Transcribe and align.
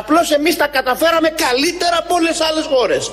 Απλώς 0.00 0.30
εμείς 0.30 0.56
τα 0.56 0.66
καταφέραμε 0.66 1.28
καλύτερα 1.28 1.96
από 1.98 2.14
όλες 2.14 2.30
τις 2.30 2.40
άλλες 2.40 2.66
χώρες. 2.66 3.12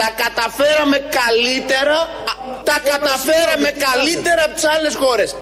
Τα 0.00 0.08
καταφέραμε 0.22 0.96
καλύτερα, 0.96 2.08
τα 2.64 2.76
καταφέραμε 2.90 3.70
καλύτερα 3.86 4.42
από 4.44 4.54
τις 4.54 4.64
άλλες 4.64 4.94
χώρες. 4.94 5.36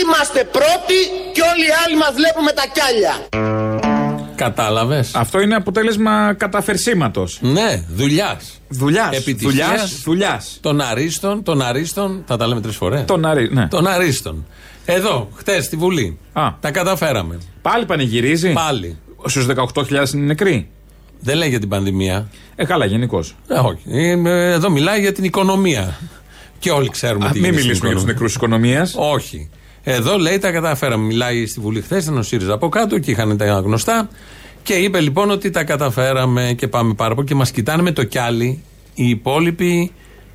Είμαστε 0.00 0.44
πρώτοι 0.44 1.00
και 1.32 1.42
όλοι 1.50 1.66
οι 1.66 1.74
άλλοι 1.84 1.96
μας 1.96 2.12
βλέπουμε 2.12 2.52
τα 2.52 2.64
κιάλια. 2.72 3.14
Κατάλαβες; 4.44 5.14
Αυτό 5.14 5.40
είναι 5.40 5.54
αποτέλεσμα 5.54 6.34
καταφερσίματος. 6.34 7.38
Ναι, 7.42 7.84
δουλειάς. 7.94 8.60
Δουλειάς. 8.68 9.16
Επιτυχίας. 9.16 10.00
Δουλειάς. 10.04 10.58
Των 10.60 10.80
αρίστων, 10.80 11.42
των 11.42 11.62
αρίστων. 11.62 12.22
Θα 12.26 12.36
τα 12.36 12.46
λέμε 12.46 12.60
τρεις 12.60 12.76
φορές. 12.76 13.04
Τον 13.04 13.24
αρί, 13.24 13.48
ναι. 13.52 13.68
Των 13.68 13.86
αρίστων. 13.86 14.46
Εδώ, 14.84 15.28
χτες 15.36 15.64
στη 15.64 15.76
Βουλή. 15.76 16.18
Α. 16.32 16.48
Τα 16.60 16.70
καταφέραμε. 16.70 17.38
Πάλι 17.62 17.84
πανηγυρίζει. 17.86 18.52
Πάλι. 18.52 18.96
Στους 19.26 19.46
18.000 19.46 20.12
είναι 20.14 20.24
νεκροί. 20.26 20.68
Δεν 21.20 21.36
λέει 21.36 21.48
για 21.48 21.58
την 21.60 21.68
πανδημία. 21.68 22.28
Ε, 22.56 22.64
καλά, 22.64 22.84
γενικώς. 22.84 23.34
Ε, 23.48 23.54
όχι. 23.54 23.82
Ε, 23.86 24.52
Εδώ 24.52 24.70
μιλάει 24.70 25.00
για 25.00 25.12
την 25.12 25.24
οικονομία. 25.24 25.98
Και 26.58 26.70
όλοι 26.70 26.88
ξέρουμε 26.88 27.30
τι 27.30 27.40
Μην 27.40 27.42
γίνεται 27.42 27.60
στην 27.60 27.66
μιλήσουμε 27.66 27.88
για 27.88 27.96
τους 27.96 28.02
οικονομία. 28.02 28.12
νεκρούς 28.12 28.26
της 28.32 28.36
οικονομίας. 28.36 28.94
Όχι. 29.14 29.50
Εδώ 29.82 30.18
λέει 30.18 30.38
τα 30.38 30.50
καταφέραμε. 30.50 31.04
Μιλάει 31.04 31.46
στη 31.46 31.60
Βουλή 31.60 31.80
χθες, 31.80 32.04
ήταν 32.04 32.16
ο 32.16 32.22
ΣΥΡΙΖΑ 32.22 32.52
από 32.52 32.68
κάτω 32.68 32.98
και 32.98 33.10
είχαν 33.10 33.36
τα 33.36 33.44
γνωστά. 33.44 34.08
Και 34.62 34.74
είπε 34.74 35.00
λοιπόν 35.00 35.30
ότι 35.30 35.50
τα 35.50 35.64
καταφέραμε 35.64 36.54
και 36.56 36.68
πάμε 36.68 36.94
πάρα 36.94 37.14
πολύ. 37.14 37.26
Και 37.26 37.34
μας 37.34 37.50
κοιτάνε 37.50 37.82
με 37.82 37.92
το 37.92 38.04
κιάλι 38.04 38.62
οι 38.94 39.08
υπόλοιποι 39.08 39.92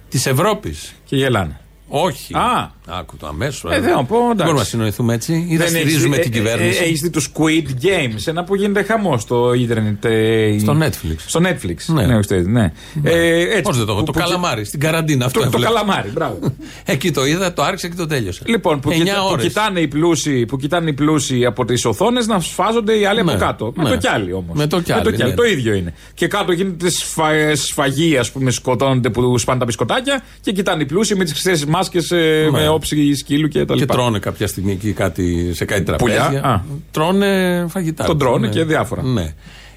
της 0.09 0.25
Ευρώπης. 0.25 0.95
Και 1.05 1.15
γελάνε. 1.15 1.59
Όχι. 1.87 2.35
Α. 2.35 2.71
Άκου 2.87 3.17
το 3.17 3.27
αμέσως. 3.27 3.71
Ε, 3.71 3.79
δεν 3.79 3.93
να 3.95 4.03
πω, 4.03 4.15
εντάξει. 4.15 4.35
Μπορούμε 4.43 4.59
να 4.59 4.63
συνοηθούμε 4.65 5.13
έτσι. 5.13 5.45
Ή 5.49 5.57
θα 5.57 5.67
στηρίζουμε 5.67 6.17
την 6.17 6.31
κυβέρνηση. 6.31 6.83
Έχεις 6.83 6.99
δει 7.01 7.09
το 7.09 7.21
Squid 7.33 7.83
Games, 7.85 8.21
ένα 8.25 8.43
που 8.43 8.55
γίνεται 8.55 8.83
χαμός 8.83 9.21
στο 9.21 9.53
ίντερνετ. 9.53 10.05
ε, 10.05 10.57
Στο 10.59 10.77
Netflix. 10.81 11.15
Στο 11.25 11.39
Netflix. 11.43 11.75
Ναι. 11.85 12.05
Ναι, 12.05 12.15
όχι, 12.15 12.33
ναι. 12.35 12.71
Ε, 13.03 13.39
έτσι, 13.39 13.61
Πώς 13.61 13.77
δεν 13.77 13.85
το 13.85 13.91
έχω. 13.91 13.99
που- 13.99 14.05
Το 14.05 14.11
που- 14.11 14.19
καλαμάρι, 14.19 14.65
στην 14.65 14.79
καραντίνα. 14.79 15.25
Αυτό 15.25 15.39
Το, 15.39 15.45
το 15.49 15.51
έβλεπα. 15.57 15.73
καλαμάρι, 15.73 16.09
μπράβο. 16.09 16.39
Εκεί 16.85 17.11
το 17.11 17.25
είδα, 17.25 17.53
το 17.53 17.63
άρχισα 17.63 17.87
και 17.87 17.95
το 17.95 18.05
τέλειωσα. 18.07 18.41
Λοιπόν, 18.45 18.79
που, 18.79 18.89
9 18.89 18.93
κοιτά, 18.93 19.19
που, 19.21 19.27
ώρες. 19.31 19.45
κοιτάνε 19.47 19.79
οι 19.79 19.87
πλούσιοι, 19.87 20.45
που 20.45 20.57
κοιτάνε 20.57 20.89
οι 20.89 20.93
πλούσιοι 20.93 21.45
από 21.45 21.65
τις 21.65 21.85
οθόνες 21.85 22.27
να 22.27 22.39
σφάζονται 22.39 22.97
οι 22.99 23.05
άλλοι 23.05 23.23
Ναι, 23.23 23.31
από 23.31 23.39
κάτω. 23.45 23.73
Με 23.75 23.83
ναι. 23.83 23.89
το 23.89 23.97
κιάλι 23.97 24.33
όμως. 24.33 24.57
Με 24.57 24.67
το 24.67 24.81
κιάλι, 24.81 25.17
ναι. 25.17 25.31
Το 25.31 25.43
ίδιο 25.43 25.73
είναι. 25.73 25.93
Και 26.13 26.27
κάτω 26.27 26.51
γίνεται 26.51 26.89
σφα, 26.89 27.55
σφαγή, 27.55 28.17
ας 28.17 28.31
πούμε, 28.31 28.51
σκοτώνονται 28.51 29.09
που 29.09 29.37
σπάνε 29.37 29.59
τα 29.59 29.65
μπισκοτάκια 29.65 30.23
και 30.41 30.51
κοιτάνε 30.51 30.81
οι 30.81 30.85
πλούσιοι 30.85 31.15
με 31.15 31.23
τις 31.23 31.33
χρυσές 31.33 31.65
μάσκες 31.65 32.11
με 32.51 32.67
όψη 32.75 33.15
σκύλου 33.15 33.47
και 33.47 33.65
τα 33.65 33.73
Και 33.73 33.79
λοιπά. 33.79 33.93
τρώνε 33.93 34.19
κάποια 34.19 34.47
στιγμή 34.47 34.71
εκεί 34.71 34.91
κάτι, 34.91 35.53
σε 35.53 35.65
κάτι 35.65 35.83
τραπέζια. 35.83 36.25
Πουλιά, 36.25 36.41
α. 36.43 36.61
Τρώνε 36.91 37.65
φαγητά. 37.69 38.03
Τον 38.03 38.17
τρώνε 38.17 38.47
Ναι. 38.47 38.53
και 38.53 38.63
διάφορα. 38.63 39.03
Ναι. 39.03 39.33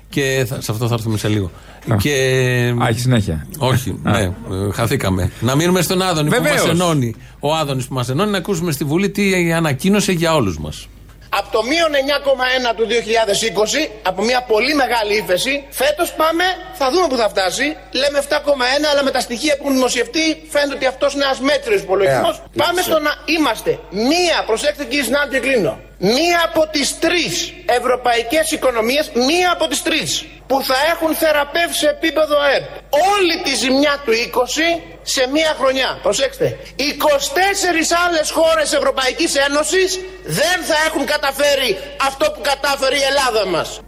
Και 0.08 0.44
θα- 0.48 0.60
σε 0.60 0.72
αυτό 0.72 0.86
θα 0.88 0.94
έρθουμε 0.94 1.18
σε 1.18 1.28
λίγο. 1.28 1.50
Α. 1.92 1.96
Και. 1.96 2.10
Α, 2.82 2.88
έχει 2.88 3.00
συνέχεια. 3.00 3.46
Όχι, 3.58 3.98
ναι, 4.02 4.20
ε, 4.20 4.32
χαθήκαμε. 4.72 5.30
Να 5.40 5.54
μείνουμε 5.56 5.82
στον 5.82 6.02
Άδωνη 6.02 6.28
που 6.30 6.42
Βεβαίως. 6.42 6.64
μα 6.64 6.70
ενώνει. 6.70 7.14
Ο 7.40 7.54
Άδωνης 7.54 7.86
που 7.86 7.94
μας 7.94 8.08
ενώνει, 8.08 8.30
να 8.30 8.38
ακούσουμε 8.38 8.72
στη 8.72 8.84
Βουλή 8.84 9.10
τι 9.10 9.52
ανακοίνωσε 9.52 10.12
για 10.12 10.34
όλους 10.34 10.58
μας. 10.58 10.88
Από 11.28 11.52
το 11.52 11.62
μείον 11.62 11.92
9,1 12.70 12.74
του 12.76 12.86
2020, 12.86 13.90
από 14.02 14.22
μια 14.22 14.42
πολύ 14.42 14.74
μεγάλη 14.74 15.16
ύφεση, 15.16 15.66
φέτος 15.70 16.12
πάμε, 16.12 16.44
θα 16.74 16.90
δούμε 16.90 17.06
που 17.06 17.16
θα 17.16 17.28
φτάσει. 17.28 17.76
Λέμε 17.92 18.18
7,1, 18.28 18.34
αλλά 18.90 19.02
με 19.02 19.10
τα 19.10 19.20
στοιχεία 19.20 19.56
που 19.56 19.62
έχουν 19.62 19.74
δημοσιευτεί 19.74 20.42
φαίνεται 20.48 20.74
ότι 20.74 20.86
αυτός 20.86 21.14
είναι 21.14 21.24
ένας 21.24 21.40
μέτριος 21.40 21.80
υπολογισμός. 21.80 22.42
πάμε 22.56 22.82
στο 22.82 22.98
να 22.98 23.10
είμαστε 23.24 23.78
μία, 23.90 24.44
προσέξτε 24.46 24.84
κύριε 24.84 25.04
συνάδελφοι, 25.04 25.40
και 25.40 25.48
κλείνω. 25.48 25.87
Μία 25.98 26.42
από 26.44 26.68
τις 26.70 26.98
τρεις 26.98 27.54
ευρωπαϊκές 27.66 28.50
οικονομίες, 28.50 29.10
μία 29.14 29.50
από 29.52 29.66
τις 29.66 29.82
τρεις 29.82 30.26
που 30.46 30.62
θα 30.62 30.74
έχουν 30.92 31.14
θεραπεύσει 31.14 31.78
σε 31.78 31.88
επίπεδο 31.88 32.40
ΑΕΠ 32.40 32.64
όλη 33.14 33.40
τη 33.42 33.54
ζημιά 33.54 34.02
του 34.04 34.12
20 34.12 34.82
σε 35.02 35.28
μία 35.32 35.54
χρονιά. 35.58 35.98
Προσέξτε. 36.02 36.58
24 36.76 37.92
άλλες 38.06 38.30
χώρες 38.30 38.72
Ευρωπαϊκής 38.72 39.34
Ένωσης 39.34 40.00
δεν 40.24 40.64
θα 40.64 40.76
έχουν 40.86 41.06
καταφέρει 41.06 41.78
αυτό 42.06 42.30
που 42.30 42.40
κατάφερε 42.40 42.96
η 42.96 43.02
Ελλάδα 43.02 43.46
μας. 43.46 43.80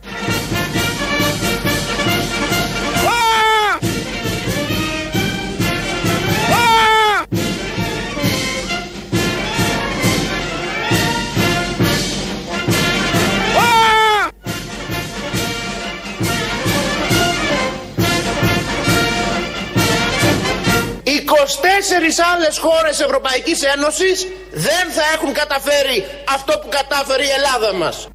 Άλλες 22.35 22.59
χώρες 22.59 23.01
Ευρωπαϊκής 23.01 23.63
Ένωσης 23.75 24.27
δεν 24.53 24.85
θα 24.97 25.05
έχουν 25.15 25.33
καταφέρει 25.33 25.99
αυτό 26.37 26.53
που 26.59 26.69
κατάφερε 26.79 27.23
η 27.23 27.33
Ελλάδα 27.39 27.71
μας». 27.83 28.09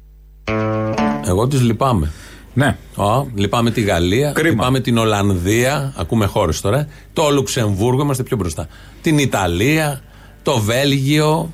Εγώ 1.30 1.48
τις 1.48 1.60
λυπάμαι. 1.60 2.12
Ναι. 2.54 2.76
Ω, 2.96 3.26
λυπάμαι 3.34 3.70
τη 3.70 3.80
Γαλλία, 3.80 4.32
Κρίμα. 4.32 4.50
λυπάμαι 4.50 4.80
την 4.80 4.98
Ολλανδία, 4.98 5.92
ακούμε 5.96 6.26
χώρες 6.26 6.60
τώρα. 6.60 6.88
Το 7.12 7.30
Λουξεμβούργο, 7.30 8.02
είμαστε 8.02 8.22
πιο 8.22 8.36
μπροστά. 8.36 8.68
Την 9.02 9.18
Ιταλία, 9.18 10.02
το 10.42 10.58
Βέλγιο. 10.58 11.52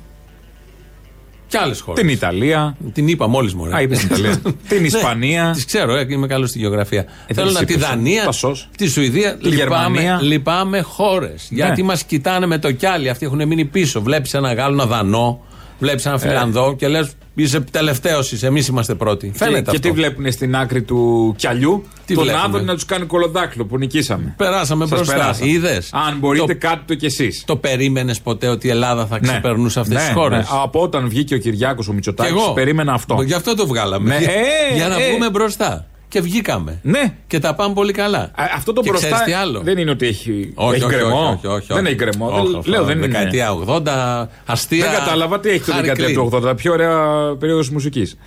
Και 1.53 1.59
άλλες 1.63 1.79
χώρες. 1.79 2.01
Την 2.01 2.09
Ιταλία. 2.09 2.77
Την 2.93 3.07
είπα 3.07 3.27
μόλις 3.27 3.53
μου. 3.53 3.75
Α, 3.75 3.81
είπες 3.81 3.97
την 3.97 4.07
Ιταλία. 4.07 4.41
Την 4.69 4.85
Ισπανία. 4.85 5.51
Τις 5.53 5.65
ξέρω, 5.65 5.95
ε, 5.95 6.05
είμαι 6.09 6.27
καλός 6.27 6.49
στη 6.49 6.59
γεωγραφία. 6.59 7.05
Ε, 7.27 7.33
Θέλω 7.33 7.45
δεν 7.45 7.53
να 7.55 7.59
τις 7.59 7.67
τη 7.67 7.73
είπες, 7.73 7.87
Δανία, 7.87 8.23
τα 8.23 8.31
σως. 8.31 8.69
τη 8.77 8.87
Σουηδία. 8.87 9.37
Τη 9.37 9.47
λυπάμαι, 9.47 9.55
Γερμανία. 9.99 10.19
λυπάμαι 10.21 10.81
χώρες. 10.81 11.47
Γιατί 11.49 11.83
μας 11.83 12.03
κοιτάνε 12.03 12.45
με 12.45 12.57
το 12.57 12.71
κιάλι. 12.71 13.09
Αυτοί 13.09 13.25
έχουν 13.25 13.47
μείνει 13.47 13.65
πίσω. 13.65 14.01
Βλέπεις 14.01 14.33
ένα 14.33 14.53
Γάλλο, 14.53 14.73
ένα 14.73 14.85
Δανό, 14.85 15.41
βλέπεις 15.79 16.05
Ε. 16.05 16.09
ένα 16.09 16.17
Φιλανδό 16.17 16.75
και 16.75 16.87
λες: 16.87 17.11
Είσαι 17.35 17.59
τελευταίος, 17.59 18.43
εμείς 18.43 18.67
είμαστε 18.67 18.95
πρώτοι. 18.95 19.31
Φαίνεται 19.35 19.55
και, 19.61 19.65
αυτό. 19.69 19.71
και 19.71 19.79
τι 19.79 19.91
βλέπουν 19.91 20.31
στην 20.31 20.55
άκρη 20.55 20.81
του 20.83 21.33
κιαλιού, 21.37 21.83
Τι 22.05 22.13
τον 22.15 22.23
βλέπουνε; 22.23 22.45
Άδωνη 22.45 22.63
να 22.63 22.73
τους 22.73 22.85
κάνει 22.85 23.05
κολοδάκλο 23.05 23.65
που 23.65 23.77
νικήσαμε. 23.77 24.33
Περάσαμε 24.37 24.85
Σας 24.85 24.97
μπροστά. 24.97 25.15
περάσαμε. 25.15 25.49
Είδες; 25.51 25.89
Αν 26.07 26.17
μπορείτε, 26.19 26.45
Το- 26.53 26.67
κάτι 26.67 26.81
το 26.85 26.95
κι 26.95 27.05
εσείς. 27.05 27.43
Το 27.45 27.55
περίμενες 27.55 28.21
ποτέ 28.21 28.47
ότι 28.47 28.67
η 28.67 28.69
Ελλάδα 28.69 29.05
θα 29.05 29.19
ξεπερνούσε 29.19 29.79
αυτές 29.79 29.97
τις 30.03 30.13
χώρες; 30.13 30.37
Ναι. 30.37 30.57
Από 30.63 30.81
όταν 30.81 31.09
βγήκε 31.09 31.35
ο 31.35 31.37
Κυριάκος 31.37 31.85
ο 31.85 31.89
Και 31.89 31.95
Μητσοτάκης, 31.95 32.31
εγώ. 32.31 32.53
περίμενα 32.53 32.93
αυτό. 32.93 33.21
Γι' 33.21 33.33
αυτό 33.33 33.55
το 33.55 33.67
βγάλαμε. 33.67 34.09
Ναι, 34.09 34.17
Για, 34.23 34.31
ε, 34.31 34.75
για 34.75 34.87
να 34.87 35.01
ε. 35.01 35.09
βγούμε 35.09 35.29
μπροστά. 35.29 35.85
Και 36.13 36.21
βγήκαμε. 36.21 36.79
Ναι. 36.83 37.13
Και 37.27 37.39
τα 37.39 37.55
πάμε 37.55 37.73
πολύ 37.73 37.91
καλά. 37.91 38.19
Α, 38.19 38.31
Αυτό 38.55 38.73
το 38.73 38.81
και 38.81 38.89
μπροστά 38.89 39.07
ξέρεις 39.07 39.23
τι 39.25 39.31
άλλο; 39.33 39.59
δεν 39.61 39.77
είναι 39.77 39.91
ότι 39.91 40.07
έχει, 40.07 40.51
Όχι, 40.55 40.75
έχει 40.75 40.83
όχι, 40.85 40.95
γκρεμό. 40.95 41.19
όχι, 41.19 41.47
όχι, 41.47 41.47
όχι, 41.47 41.65
δεν 41.67 41.77
όχι. 41.77 41.85
έχει 41.87 41.95
γκρεμό. 41.95 42.25
Όχι, 42.27 42.45
Δεν- 42.47 42.55
όχι, 42.55 42.69
Λέω 42.69 42.79
όχι. 42.83 42.87
δεν 42.93 42.97
είναι. 42.97 43.07
Δεκαετία 43.07 43.51
80, 43.51 44.29
αστεία. 44.45 44.89
Δεν 44.89 44.99
κατάλαβα 44.99 45.39
τι 45.39 45.49
έχει 45.49 45.59
το 45.63 45.71
Χάρη 45.71 45.87
δεκαετία 45.87 46.05
Κλίν. 46.05 46.29
του 46.29 46.47
80. 46.49 46.55
Πιο 46.55 46.71
ωραία 46.73 46.99
περίοδος 47.39 47.69
μουσικής. 47.69 48.17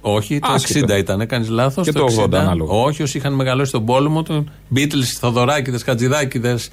Όχι, 0.00 0.38
το 0.38 0.52
Άσχετο. 0.52 0.94
60 0.94 0.98
ήταν, 0.98 1.26
κάνει 1.26 1.46
λάθος. 1.46 1.86
Και 1.86 1.92
το 1.92 2.04
80 2.04 2.38
ανάλογα. 2.38 2.72
Όχι, 2.72 3.02
όσοι 3.02 3.18
είχαν 3.18 3.32
μεγαλώσει 3.32 3.72
τον 3.72 3.84
πόλεμο, 3.84 4.22
του 4.22 4.46
Beatles, 4.76 5.16
Θοδωράκηδες, 5.20 5.82
Χατζηδάκηδες, 5.82 6.70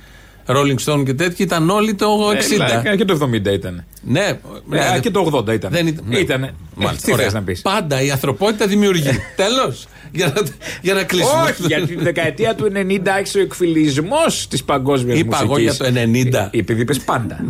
Rolling 0.48 0.76
Stone 0.86 1.04
και 1.06 1.14
τέτοιοι 1.14 1.44
ήταν 1.44 1.70
όλοι 1.70 1.94
το 1.96 2.08
60. 2.32 2.82
Ε, 2.92 2.96
και 2.96 3.06
το 3.06 3.14
70 3.14 3.52
ήταν. 3.54 3.84
Ναι, 4.02 4.20
Ε, 4.20 4.40
ναι, 4.68 5.00
και 5.02 5.12
το 5.12 5.30
80 5.34 5.54
ήταν. 5.54 5.72
Δεν 5.72 5.88
ήταν. 5.88 6.04
ναι. 6.08 6.18
Ήτανε. 6.18 6.54
Μάλιστα, 6.76 6.98
Ε, 7.02 7.06
τι 7.06 7.12
ωραία. 7.14 7.26
θες 7.26 7.34
να 7.34 7.42
πεις. 7.42 7.62
Πάντα 7.62 8.02
η 8.02 8.12
ανθρωπότητα 8.12 8.68
δημιουργεί. 8.68 9.10
Τέλος. 9.44 9.88
Για, 10.12 10.32
να, 10.36 10.42
για 10.82 10.94
να 10.94 11.04
κλείσουμε. 11.04 11.42
Όχι, 11.42 11.64
για 11.66 11.86
την 11.88 12.00
δεκαετία 12.02 12.56
του 12.56 12.72
90 12.76 13.00
άρχισε 13.08 13.38
ο 13.38 13.42
εκφυλισμός 13.42 14.48
της 14.48 14.64
παγκόσμιας 14.64 15.18
μουσική. 15.24 15.28
Είπα 15.28 15.40
εγώ 15.44 15.58
για 15.58 15.76
το 15.76 15.86
90. 15.86 16.48
Επειδή 16.52 16.82
είπες 16.82 17.00
πάντα. 17.00 17.46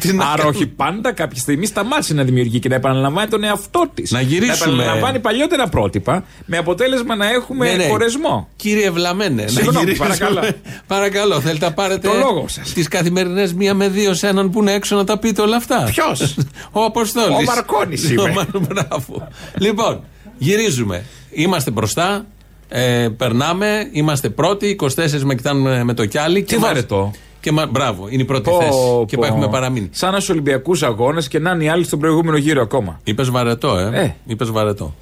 Τι 0.00 0.12
να 0.12 0.24
Άρα, 0.24 0.36
κάνω. 0.36 0.48
όχι 0.48 0.66
πάντα, 0.66 1.12
κάποια 1.12 1.40
στιγμή 1.40 1.66
σταμάτησε 1.66 2.14
να 2.14 2.22
δημιουργεί 2.24 2.58
και 2.58 2.68
να 2.68 2.74
επαναλαμβάνει 2.74 3.28
τον 3.30 3.44
εαυτό 3.44 3.90
της. 3.94 4.10
Να 4.10 4.20
γυρίσουμε. 4.20 4.74
Να 4.74 4.82
επαναλαμβάνει 4.82 5.18
παλιότερα 5.18 5.68
πρότυπα, 5.68 6.24
με 6.46 6.56
αποτέλεσμα 6.56 7.16
να 7.16 7.30
έχουμε 7.30 7.70
Ναι, 7.70 7.76
ναι. 7.76 7.88
χωρισμό. 7.88 8.48
Κύριε 8.56 8.90
Βλαμένε, 8.90 9.42
να 9.42 9.48
Συγγνώμη, 9.48 9.78
γυρίσουμε. 9.78 10.08
παρακαλώ. 10.08 10.48
παρακαλώ, 10.86 11.40
θέλετε 11.40 11.64
να 11.64 11.72
πάρετε 11.72 12.08
Το 12.08 12.14
λόγο 12.14 12.44
σας. 12.48 12.72
τις 12.72 12.88
καθημερινές 12.88 13.52
μία 13.54 13.74
με 13.74 13.88
δύο 13.88 14.14
σε 14.14 14.26
έναν 14.28 14.50
που 14.50 14.60
είναι 14.60 14.72
έξω 14.72 14.96
να 14.96 15.04
τα 15.04 15.18
πείτε 15.18 15.42
όλα 15.42 15.56
αυτά; 15.56 15.82
Ποιος; 15.92 16.36
Ο 16.72 16.84
Αποστόλης. 16.84 17.36
Ο 17.36 17.42
Μαρκώνης 17.42 18.10
είμαι. 18.10 18.46
Μπράβο. 18.68 19.28
λοιπόν, 19.58 20.00
γυρίζουμε. 20.42 21.04
Είμαστε 21.30 21.70
μπροστά. 21.70 22.26
Ε, 22.68 23.08
περνάμε, 23.16 23.88
είμαστε 23.92 24.28
πρώτοι. 24.28 24.66
24 24.80 25.22
με 25.22 25.34
κοιτάνε 25.34 25.84
με 25.84 25.94
το 25.94 26.06
κιάλι. 26.06 26.42
Τι 26.42 26.54
μας- 26.58 26.68
βαρετό. 26.68 27.10
Και 27.40 27.52
μα, 27.52 27.66
μπράβο, 27.66 28.02
είναι 28.10 28.22
η 28.22 28.24
πρώτη 28.24 28.50
Πω, 28.50 28.58
θέση. 28.62 29.04
Και 29.08 29.16
πω. 29.16 29.24
έχουμε 29.24 29.48
παραμείνει. 29.48 29.88
Σαν 29.92 30.12
στου 30.20 30.28
Ολυμπιακούς 30.36 30.82
Αγώνες 30.82 31.28
και 31.28 31.38
να 31.38 31.50
είναι 31.50 31.64
οι 31.64 31.68
άλλοι 31.74 31.84
στον 31.84 31.98
προηγούμενο 32.02 32.36
γύρο 32.36 32.62
ακόμα. 32.68 32.92
Είπες 33.10 33.28
βαρετό, 33.30 33.70
ε. 33.78 34.00
Ε. 34.04 34.14
Είπες 34.32 34.50
βαρετό. 34.50 34.94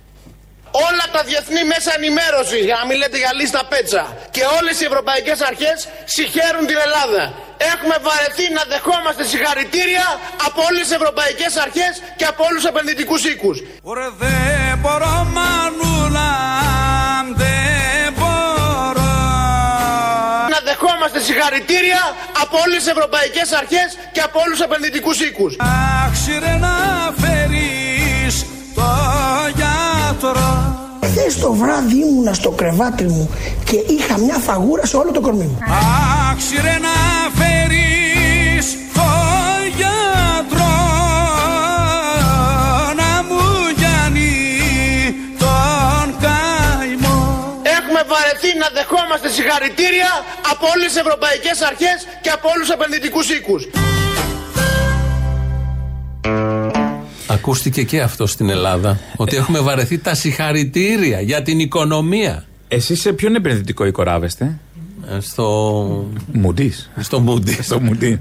Όλα 0.89 1.05
τα 1.17 1.21
διεθνή 1.29 1.63
μέσα 1.73 1.91
ενημέρωση, 1.99 2.59
για 2.69 2.77
να 2.81 2.85
μην 2.89 2.97
λέτε 3.01 3.19
για 3.25 3.33
λίστα 3.41 3.61
πέτσα, 3.73 4.03
και 4.35 4.43
όλες 4.59 4.75
οι 4.81 4.85
ευρωπαϊκές 4.91 5.39
αρχές 5.51 5.77
συγχαίρουν 6.15 6.65
την 6.71 6.79
Ελλάδα. 6.87 7.23
Έχουμε 7.73 7.97
βαρεθεί 8.09 8.47
να 8.59 8.63
δεχόμαστε 8.73 9.23
συγχαρητήρια 9.33 10.07
από 10.47 10.59
όλες 10.69 10.83
τις 10.87 10.95
ευρωπαϊκές 10.99 11.53
αρχές 11.67 11.93
και 12.19 12.27
από 12.33 12.41
όλους 12.49 12.61
τους 12.63 12.71
επενδυτικούς 12.73 13.21
οίκους. 13.31 13.57
Ωραία 13.93 14.11
δεν 14.23 14.73
μπορώ 14.83 15.13
συγχαρητήρια 21.41 22.03
από 22.43 22.57
όλες 22.65 22.79
τις 22.83 22.93
ευρωπαϊκές 22.95 23.49
αρχές 23.61 23.89
και 24.13 24.21
από 24.21 24.37
όλους 24.45 24.57
τους 24.57 24.67
επενδυτικούς 24.69 25.21
οίκους. 25.27 25.53
Άξιρε 26.07 26.55
να 26.67 26.75
φέρεις 27.21 28.35
το 28.75 28.91
γιατρό. 29.59 30.53
Χθες 31.05 31.39
το 31.39 31.53
βράδυ 31.53 31.99
ήμουνα 32.07 32.33
στο 32.33 32.51
κρεβάτι 32.51 33.05
μου 33.05 33.31
και 33.65 33.77
είχα 33.95 34.19
μια 34.19 34.39
φαγούρα 34.47 34.87
σε 34.87 34.97
όλο 34.97 35.11
το 35.11 35.21
κορμί 35.21 35.45
μου. 35.45 35.59
Άξιρε 36.31 36.75
να 36.87 36.95
φέρεις 37.39 37.50
δεχόμαστε 48.91 49.29
συγχαρητήρια 49.29 50.11
από 50.51 50.67
όλες 50.75 50.87
τις 50.87 50.97
ευρωπαϊκές 51.01 51.61
αρχές 51.71 51.99
και 52.23 52.31
από 52.31 52.49
όλους 52.49 52.67
τους 52.67 52.75
επενδυτικούς 52.75 53.31
οίκους. 53.31 53.69
Ακούστηκε 57.27 57.83
και 57.83 58.01
αυτό 58.01 58.27
στην 58.27 58.49
Ελλάδα. 58.51 59.01
Ότι 59.17 59.37
έχουμε 59.37 59.59
βαρεθεί 59.59 59.99
τα 59.99 60.15
συγχαρητήρια 60.15 61.21
για 61.21 61.43
την 61.43 61.59
οικονομία. 61.59 62.45
Εσείς 62.69 63.01
σε 63.01 63.13
ποιον 63.13 63.35
επενδυτικό 63.35 63.87
οίκο 63.87 64.03
ράβεστε, 64.03 64.45
Ε, 64.45 64.59
Στο. 65.19 66.05
Μουντής. 66.33 66.91
Στο 67.01 67.25
Moody. 67.27 67.59
Στο 67.63 67.81
Moody. 67.91 68.19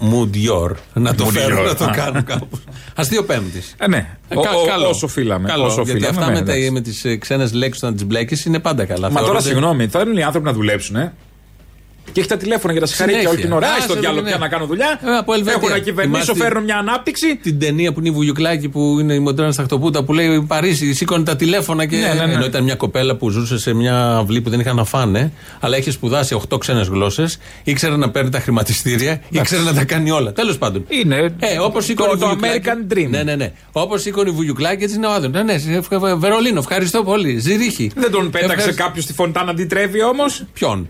Μουντιόρ. 0.00 0.76
Να 0.94 1.14
το 1.14 1.26
Moody 1.26 1.30
φέρω, 1.30 1.62
Yor. 1.62 1.66
να 1.66 1.74
το 1.74 1.84
Α. 1.84 1.90
κάνω 1.90 2.22
κάπου. 2.22 2.58
Αστείο 2.96 3.24
Πέμπτης. 3.24 3.74
Ε, 3.78 3.88
ναι. 3.88 4.08
Ο- 4.34 4.40
ο- 4.40 4.88
όσο 4.88 5.08
φύλαμε. 5.08 5.48
Καλό, 5.48 5.64
όσο 5.64 5.74
γιατί 5.82 5.90
φύλαμε, 6.00 6.18
αυτά 6.18 6.32
ναι, 6.32 6.38
με, 6.38 6.44
τα- 6.46 6.52
εντάξει. 6.52 6.70
με 6.70 6.80
τις 6.80 7.06
ξένες 7.18 7.52
λέξεις 7.52 7.82
να 7.82 7.92
τις 7.92 8.04
μπλέκεις 8.06 8.44
είναι 8.44 8.58
πάντα 8.58 8.84
καλά. 8.84 9.00
Μα 9.00 9.08
τώρα 9.08 9.22
Θεωρούνται- 9.22 9.46
συγγνώμη, 9.46 9.86
θέλουν 9.88 10.16
οι 10.16 10.22
άνθρωποι 10.22 10.46
να 10.46 10.52
δουλέψουν, 10.52 10.96
ε. 10.96 11.12
Και 12.12 12.20
έχει 12.20 12.28
τα 12.28 12.36
τηλέφωνα 12.36 12.72
για 12.72 12.80
τα 12.80 12.86
συγχαρητήρια 12.86 13.28
όλη 13.28 13.38
Συνέχεια. 13.40 13.58
την 13.58 13.66
ώρα. 13.66 13.72
Α, 13.74 13.76
Άι 13.76 13.80
στο 13.80 13.92
σε 13.92 13.98
διάλογο 13.98 14.22
ναι. 14.22 14.28
πια 14.28 14.38
να 14.38 14.48
κάνω 14.48 14.66
δουλειά. 14.66 15.00
Ε, 15.04 15.16
από 15.16 15.32
Ελβετία. 15.34 15.58
Έχω 15.62 15.68
να 15.68 15.78
κυβερνήσω, 15.78 16.20
Θυμάστε- 16.22 16.44
φέρνω 16.44 16.60
μια 16.60 16.76
ανάπτυξη. 16.76 17.36
Την 17.36 17.58
ταινία 17.58 17.92
που 17.92 17.98
είναι 18.00 18.08
η 18.08 18.12
Βουγιουκλάκη 18.12 18.68
που 18.68 18.96
είναι 19.00 19.14
η 19.14 19.18
μοντέρνα 19.18 19.52
στα 19.52 19.62
χτωπούτα 19.62 20.04
που 20.04 20.12
λέει 20.12 20.44
Παρίσι, 20.48 20.92
σήκωνε 20.94 21.24
τα 21.24 21.36
τηλέφωνα 21.36 21.86
και. 21.86 21.96
Ναι, 21.96 22.06
ναι, 22.14 22.26
ναι. 22.26 22.32
Ενώ 22.32 22.44
ήταν 22.44 22.62
μια 22.64 22.74
κοπέλα 22.74 23.16
που 23.16 23.30
ζούσε 23.30 23.58
σε 23.58 23.72
μια 23.74 24.16
αυλή 24.16 24.40
που 24.40 24.50
δεν 24.50 24.60
είχαν 24.60 24.76
να 24.76 24.84
φάνε, 24.84 25.32
αλλά 25.60 25.76
είχε 25.76 25.90
σπουδάσει 25.90 26.34
8 26.48 26.58
ξένες 26.58 26.86
γλώσσες, 26.88 27.38
ήξερε 27.64 27.96
να 27.96 28.10
παίρνει 28.10 28.30
τα 28.30 28.40
χρηματιστήρια, 28.40 29.20
ήξερε 29.28 29.62
να 29.62 29.72
τα 29.74 29.84
κάνει 29.84 30.10
όλα. 30.10 30.32
Τέλος 30.32 30.58
πάντων. 30.58 30.84
Είναι 30.88 31.16
Ε, 31.38 31.58
όπως 31.58 31.72
το- 31.74 31.80
σήκωνε 31.80 32.12
η 32.14 32.16
το 32.18 32.26
Βουγιουκλάκη. 32.26 32.60
American 32.64 32.92
Dream. 32.92 33.08
Ναι, 33.10 33.22
ναι, 33.22 33.34
ναι. 33.36 33.52
Όπως 33.72 34.02
σήκωνε 34.02 34.30
η 34.30 34.32
Βουγιουκλάκη, 34.32 34.82
έτσι 34.84 34.96
είναι 34.96 35.06
ο 35.06 35.10
Άδων. 35.12 35.30
Ναι, 35.30 35.42
ναι, 35.42 35.52
ευχα- 35.68 36.16
Βερολίνο, 36.16 36.58
ευχαριστώ 36.58 37.02
πολύ. 37.04 37.38
Ζηρίχη. 37.38 37.90
Δεν 37.94 38.10
τον 38.10 38.30
πέταξε 38.30 38.54
Ευχαριστώ. 38.54 38.82
κάποιος 38.82 39.04
στη 39.04 39.12
φωντά 39.12 39.44
να 39.44 39.50
αντιτρέβει 39.50 40.02
όμως; 40.02 40.44
Ποιον; 40.52 40.88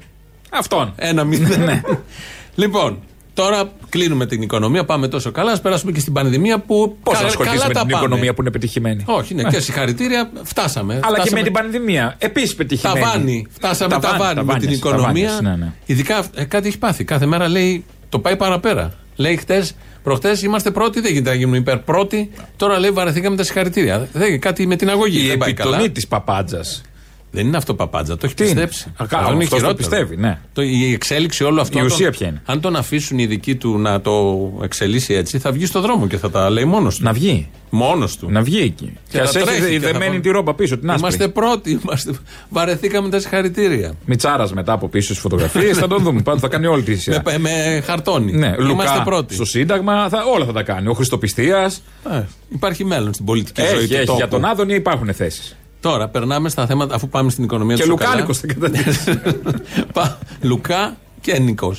Αυτόν. 0.53 0.93
Ένα 0.97 1.25
μηδέν. 1.25 1.83
λοιπόν, 2.63 2.99
τώρα 3.35 3.73
κλείνουμε 3.89 4.27
την 4.27 4.43
οικονομία, 4.43 4.85
πάμε 4.85 5.09
τόσο 5.09 5.31
καλά. 5.31 5.53
Α 5.53 5.61
περάσουμε 5.61 5.93
και 5.93 6.01
στην 6.01 6.13
πανδημία 6.13 6.59
που. 6.59 6.97
Πώς 7.03 7.15
θα 7.17 7.21
κα- 7.23 7.27
ασχοληθείς 7.29 7.57
καλά 7.59 7.69
με 7.69 7.75
τα 7.75 7.81
την 7.81 7.91
πάμε. 7.91 8.05
οικονομία 8.05 8.35
που 8.35 8.41
είναι 8.43 8.51
πετυχημένη; 8.51 9.03
Όχι, 9.07 9.35
ναι, 9.35 9.43
και 9.43 9.61
συγχαρητήρια, 9.61 10.31
φτάσαμε. 10.43 10.95
Αλλά 10.95 11.03
και 11.05 11.13
Φτάσαμε. 11.21 11.37
με 11.39 11.43
την 11.43 11.53
πανδημία. 11.53 12.15
Επίσης 12.19 12.55
πετυχημένη. 12.55 13.01
Ταβάνι. 13.01 13.47
Φτάσαμε 13.51 13.91
Ταβάνι, 13.91 14.13
ταβάνι, 14.13 14.35
με 14.35 14.41
ταβάνιες, 14.41 14.67
την 14.69 14.77
οικονομία. 14.77 15.29
ταβάνιες, 15.29 15.41
ναι, 15.59 15.65
ναι. 15.65 15.73
Ειδικά 15.87 16.25
ε, 16.35 16.45
κάτι 16.45 16.69
έχει 16.69 16.79
πάθει. 16.79 17.05
Κάθε 17.05 17.27
μέρα 17.27 17.49
λέει 17.49 17.85
το 18.09 18.19
πάει 18.19 18.37
παραπέρα. 18.37 18.95
Λέει 19.17 19.37
χτες, 19.37 19.75
προχτές 20.03 20.43
είμαστε 20.43 20.71
πρώτοι, 20.71 21.01
δεν 21.01 21.13
γίνεται 21.13 21.31
να 21.31 21.37
γίνουμε 21.37 21.57
υπέρ 21.57 21.79
πρώτοι. 21.79 22.31
Τώρα 22.57 22.79
λέει 22.79 22.91
βαρεθήκαμε 22.91 23.37
τα 23.37 23.43
συγχαρητήρια. 23.45 24.09
Δεν, 24.13 24.41
κάτι 24.41 24.67
με 24.67 24.77
την 24.77 24.91
αγωγή 24.91 25.25
Η 25.25 25.27
δεν 25.27 25.39
πάει 25.39 25.53
καλά. 25.53 25.71
επιτομή 25.71 25.93
της 25.95 26.07
παπάντζα. 26.09 26.61
Δεν 27.35 27.47
είναι 27.47 27.57
αυτό 27.57 27.75
παπάντζα, 27.75 28.17
το 28.17 28.27
έχει 28.27 28.35
Τι 28.35 28.43
είναι; 28.43 28.53
πιστέψει. 28.53 28.93
Α, 29.03 29.07
καλά, 29.07 29.23
Αυτό 29.23 29.35
είναι 29.35 29.45
αυτός 29.45 29.61
το 29.61 29.67
χειρότερο. 29.67 29.89
πιστεύει, 29.89 30.17
ναι. 30.23 30.39
Το, 30.53 30.63
η 30.63 30.93
εξέλιξη 30.93 31.45
όλο 31.45 31.61
αυτό. 31.61 31.79
Η 31.79 31.81
αν 31.81 31.87
ουσία 31.87 32.05
τον- 32.07 32.15
ποια 32.19 32.27
είναι; 32.29 32.43
Αν 32.45 32.61
τον 32.61 32.77
αφήσουν 32.77 33.19
οι 33.19 33.27
δικοί 33.27 33.55
του 33.57 33.79
να 33.79 34.01
το 34.01 34.39
εξελίσσει 34.63 35.15
έτσι, 35.15 35.39
θα 35.39 35.53
βγει 35.53 35.67
στο 35.67 35.81
δρόμο 35.81 36.07
και 36.07 36.17
θα 36.17 36.31
τα 36.31 36.51
λέει 36.51 36.65
μόνος 36.65 36.97
του. 36.97 37.05
Να 37.05 37.13
βγει. 37.13 37.51
Μόνος 37.71 38.17
του. 38.17 38.31
Να 38.31 38.43
βγει 38.43 38.61
εκεί. 38.61 38.93
Και 39.09 39.19
ας 39.21 39.31
θα 39.33 39.41
τρέχει 39.41 39.63
έχει 39.63 39.71
και 39.73 39.79
θα 39.81 39.87
δεμένη 39.87 40.07
πάμε. 40.11 40.21
τη 40.21 40.31
ρόμπα 40.31 40.55
πίσω, 40.55 40.79
την 40.79 40.91
άσπρη. 40.91 41.09
Είμαστε 41.09 41.29
πρώτοι. 41.29 41.71
Είμαστε... 41.85 42.13
Βαρεθήκαμε 42.49 43.09
τα 43.09 43.21
συγχαρητήρια. 43.21 43.93
Μιτσάρας 44.05 44.53
μετά 44.53 44.73
από 44.73 44.89
πίσω 44.89 45.07
στις 45.07 45.19
φωτογραφίες, 45.19 45.77
θα 45.79 45.87
τον 45.89 46.03
δούμε. 46.03 46.23
Πάντως 46.23 46.41
θα 46.41 46.49
κάνει 46.49 46.67
όλη 46.67 46.83
τη 46.83 46.97
σειρά. 46.97 47.23
Με, 47.25 47.39
με 47.39 47.83
χαρτόνι. 47.87 48.33
Ναι, 48.33 48.47
Είμαστε 48.47 48.63
Λουκά 48.65 49.03
πρώτοι. 49.05 49.35
στο 49.35 49.45
Σύνταγμα, 49.45 50.09
θα, 50.09 50.25
όλα 50.35 50.45
θα 50.45 50.53
τα 50.53 50.63
κάνει. 50.63 50.89
Ο 50.89 50.93
Χριστοπιστίας. 50.93 51.83
Ε, 52.13 52.23
υπάρχει 52.49 52.85
μέλλον 52.85 53.13
στην 53.13 53.25
πολιτική 53.25 53.61
ζωή 53.63 53.79
Έχει, 53.79 53.87
του 53.89 53.95
έχει. 53.95 54.05
τόπου. 54.05 54.19
Για 54.19 54.29
τον 54.29 54.45
Άδωνη 54.45 54.75
υπάρχουν 54.75 55.15
θέσεις. 55.15 55.57
Τώρα 55.83 56.09
περνάμε 56.09 56.49
στα 56.49 56.67
θέματα, 56.67 56.95
αφού 56.95 57.09
πάμε 57.09 57.31
στην 57.31 57.45
οικονομία 57.45 57.77
Και 57.77 57.83
του 57.83 57.89
Λουκάνικος 57.89 58.39
θα 58.39 58.47
καταδείξει. 58.47 59.21
Πα- 59.95 60.19
Λουκά 60.41 60.97
και 61.21 61.39
Νικό. 61.39 61.75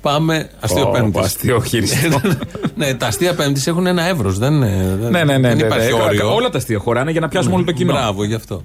Πάμε. 0.00 0.50
Αστείο 0.60 0.88
Ω, 0.88 0.90
Πέμπτη. 0.90 1.18
αστείο 1.18 1.60
χειριστό. 1.62 2.20
ναι, 2.76 2.94
τα 2.94 3.06
αστεία 3.06 3.34
Πέμπτη 3.34 3.62
έχουν 3.66 3.86
ένα 3.86 4.02
εύρος. 4.02 4.38
Δεν, 4.38 4.60
δεν, 4.60 5.10
Ναι, 5.10 5.24
ναι, 5.24 5.38
ναι. 5.38 5.48
δεν 5.48 5.56
ναι, 5.56 5.62
υπάρχει 5.64 5.92
ναι. 5.92 6.02
όριο. 6.02 6.34
Όλα 6.34 6.50
τα 6.50 6.58
αστεία 6.58 6.78
χωράνε 6.78 7.10
για 7.10 7.20
να 7.20 7.28
πιάσουμε 7.28 7.54
όλο 7.54 7.64
το 7.64 7.72
κοινό. 7.72 7.92
Μπράβο, 7.92 8.24
γι' 8.24 8.34
αυτό. 8.34 8.62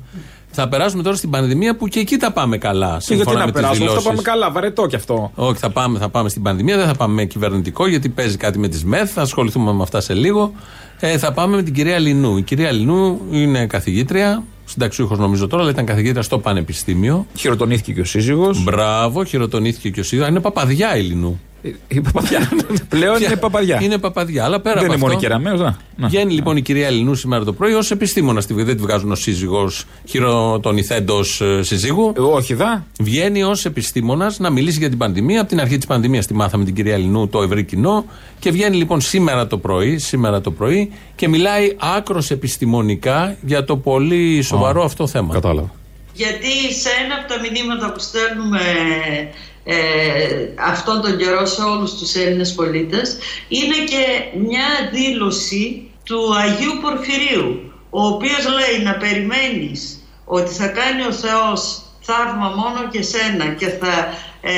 Θα 0.52 0.68
περάσουμε 0.68 1.04
τώρα 1.04 1.16
στην 1.16 1.30
πανδημία 1.30 1.76
που 1.76 1.88
και 1.88 2.00
εκεί 2.00 2.18
τα 2.18 2.32
πάμε 2.32 2.58
καλά. 2.58 2.88
Και 2.88 2.94
γιατί 3.14 3.16
Σύμφωνα 3.16 3.40
να 3.40 3.46
με 3.46 3.52
τις 3.52 3.62
περάσουμε, 3.62 3.86
αυτό 3.88 4.00
δηλώσεις. 4.00 4.24
πάμε 4.24 4.38
καλά, 4.38 4.52
βαρετό 4.52 4.86
κι 4.88 4.96
αυτό. 4.96 5.32
Όχι, 5.36 5.58
θα 5.58 5.70
πάμε, 5.70 6.00
θα 6.00 6.10
πάμε 6.10 6.30
στην 6.30 6.42
πανδημία, 6.42 6.78
δεν 6.78 6.86
θα 6.88 6.94
πάμε 6.96 7.14
με 7.14 7.26
κυβερνητικό 7.26 7.88
γιατί 7.88 8.10
παίζει 8.10 8.38
κάτι 8.38 8.60
με 8.60 8.68
τις 8.68 8.84
ΜΕΘ. 8.86 9.12
Θα 9.12 9.22
ασχοληθούμε 9.22 9.74
με 9.74 9.82
αυτά 9.84 10.02
σε 10.02 10.14
λίγο. 10.14 10.52
Ε, 11.00 11.18
θα 11.18 11.32
πάμε 11.34 11.56
με 11.56 11.64
την 11.64 11.74
κυρία 11.74 12.00
Λινού. 12.00 12.38
Η 12.38 12.42
κυρία 12.42 12.72
Λινού 12.72 13.22
είναι 13.32 13.66
καθηγήτρια, 13.66 14.44
συνταξιούχος 14.70 15.18
νομίζω 15.18 15.48
τώρα, 15.48 15.62
αλλά 15.62 15.72
ήταν 15.72 15.86
καθηγήτρια 15.86 16.22
στο 16.22 16.40
Πανεπιστήμιο. 16.40 17.26
Χειροτονήθηκε 17.36 17.94
και 17.94 18.02
ο 18.02 18.06
σύζυγος. 18.06 18.64
Μπράβο, 18.64 19.24
χειροτονήθηκε 19.24 19.90
και 19.90 20.00
ο 20.00 20.04
σύντομο. 20.04 20.30
Είναι 20.30 20.40
παπαδιά 20.40 20.98
η 20.98 21.02
Λινού. 21.02 21.40
Η 21.88 22.02
παπαδιά. 22.02 22.50
Πλέον 22.90 23.22
είναι 23.22 23.36
παπαδιά. 23.36 23.80
Είναι 23.82 23.98
παπαδιά, 23.98 24.44
αλλά 24.44 24.60
πέρα 24.60 24.76
Δεν 24.82 24.84
από 24.84 24.94
είναι 24.94 25.04
αυτό. 25.04 25.08
μόνο 25.08 25.20
κεραμαίο. 25.20 25.56
να. 25.56 25.78
Να. 25.96 26.08
Βγαίνει 26.08 26.34
λοιπόν 26.34 26.58
η 26.58 26.62
κυρία 26.62 26.88
Ελληνού 26.88 27.16
σήμερα 27.16 27.44
το 27.44 27.54
πρωί 27.54 27.74
ως 27.74 27.92
επιστήμονα 27.92 28.42
στη 28.42 28.54
Δεν 28.54 28.76
τη 28.76 28.82
βγάζουν 28.82 29.12
ως 29.12 29.22
σύζυγος 29.22 29.86
χειροτονηθέντο 30.06 31.24
συζύγου. 31.62 32.14
Ε, 32.18 32.22
Όχι, 32.22 32.54
δα. 32.54 32.86
Βγαίνει 33.00 33.44
ως 33.44 33.66
επιστήμονας 33.66 34.40
να 34.40 34.50
μιλήσει 34.50 34.80
για 34.80 34.90
την 34.90 34.98
πανδημία. 34.98 35.40
Από 35.40 35.50
την 35.50 35.60
αρχή 35.60 35.78
της 35.78 35.86
πανδημίας 35.86 36.26
τη 36.26 36.34
μάθαμε 36.34 36.64
την 36.66 36.74
κυρία 36.76 36.94
Ελληνού, 36.94 37.28
το 37.28 37.42
ευρύ 37.42 37.64
κοινό. 37.64 38.06
Και 38.40 38.52
βγαίνει 38.52 38.76
λοιπόν 38.76 39.02
σήμερα 39.02 39.48
το 39.48 39.58
πρωί, 39.58 39.98
σήμερα 39.98 40.42
το 40.42 40.52
πρωί 40.52 40.92
και 41.16 41.28
μιλάει 41.28 41.76
άκρος 41.98 42.32
επιστημονικά 42.32 43.36
για 43.46 43.64
το 43.64 43.78
πολύ 43.78 44.42
σοβαρό 44.42 44.84
αυτό 44.84 45.08
θέμα. 45.08 45.34
Κατάλαβα. 45.34 45.72
Γιατί 46.14 46.74
σε 46.82 46.90
ένα 47.06 47.16
από 47.16 47.34
τα 47.34 47.40
μηνύματα 47.40 47.92
που 47.92 48.00
στέλνουμε 48.00 48.60
ε, 48.60 49.28
αυτόν 50.60 51.02
τον 51.02 51.18
καιρό 51.18 51.46
σε 51.46 51.62
όλους 51.62 51.94
τους 51.94 52.16
Έλληνες 52.16 52.54
πολίτες. 52.54 53.18
Είναι 53.48 53.76
και 53.76 54.38
μια 54.40 54.90
δήλωση 54.92 55.92
του 56.04 56.36
Αγίου 56.36 56.80
Πορφυρίου 56.82 57.70
ο 57.90 58.06
οποίος 58.06 58.46
λέει 58.48 58.84
να 58.84 58.94
περιμένεις 58.94 60.04
ότι 60.26 60.54
θα 60.54 60.68
κάνει 60.68 61.04
ο 61.06 61.12
Θεός 61.12 61.82
θαύμα 62.02 62.50
μόνο 62.50 62.90
και 62.92 63.02
σένα 63.02 63.46
και 63.48 63.68
θα 63.68 64.14
ε, 64.42 64.54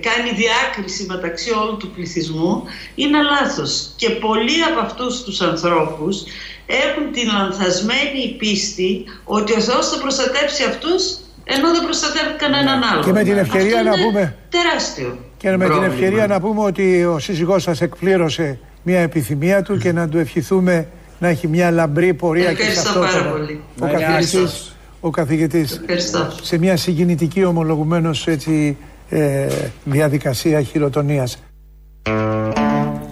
κάνει 0.00 0.30
διάκριση 0.30 1.06
μεταξύ 1.08 1.50
όλου 1.50 1.76
του 1.76 1.90
πληθυσμού 1.90 2.62
είναι 2.94 3.22
λάθος. 3.22 3.90
Και 3.96 4.10
πολλοί 4.10 4.62
από 4.70 4.80
αυτούς 4.80 5.22
τους 5.22 5.40
ανθρώπους 5.40 6.22
έχουν 6.66 7.12
την 7.12 7.26
λανθασμένη 7.32 8.34
πίστη 8.38 9.04
ότι 9.24 9.52
ο 9.52 9.60
Θεός 9.60 9.88
θα 9.88 9.98
προστατεύσει 9.98 10.64
αυτούς 10.64 11.18
ενώ 11.56 11.66
δεν 11.74 11.82
προστατεύει 11.84 12.34
κανέναν 12.38 12.82
άλλο. 12.92 13.02
Και 13.04 13.12
με 13.12 13.22
την 13.22 13.36
ευκαιρία 13.38 13.78
Αυτό 13.78 13.88
να 13.90 13.94
είναι 13.96 14.04
πούμε- 14.06 14.34
τεράστιο 14.48 15.18
Και 15.36 15.48
με 15.50 15.56
την 15.56 15.66
πρόβλημα. 15.66 15.92
ευκαιρία 15.94 16.26
να 16.26 16.40
πούμε 16.40 16.60
ότι 16.62 17.04
ο 17.04 17.18
σύζυγός 17.18 17.62
σας 17.62 17.80
εκπλήρωσε 17.80 18.58
μια 18.82 19.00
επιθυμία 19.00 19.62
του 19.62 19.78
και 19.78 19.92
να 19.92 20.08
του 20.08 20.18
ευχηθούμε 20.18 20.86
να 21.18 21.28
έχει 21.28 21.48
μια 21.48 21.70
λαμπρή 21.70 22.14
πορεία 22.14 22.52
και 22.52 22.62
σε 22.62 22.68
Ευχαριστώ 22.68 23.00
αυτό 23.00 23.18
πάρα 23.18 23.24
το- 23.24 23.30
πολύ. 23.38 23.60
ο 23.80 23.86
Να 23.86 23.92
καθηγητής, 23.92 24.32
ευχαριστώ. 24.34 24.72
ο 25.00 25.10
καθηγητής 25.10 25.76
Ευχαριστώ. 25.80 26.32
σε 26.42 26.58
μια 26.58 26.76
συγκινητική 26.76 27.44
ομολογουμένως 27.44 28.26
έτσι 28.26 28.76
ε, 29.10 29.46
διαδικασία 29.84 30.62
χειροτονίας. 30.62 31.36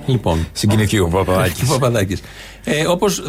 Λοιπόν, 0.07 0.47
Συγκινηθεί 0.53 0.99
ο 0.99 1.09
Παπαδάκης. 1.09 1.59
και 1.59 1.65
Παπαδάκης. 1.69 2.21
Ε, 2.69 2.87
Όπως 2.87 3.23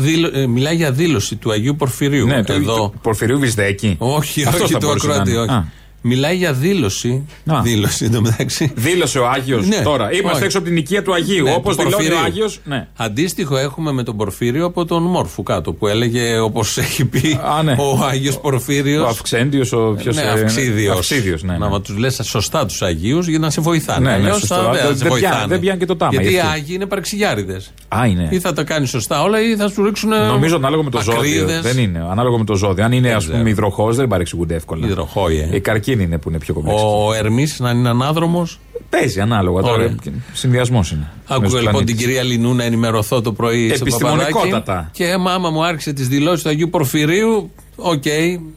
μιλάει 0.47 0.75
για 0.75 0.91
δήλωση 0.91 1.35
του 1.35 1.51
Αγίου 1.51 1.75
Πορφυρίου. 1.75 2.25
Ναι, 2.27 2.43
το, 2.43 2.53
εδώ. 2.53 2.75
το 2.75 2.93
Πορφυρίου 3.01 3.39
Βυσδέκη. 3.39 3.95
Όχι, 3.97 4.43
Αυτός 4.43 4.61
όχι 4.61 4.73
θα 4.73 4.79
το 4.79 4.87
μπορούσε 4.87 5.07
να 5.07 5.13
ακροατή, 5.13 5.31
είναι. 5.31 5.39
όχι. 5.41 5.51
Α. 5.51 5.71
Μιλάει 6.07 6.35
για 6.35 6.53
δήλωση. 6.53 7.25
Α. 7.45 7.61
Δήλωση 7.61 8.05
εντωμεταξύ. 8.05 8.71
Δήλωσε 8.75 9.19
ο 9.19 9.27
Άγιος 9.29 9.67
Ναι, 9.67 9.75
τώρα. 9.81 10.11
Είμαστε 10.13 10.35
όχι. 10.35 10.43
έξω 10.43 10.57
από 10.57 10.67
την 10.67 10.77
οικία 10.77 11.03
του 11.03 11.13
Αγίου. 11.13 11.43
Ναι, 11.43 11.53
Όπως 11.53 11.75
του 11.75 11.83
δηλώνει 11.83 12.05
ο 12.05 12.07
Πορφυρίου. 12.09 12.25
Άγιος. 12.25 12.59
Ναι. 12.63 12.87
Αντίστοιχο 12.97 13.57
έχουμε 13.57 13.91
με 13.91 14.03
τον 14.03 14.17
Πορφύριο 14.17 14.65
από 14.65 14.85
τον 14.85 15.03
Μόρφου 15.03 15.43
κάτω 15.43 15.73
που 15.73 15.87
έλεγε 15.87 16.37
όπως 16.39 16.77
έχει 16.77 17.05
πει 17.05 17.39
Α, 17.57 17.63
ναι. 17.63 17.75
ο 17.79 18.03
Άγιος 18.05 18.39
Πορφύριος. 18.39 19.05
Ο 19.05 19.07
Αυξέντιος, 19.07 19.71
ο 19.73 19.95
ποιος. 19.97 20.15
ναι, 20.15 20.21
Αυξίδιος. 20.21 20.97
Αυξίδιος, 20.97 21.43
ναι, 21.43 21.57
ναι. 21.57 21.67
Να 21.67 21.81
τους 21.81 21.97
λες 21.97 22.19
σωστά 22.23 22.65
τους 22.65 22.81
Αγίους 22.81 23.27
για 23.27 23.39
να 23.39 23.49
σε 23.49 23.61
βοηθάνε. 23.61 24.09
Ναι, 24.09 24.15
ναι, 24.17 24.21
Αλλιώς 24.23 24.39
σωστό. 24.39 24.55
θα- 24.55 24.61
Δεν- 24.71 24.81
θα 24.81 24.87
σε 24.87 24.93
δεν 24.93 25.07
βοηθάνε. 25.09 25.33
πιάνει- 25.33 25.49
δεν 25.49 25.59
πιάνει 25.59 25.79
και 25.79 25.85
το 25.85 25.95
τάμα, 25.95 26.11
Γιατί 26.11 26.27
οι 26.27 26.31
γι' 26.31 26.37
αυτό. 26.39 26.51
Άγιοι 26.51 26.65
είναι 26.69 26.85
παρεξηγιάριδες. 26.85 27.73
Α, 27.87 28.05
είναι. 28.07 28.27
Ή 28.31 28.39
θα 28.39 28.53
τα 28.53 28.63
κάνεις 28.63 28.89
σωστά 28.89 29.23
όλα 29.23 29.41
ή 29.41 29.55
θα 29.55 29.69
σου 29.69 29.83
ρίξουν. 29.83 30.09
Νομίζω 30.09 30.55
ανάλογα 30.55 30.83
με 30.83 30.89
το 30.89 31.01
ζώδιο. 31.01 31.19
ακρίδες. 31.19 31.61
Δεν 31.61 31.77
είναι. 31.77 32.05
Ανάλογα 32.11 32.37
με 32.37 32.43
το 32.45 32.55
ζώδιο. 32.55 32.83
Αν 32.85 32.91
είναι, 32.91 33.11
ας 33.11 33.23
ξέρω. 33.23 33.37
πούμε, 33.37 33.49
υδροχός, 33.49 33.95
δεν 33.95 34.07
παρεξηγούνται 34.07 34.55
εύκολα. 34.55 34.87
Υδροχόοι, 34.87 35.47
ε. 35.51 35.55
Οι 35.55 35.59
καρκίνοι 35.59 35.96
είναι 35.99 36.17
που 36.17 36.29
είναι 36.29 36.37
πιο 36.37 36.53
κομπλέξοι. 36.53 36.83
Ο 36.85 37.13
Ερμής 37.13 37.59
να 37.59 37.69
είναι 37.69 37.89
ανάδρομος. 37.89 38.59
Παίζει 38.89 39.21
ανάλογα. 39.21 39.71
Ωραία. 39.71 39.95
Συνδυασμός 40.33 40.91
είναι. 40.91 41.11
Μες 41.13 41.23
Άκουγα 41.27 41.47
στους 41.47 41.59
λοιπόν 41.59 41.73
πλανήτες. 41.73 41.95
την 41.95 42.05
κυρία 42.05 42.23
Λινού 42.23 42.53
να 42.53 42.63
ενημερωθώ 42.63 43.21
το 43.21 43.31
πρωί 43.33 43.67
στο 43.69 43.77
Επιστημονικότατα. 43.81 44.59
Παπαδάκι. 44.59 44.89
Και 44.91 45.17
μάμα 45.17 45.49
μου 45.49 45.65
άρχισε 45.65 45.93
τις 45.93 46.07
δηλώσεις 46.07 46.43
του 46.43 46.49
Αγίου 46.49 46.69
Πορφυρίου. 46.69 47.51
Οκ, 47.75 48.03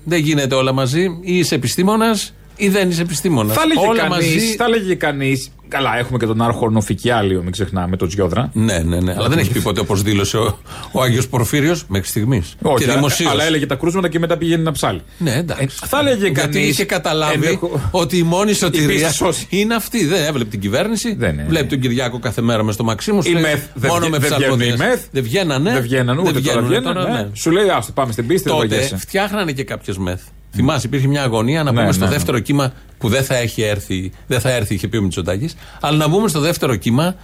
δεν 0.04 0.20
γίνεται 0.20 0.54
όλα 0.54 0.72
μαζί. 0.72 1.02
Ή 1.20 1.38
είσαι 1.38 1.54
επιστήμονας 1.54 2.34
ή 2.60 2.68
δεν 2.68 2.90
είσαι 2.90 3.02
επιστήμονας. 3.02 3.56
Θα 3.56 3.62
έλεγε 3.62 3.80
Όλα 3.88 4.02
κανείς. 4.08 4.10
μαζί. 4.34 4.54
Θα 4.56 4.64
έλεγε 4.64 4.94
κανείς. 4.94 5.50
Καλά, 5.68 5.98
έχουμε 5.98 6.18
και 6.18 6.26
τον 6.26 6.42
Άρχον 6.42 6.80
Οφφικιάλιο, 6.80 7.42
μην 7.42 7.52
ξεχνάμε, 7.52 7.96
τον 7.96 8.08
Τσιόδρα. 8.08 8.50
Ναι, 8.52 8.78
ναι, 8.78 9.00
ναι. 9.00 9.14
Αλλά 9.16 9.28
δεν 9.28 9.38
έχει 9.38 9.50
πει 9.50 9.60
ποτέ 9.60 9.80
όπως 9.80 10.02
δήλωσε 10.02 10.36
ο, 10.36 10.58
ο 10.92 11.02
Άγιος 11.02 11.28
Πορφύριος 11.28 11.84
μέχρι 11.88 12.08
στιγμής. 12.08 12.54
Όχι, 12.62 12.84
Και 12.84 12.90
α- 12.90 12.94
δημοσίως. 12.94 13.30
αλλά 13.30 13.44
έλεγε 13.44 13.66
τα 13.66 13.74
κρούσματα 13.74 14.08
και 14.08 14.18
μετά 14.18 14.36
πηγαίνει 14.36 14.62
να 14.62 14.72
ψάλει. 14.72 15.00
Ναι, 15.18 15.34
εντάξει. 15.34 15.78
Ε, 15.82 15.86
θα 15.86 15.98
έλεγε 15.98 16.16
Γιατί 16.26 16.40
κανείς, 16.40 16.68
είχε 16.68 16.84
καταλάβει 16.84 17.34
ενδεχο- 17.34 17.80
ότι 17.90 18.16
η 18.18 18.22
μόνη 18.22 18.52
σωτηρία 18.52 18.88
πίστη 18.88 19.14
σώσει. 19.14 19.46
είναι 19.50 19.74
αυτή. 19.74 20.06
Δεν 20.06 20.24
έβλεπε 20.24 20.50
την 20.50 20.60
κυβέρνηση. 20.60 21.14
Δεν 21.14 21.32
είναι. 21.32 21.44
Βλέπει 21.48 21.66
τον 21.68 21.80
Κυριάκο 21.80 22.18
κάθε 22.18 22.40
μέρα 22.40 22.62
μες 22.62 22.74
στο 22.74 22.84
Μαξίμου. 22.84 23.20
Η 23.24 23.32
μεθ 23.32 23.62
δεν 23.74 23.90
μόνο 23.90 24.00
βγα- 24.06 24.10
με 24.10 24.18
δεν 24.18 24.36
βγαίνουν 24.36 24.38
ψαλμοδίες. 24.58 24.74
οι 24.74 24.76
μεθ. 24.90 25.04
Δεν 25.10 25.22
βγαίνανε. 25.22 25.72
Δεν 25.72 25.82
βγαίναν 25.82 26.18
ούτε 26.18 26.30
τώρα 26.30 26.40
βγαίνουνε 26.40 26.66
βγαίνουν. 26.68 26.94
τώρα, 26.94 27.08
ναι. 27.10 27.18
ναι. 27.20 27.28
Σου 27.32 27.50
λέει, 27.50 27.68
άστο, 27.68 27.92
πάμε 27.92 28.12
στην 28.12 28.26
πίστη, 28.26 28.48
δεν 28.48 28.58
Τότε 28.58 28.68
βαριέσαι. 28.68 28.96
φτιάχνανε 28.96 29.52
και 29.52 29.64
κάποιες 29.64 29.98
μεθ. 29.98 30.20
Θυμάσαι, 30.54 30.86
υπήρχε 30.86 31.06
μια 31.06 31.22
αγωνία 31.22 31.62
να 31.62 31.72
Ναι, 31.72 31.80
πούμε 31.80 31.92
στο 31.92 32.04
ναι, 32.04 32.10
ναι. 32.10 32.16
δεύτερο 32.16 32.38
κύμα 32.38 32.72
που 32.98 33.08
δεν 33.08 33.24
θα 33.24 33.36
έχει 33.36 33.62
έρθει, 33.62 34.12
δεν 34.26 34.40
θα 34.40 34.50
έρθει, 34.50 34.74
είχε 34.74 34.88
πει 34.88 34.96
ο 34.96 35.02
Μητσοτάκης, 35.02 35.54
αλλά 35.80 35.96
να 35.96 36.08
μπούμε 36.08 36.28
στο 36.28 36.40
δεύτερο 36.40 36.74
κύμα 36.76 37.14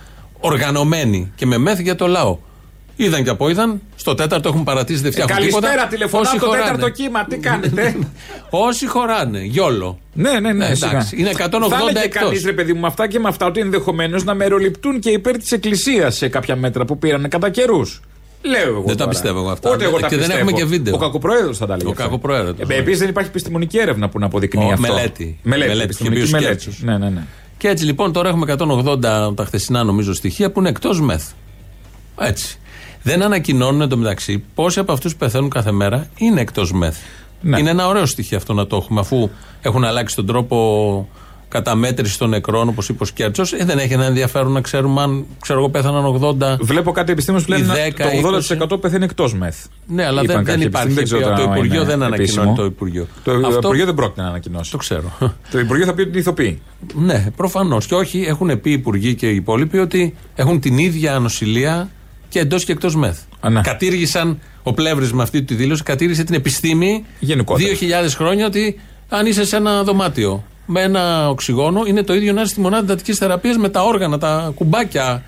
οργανωμένοι 0.41 1.33
και 1.35 1.47
με 1.47 1.59
μεθ 1.59 1.79
για 1.81 1.95
το 1.95 2.07
λαό. 2.07 2.39
Είδαν 2.99 3.25
και 3.25 3.31
από 3.31 3.49
είδαν, 3.49 3.81
στο 3.97 4.15
τέταρτο 4.15 4.49
έχουν 4.49 4.63
παρατήσει 4.65 5.01
δεν 5.03 5.13
φτιάχνουν 5.13 5.39
τίποτα. 5.39 5.67
Ε, 5.67 5.71
Καλησπέρα, 5.71 5.89
τηλεφωνάω 5.91 6.31
Όσοι 6.31 6.41
το 6.41 6.47
χωράνε. 6.47 6.65
τέταρτο 6.65 6.89
κύμα, 6.91 7.25
τι 7.25 7.37
κάνετε; 7.37 7.97
Όσοι 8.67 8.87
χωράνε, 8.87 9.41
γιόλο. 9.45 9.99
Ναι, 10.13 10.31
ναι, 10.31 10.41
ναι. 10.41 10.53
Ναι, 10.53 10.75
σιγά. 10.75 10.91
εντάξει, 10.91 11.17
είναι 11.19 11.31
180 11.31 11.35
Θα 11.69 11.77
έλεγε 11.81 11.99
εκτός. 12.05 12.23
κανείς, 12.23 12.45
ρε 12.45 12.53
παιδί 12.53 12.73
μου, 12.73 12.81
με 12.81 12.87
αυτά 12.87 13.09
και 13.09 13.19
με 13.19 13.29
αυτά, 13.29 13.47
ότι 13.47 13.61
ενδεχομένως 13.61 14.25
να 14.25 14.35
μεροληπτούν 14.35 14.99
και 15.01 15.11
υπέρ 15.11 15.37
της 15.37 15.53
Εκκλησίας 15.53 16.17
σε 16.17 16.29
κάποια 16.29 16.57
μέτρα 16.57 16.85
που 16.85 16.99
πήραν 16.99 17.29
κατά 17.29 17.51
καιρούς. 17.51 18.01
Λέω 18.51 18.69
εγώ. 18.69 18.83
τα 18.85 18.95
τώρα. 18.95 19.09
πιστεύω 19.11 19.39
εγώ 19.39 19.51
αυτά. 19.51 19.71
Ούτε 19.71 19.85
εγώ 19.85 19.99
τα 19.99 20.09
Και 20.09 20.09
δεν 20.09 20.19
πιστεύω. 20.19 20.39
έχουμε 20.39 20.53
και 20.53 20.65
βίντεο. 20.65 20.95
Ο 20.95 20.99
κακοπροέδρος 20.99 21.59
θα 21.59 21.67
τα 21.67 21.73
έλεγε. 21.73 21.89
Ο 21.89 21.91
αυτά. 21.91 22.03
κακοπροέδρος, 22.03 22.55
Ε, 22.59 22.65
ναι. 22.67 22.75
Επίσης 22.75 22.99
δεν 22.99 23.09
υπάρχει 23.09 23.29
επιστημονική 23.31 23.79
έρευνα 23.79 24.09
που 24.09 24.19
να 24.19 24.27
αποδεικνύει 24.27 24.65
Ο, 24.65 24.73
αυτό. 24.73 24.81
μελέτη. 24.93 25.39
Μελέτη. 25.43 25.69
Μελέτη, 25.69 25.83
επιστημονική 25.85 26.23
είχε 26.23 26.31
πει 26.31 26.37
ο 26.37 26.41
μελέτη. 26.41 26.61
Σκέρτσος. 26.63 26.83
Ναι, 26.85 26.99
ναι, 26.99 27.09
ναι. 27.11 27.23
Και 27.59 27.69
έτσι 27.69 27.85
λοιπόν 27.85 28.13
τώρα 28.13 28.29
έχουμε 28.29 28.55
180 28.59 29.01
τα 29.37 29.45
χθεσινά 29.45 29.83
νομίζω 29.85 30.15
στοιχεία 30.15 30.51
που 30.51 30.59
είναι 30.61 30.69
εκτός 30.69 31.01
μεθ. 31.01 31.31
Έτσι. 32.21 32.59
Δεν 33.03 33.23
ανακοινώνουν 33.23 33.81
εντωμεταξύ 33.81 34.45
πόσοι 34.55 34.79
από 34.79 34.93
αυτούς 34.93 35.13
που 35.13 35.19
πεθαίνουν 35.19 35.51
κάθε 35.51 35.73
μέρα 35.73 36.09
είναι 36.17 36.41
εκτός 36.41 36.73
μεθ. 36.73 36.97
Ναι. 37.41 37.59
Είναι 37.59 37.71
ένα 37.71 37.87
ωραίο 37.89 38.07
στοιχείο 38.07 38.37
αυτό 38.37 38.53
να 38.53 38.67
το 38.67 38.77
έχουμε, 38.77 39.01
αφού 39.01 39.29
έχουν 39.63 39.85
αλλάξει 39.85 40.17
τον 40.17 40.27
τρόπο 40.27 41.09
καταμέτρηση 41.49 42.19
των 42.19 42.29
νεκρών, 42.29 42.69
όπως 42.69 42.89
είπε 42.89 43.03
ο 43.03 43.07
Σκέρτσος. 43.07 43.53
Ε, 43.53 43.65
δεν 43.65 43.79
έχει 43.79 43.93
ένα 43.93 44.05
ενδιαφέρον 44.05 44.53
να 44.53 44.61
ξέρουμε 44.61 45.03
αν 45.03 45.25
ξέρω 45.41 45.59
εγώ 45.59 45.69
πέθαναν 45.71 46.05
80. 46.23 46.57
Βλέπω 46.61 46.93
κάτι 46.93 47.13
επιστήμονες 47.13 47.47
που 47.47 47.53
Οι 47.53 47.57
λένε 47.59 47.73
10, 47.89 48.61
το 48.63 48.75
80% 48.77 48.81
πεθαίνει 48.81 49.05
εκτός 49.05 49.35
μεθ. 49.35 49.57
Ναι, 49.87 50.05
αλλά 50.07 50.23
Είπαν 50.23 50.35
δεν, 50.37 50.45
δεν 50.45 50.55
κάποιοι 50.55 50.65
υπάρχει. 50.69 50.89
επιστήμονες, 50.99 51.11
Το, 51.11 51.17
ξέρω 51.17 51.37
τώρα 51.37 51.51
αν 51.51 51.57
Υπουργείο 51.57 51.81
είναι 51.81 51.91
δεν 51.91 52.03
ανακοινώνει 52.03 52.23
επίσημο. 52.23 52.55
το 52.55 52.65
Υπουργείο. 52.65 53.07
Το 53.25 53.33
Αυτό- 53.33 53.57
Υπουργείο 53.57 53.85
δεν 53.85 53.95
πρόκειται 53.95 54.23
να 54.23 54.29
ανακοινώσει. 54.29 54.71
Το 54.71 54.77
ξέρω. 54.77 55.13
Το 55.51 55.59
Υπουργείο 55.59 55.87
θα 55.87 55.95
πει 55.95 56.01
ότι 56.01 56.11
είναι 56.11 56.19
ηθοποιοί. 56.19 56.61
Ναι, 56.95 57.27
προφανώς. 57.37 57.87
Και 57.87 57.95
όχι, 57.95 58.25
έχουν 58.29 58.61
πει 58.61 58.71
οι 58.71 58.73
υπουργοί 58.73 59.15
και 59.15 59.31
οι 59.31 59.35
υπόλοιποι 59.35 59.79
ότι 59.79 60.15
έχουν 60.35 60.61
την 60.61 60.79
ίδια 60.79 61.19
νοσηλεία 61.19 61.91
και 62.29 62.39
εντός 62.39 62.65
και 62.65 62.73
εκτός 62.73 62.97
μεθ. 62.97 63.19
Α, 63.41 63.51
ναι. 63.51 63.61
Κατήργησαν, 63.61 64.39
ο 64.63 64.73
Πλεύρης 64.73 65.13
με 65.13 65.23
αυτή 65.23 65.43
τη 65.43 65.55
δήλωση, 65.55 65.83
κατήργησε 65.83 66.25
την 66.25 66.35
επιστήμη 66.35 67.05
Γενικότερα. 67.19 67.69
2.000 67.81 68.15
χρόνια 68.17 68.47
ότι 68.47 68.81
αν 69.09 69.27
είσαι 69.27 69.45
σε 69.45 69.57
ένα 69.57 69.83
δωμάτιο 69.83 70.45
με 70.67 70.81
ένα 70.83 71.29
οξυγόνο, 71.29 71.83
είναι 71.87 72.03
το 72.03 72.15
ίδιο 72.15 72.33
να 72.33 72.41
είσαι 72.41 72.51
στη 72.51 72.61
μονάδα 72.61 72.83
εντατικής 72.83 73.19
θεραπείας 73.19 73.57
με 73.57 73.69
τα 73.69 73.83
όργανα, 73.83 74.19
τα 74.19 74.53
κουμπάκια, 74.55 75.23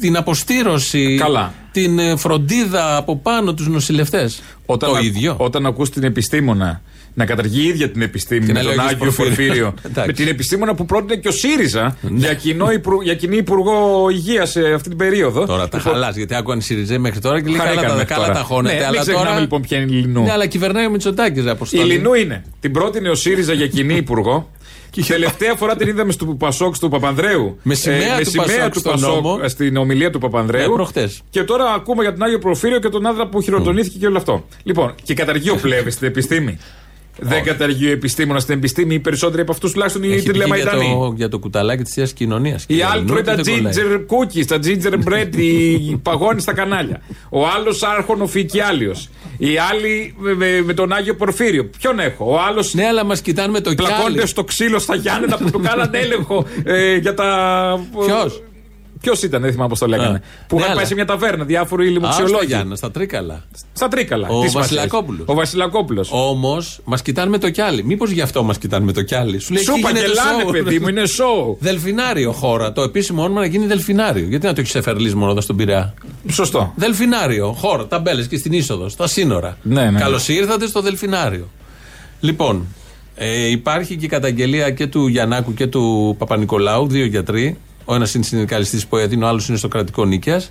την 0.00 0.16
αποστήρωση, 0.16 1.16
Καλά. 1.20 1.52
την 1.72 1.98
ε, 1.98 2.16
φροντίδα 2.16 2.96
από 2.96 3.16
πάνω 3.16 3.54
τους 3.54 3.68
νοσηλευτές. 3.68 4.42
Το 4.78 4.94
α- 4.94 5.00
ίδιο. 5.00 5.34
Όταν 5.38 5.66
ακούς 5.66 5.90
την 5.90 6.04
επιστήμονα 6.04 6.80
να 7.14 7.24
καταργεί 7.26 7.60
η 7.64 7.68
ίδια 7.68 7.90
την 7.90 8.02
επιστήμη 8.02 8.44
Την 8.44 8.54
με 8.54 8.60
τον 8.60 8.70
έλεγε 8.70 8.80
ο 8.80 8.84
Άγιο 8.90 8.98
Πορφύριο. 8.98 9.26
Πορφύριο. 9.34 9.74
Εντάξει. 9.90 10.06
με 10.06 10.12
την 10.12 10.28
επιστήμονα 10.28 10.74
που 10.74 10.84
πρότεινε 10.84 11.16
και 11.16 11.28
ο 11.28 11.30
ΣΥΡΙΖΑ 11.30 11.96
Ναι. 12.00 12.18
για, 12.18 12.34
κοινό 12.34 12.70
υπρου- 12.72 13.02
για 13.02 13.14
κοινή 13.14 13.36
Υπουργό 13.36 14.06
Υγείας 14.10 14.50
σε 14.50 14.72
αυτή 14.74 14.88
την 14.88 14.98
περίοδο. 14.98 15.46
Τώρα 15.46 15.68
τα 15.68 15.76
Λοιπόν, 15.78 15.92
χαλάς, 15.92 16.16
γιατί 16.16 16.34
άκουγαν 16.34 16.58
οι 16.58 16.62
Σιριζέ 16.62 16.98
μέχρι 16.98 17.20
τώρα 17.20 17.40
και 17.42 17.48
λέει 17.48 17.58
χαρήκαμε 17.58 17.80
καλά 17.80 17.88
τα, 17.92 17.96
μέχρι 17.98 18.14
καλά 18.14 18.26
τώρα. 18.26 18.38
τα 18.38 18.44
χώνετε. 18.44 18.74
Ναι, 18.74 18.80
μην 18.80 18.88
αλλά 18.88 19.00
ξεχνάμε 19.00 19.26
τώρα... 19.28 19.40
λοιπόν 19.40 19.60
ποια 19.62 19.78
είναι 19.78 19.92
η 19.92 19.94
Λινού. 20.00 20.22
Ναι, 20.22 20.32
αλλά 20.32 20.46
κυβερνάει 20.46 20.86
ο 20.86 20.90
Μητσοτάκης, 20.90 21.42
ρε 21.42 21.48
Η 21.48 21.52
Αποστόλη. 21.52 21.92
Λινού 21.92 22.14
είναι. 22.14 22.44
Την 22.60 22.72
πρότεινε 22.72 23.08
ο 23.08 23.14
ΣΥΡΙΖΑ 23.14 23.52
για 23.52 23.66
κοινή 23.66 23.94
υπουργό. 23.94 24.50
Τελευταία 25.06 25.54
φορά 25.54 25.76
την 25.76 25.88
είδαμε 25.88 26.12
στο 26.12 26.24
Πασόκ 26.26 26.78
του 26.78 26.88
Παπανδρέου. 26.88 27.58
Με 27.62 27.74
σημαία 27.74 28.20
του 28.20 28.30
Πασόκ 28.32 28.72
του 28.72 28.78
στον 28.78 28.92
Πασόκ 28.92 29.14
νόμο. 29.22 29.40
ε, 29.42 29.48
στην 29.48 29.76
ομιλία 29.76 30.10
του 30.10 30.18
Παπανδρέου. 30.18 30.68
Ναι, 30.68 30.74
προχτές. 30.74 31.22
Και 31.30 31.42
τώρα 31.44 31.72
ακούμε 31.72 32.02
για 32.02 32.12
τον 32.12 32.22
Άγιο 32.22 32.38
Προφύριο 32.38 32.78
και 32.78 32.88
τον 32.88 33.06
άντρα 33.06 33.26
που 33.26 33.40
χειροτονήθηκε 33.42 33.98
και 33.98 34.06
όλο 34.06 34.16
αυτό. 34.16 34.44
Λοιπόν, 34.62 34.94
και 35.02 35.14
καταργεί 35.14 35.50
ο 35.50 35.56
Πλεύρης 35.62 35.94
στην 35.94 36.06
επιστήμη. 36.06 36.58
Δεν 37.20 37.42
καταργεί 37.42 37.86
ο 37.86 37.90
επιστήμονας 37.90 38.42
στην 38.42 38.54
επιστήμη. 38.54 38.94
Οι 38.94 38.98
περισσότεροι 38.98 39.42
από 39.42 39.52
αυτούς 39.52 39.72
τουλάχιστον 39.72 40.02
οι 40.02 40.06
Έχει 40.06 40.16
πει 40.16 40.22
για 40.22 40.32
τηλεμαϊτανοί. 40.32 40.96
το, 41.00 41.12
για 41.16 41.28
το 41.28 41.38
κουταλάκι 41.38 41.82
της 41.82 41.92
θεία 41.92 42.04
κοινωνίας. 42.14 42.64
Οι 42.68 42.82
άλλοι 42.82 43.04
τρώει 43.04 43.22
τα 43.22 43.36
ginger 43.36 43.96
cookies, 44.00 44.44
τα 44.46 44.58
ginger 44.64 44.92
bread, 45.08 45.36
οι 45.36 45.78
παγώνει 46.02 46.40
στα 46.40 46.52
κανάλια. 46.52 47.00
Ο 47.30 47.46
άλλος 47.46 47.82
άρχονο 47.82 48.26
Φικιάλιος. 48.26 49.08
Οι 49.38 49.58
άλλοι 49.70 50.14
με, 50.18 50.34
με- 50.34 50.62
με 50.64 50.74
τον 50.74 50.92
Άγιο 50.92 51.14
Πορφύριο. 51.14 51.70
Ποιον 51.80 51.98
έχω; 51.98 52.32
Ο 52.32 52.38
άλλος 52.40 52.74
Ναι, 52.74 52.84
αλλά 52.86 53.04
μας 53.04 53.20
κοιτάνε 53.20 53.52
με 53.52 53.60
το 53.60 53.74
κιάλι. 53.74 53.92
πλακώνται 53.94 54.26
στο 54.26 54.44
ξύλο 54.44 54.78
στα 54.78 54.94
Γιάννενα 54.94 55.36
που 55.36 55.50
του 55.50 55.60
κάνανε 55.60 55.98
έλεγχο 55.98 56.46
ε, 56.64 56.96
για 56.96 57.14
τα. 57.14 57.80
Ποιος; 58.06 58.42
Ποιος 59.00 59.22
ήταν, 59.22 59.40
δεν 59.42 59.50
θυμάμαι 59.52 59.68
πώς 59.68 59.78
το 59.78 59.86
λέγανε. 59.86 60.16
Α. 60.16 60.20
που 60.46 60.54
Ναι, 60.54 60.60
είχαν 60.60 60.64
αλλά- 60.70 60.74
πάει 60.74 60.84
σε 60.84 60.94
μια 60.94 61.04
ταβέρνα, 61.04 61.44
διάφοροι 61.44 61.82
Α, 61.86 61.90
στα 61.90 61.98
λιμοξιολόγοι. 61.98 62.46
Γιάννα, 62.46 62.76
στα 62.76 62.90
Τρίκαλα. 62.90 63.44
Στα 63.72 63.88
τρίκαλα. 63.88 64.28
Ο 64.28 64.40
Τι 64.42 64.48
σημασία 64.48 64.60
Βασιλακόπουλος. 64.60 65.20
έχει; 65.20 65.30
Ο 65.30 65.34
Βασιλακόπουλος. 65.34 66.08
Όμως 66.12 66.80
μας 66.84 67.02
κοιτάνε 67.02 67.30
με 67.30 67.38
το 67.38 67.50
κιάλι. 67.50 67.84
Μήπως 67.84 68.10
γι' 68.10 68.20
αυτό 68.20 68.42
μας 68.42 68.58
κοιτάνε 68.58 68.84
με 68.84 68.92
το 68.92 69.02
κιάλι. 69.02 69.38
Σου 69.38 69.52
λέει 69.52 69.62
Σου 69.62 69.70
εκεί 69.70 69.80
γίνεται 69.80 70.00
παγγελάνε, 70.00 70.42
show. 70.46 70.52
παιδί 70.52 70.78
μου, 70.78 70.88
είναι 70.88 71.02
show. 71.06 71.56
Δελφινάριο 71.68 72.32
χώρα. 72.32 72.72
Το 72.72 72.82
επίσημο 72.82 73.22
όνομα 73.22 73.40
να 73.40 73.46
γίνει 73.46 73.66
Δελφινάριο. 73.66 74.26
Γιατί 74.26 74.46
να 74.46 74.52
το 74.52 74.60
έχεις 74.60 74.74
εφερλεί 74.74 75.14
μόνο 75.14 75.30
εδώ 75.30 75.40
στον 75.40 75.56
Πειραιά; 75.56 75.94
Σωστό. 76.30 76.72
Δελφινάριο, 76.76 77.52
χώρα, 77.52 77.86
ταμπέλες 77.86 78.26
και 78.26 78.36
στην 78.36 78.52
είσοδο, 78.52 78.88
στα 78.88 79.06
σύνορα. 79.06 79.56
Ναι, 79.62 79.82
ναι, 79.82 79.90
ναι. 79.90 79.98
Καλώς 80.00 80.28
ήρθατε 80.28 80.66
στο 80.66 80.80
Δελφινάριο. 80.80 81.48
Λοιπόν, 82.20 82.66
ε, 83.14 83.46
υπάρχει 83.50 83.96
και 83.96 84.04
η 84.04 84.08
καταγγελία 84.08 84.70
και 84.70 84.86
του 84.86 85.06
Γιαννάκου 85.06 85.54
και 85.54 85.66
του 85.66 86.14
Παπα-Νικολάου, 86.18 86.86
δύο 86.86 87.04
γιατροί. 87.04 87.56
Ο 87.90 87.94
ένας 87.94 88.14
είναι 88.14 88.24
συνδικαλιστής 88.24 88.86
Ποέδιν, 88.86 89.22
ο 89.22 89.26
άλλος 89.26 89.48
είναι 89.48 89.58
στο 89.58 89.68
κρατικό 89.68 90.04
νίκαιας. 90.04 90.50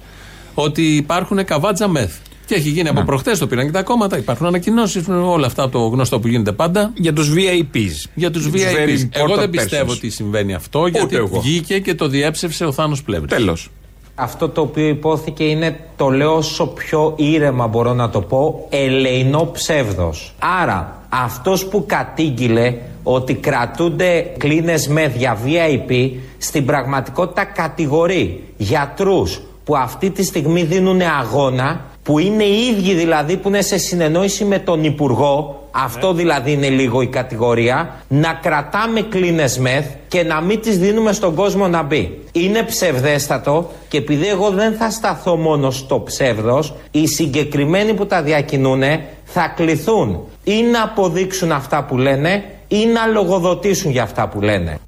Ότι 0.54 0.96
υπάρχουν 0.96 1.46
καβάτζα 1.46 1.88
μεθ. 1.88 2.16
Και 2.46 2.56
έχει 2.56 2.70
γίνει 2.70 2.82
Ναι. 2.84 2.90
από 2.90 3.04
προχτές 3.04 3.40
το 3.40 3.48
πήραν 3.48 3.66
και 3.66 3.72
τα 3.72 3.84
κόμματα. 3.84 4.18
Υπάρχουν 4.18 4.46
ανακοινώσεις, 4.46 5.08
όλα 5.08 5.46
αυτά 5.48 5.70
το 5.70 5.80
γνωστό 5.80 6.20
που 6.20 6.28
γίνεται 6.28 6.52
πάντα. 6.52 6.92
Για 6.96 7.14
τους 7.14 7.34
VIPs. 7.34 8.10
Για 8.14 8.32
τους 8.32 8.50
Very 8.50 8.56
VIPs. 8.56 9.08
Εγώ 9.12 9.36
δεν 9.36 9.46
important 9.46 9.52
πιστεύω 9.52 9.92
persons. 9.92 9.96
ότι 9.96 10.10
συμβαίνει 10.10 10.54
αυτό, 10.54 10.88
γιατί 10.88 11.16
εγώ. 11.16 11.40
βγήκε 11.40 11.80
και 11.80 11.96
το 11.96 12.08
διέψευσε 12.08 12.66
ο 12.66 12.72
Θάνος 12.72 13.04
Πλεύρης. 13.04 13.30
Τέλος. 13.38 13.70
Αυτό 14.16 14.50
το 14.50 14.62
οποίο 14.62 14.88
υπόθηκε 14.88 15.44
είναι, 15.44 15.80
το 15.96 16.10
λέω 16.10 16.36
όσο 16.36 16.66
πιο 16.68 17.14
ήρεμα 17.18 17.68
μπορώ 17.68 17.94
να 17.94 18.10
το 18.10 18.22
πω, 18.22 18.68
ελεηνό 18.70 19.50
ψεύδος. 19.54 20.34
Άρα, 20.62 21.02
αυτός 21.10 21.66
που 21.66 21.84
κατήγγειλε 21.88 22.76
ότι 23.10 23.34
κρατούνται 23.34 24.32
κλίνες 24.38 24.88
με 24.88 25.12
για 25.16 25.38
VIP, 25.46 26.12
στην 26.38 26.66
πραγματικότητα 26.66 27.46
κατηγορεί 27.46 28.44
γιατρούς 28.58 29.42
που 29.64 29.76
αυτή 29.76 30.10
τη 30.10 30.24
στιγμή 30.24 30.64
δίνουν 30.64 31.02
αγώνα, 31.20 31.86
που 32.04 32.20
είναι 32.20 32.44
οι 32.44 32.68
ίδιοι 32.68 32.94
δηλαδή 32.94 33.38
που 33.38 33.48
είναι 33.48 33.62
σε 33.62 33.78
συνεννόηση 33.78 34.46
με 34.46 34.60
τον 34.60 34.84
Υπουργό, 34.84 35.68
αυτό 35.72 36.14
δηλαδή 36.14 36.52
είναι 36.52 36.70
λίγο 36.70 37.02
η 37.02 37.08
κατηγορία. 37.08 37.96
Να 38.08 38.34
κρατάμε 38.34 39.02
κλίνες 39.02 39.58
μεθ 39.58 39.86
και 40.08 40.24
να 40.24 40.42
μην 40.42 40.62
τις 40.62 40.78
δίνουμε 40.78 41.12
στον 41.14 41.36
κόσμο 41.36 41.68
να 41.68 41.84
μπει. 41.84 42.20
Είναι 42.32 42.64
ψευδέστατο 42.64 43.72
και 43.88 43.98
επειδή 43.98 44.28
εγώ 44.28 44.50
δεν 44.50 44.74
θα 44.74 44.90
σταθώ 44.90 45.36
μόνο 45.36 45.72
στο 45.72 46.02
ψεύδος, 46.02 46.74
οι 46.92 47.08
συγκεκριμένοι 47.08 47.94
που 47.94 48.06
τα 48.06 48.22
διακινούν 48.22 48.82
θα 49.24 49.54
κληθούν 49.56 50.20
ή 50.44 50.62
να 50.72 50.84
αποδείξουν 50.84 51.52
αυτά 51.52 51.84
που 51.84 51.98
λένε 51.98 52.44
ή 52.68 52.86
να 52.86 53.06
λογοδοτήσουν 53.06 53.92
για 53.92 54.04
αυτά 54.04 54.28
που 54.28 54.42
λένε. 54.42 54.80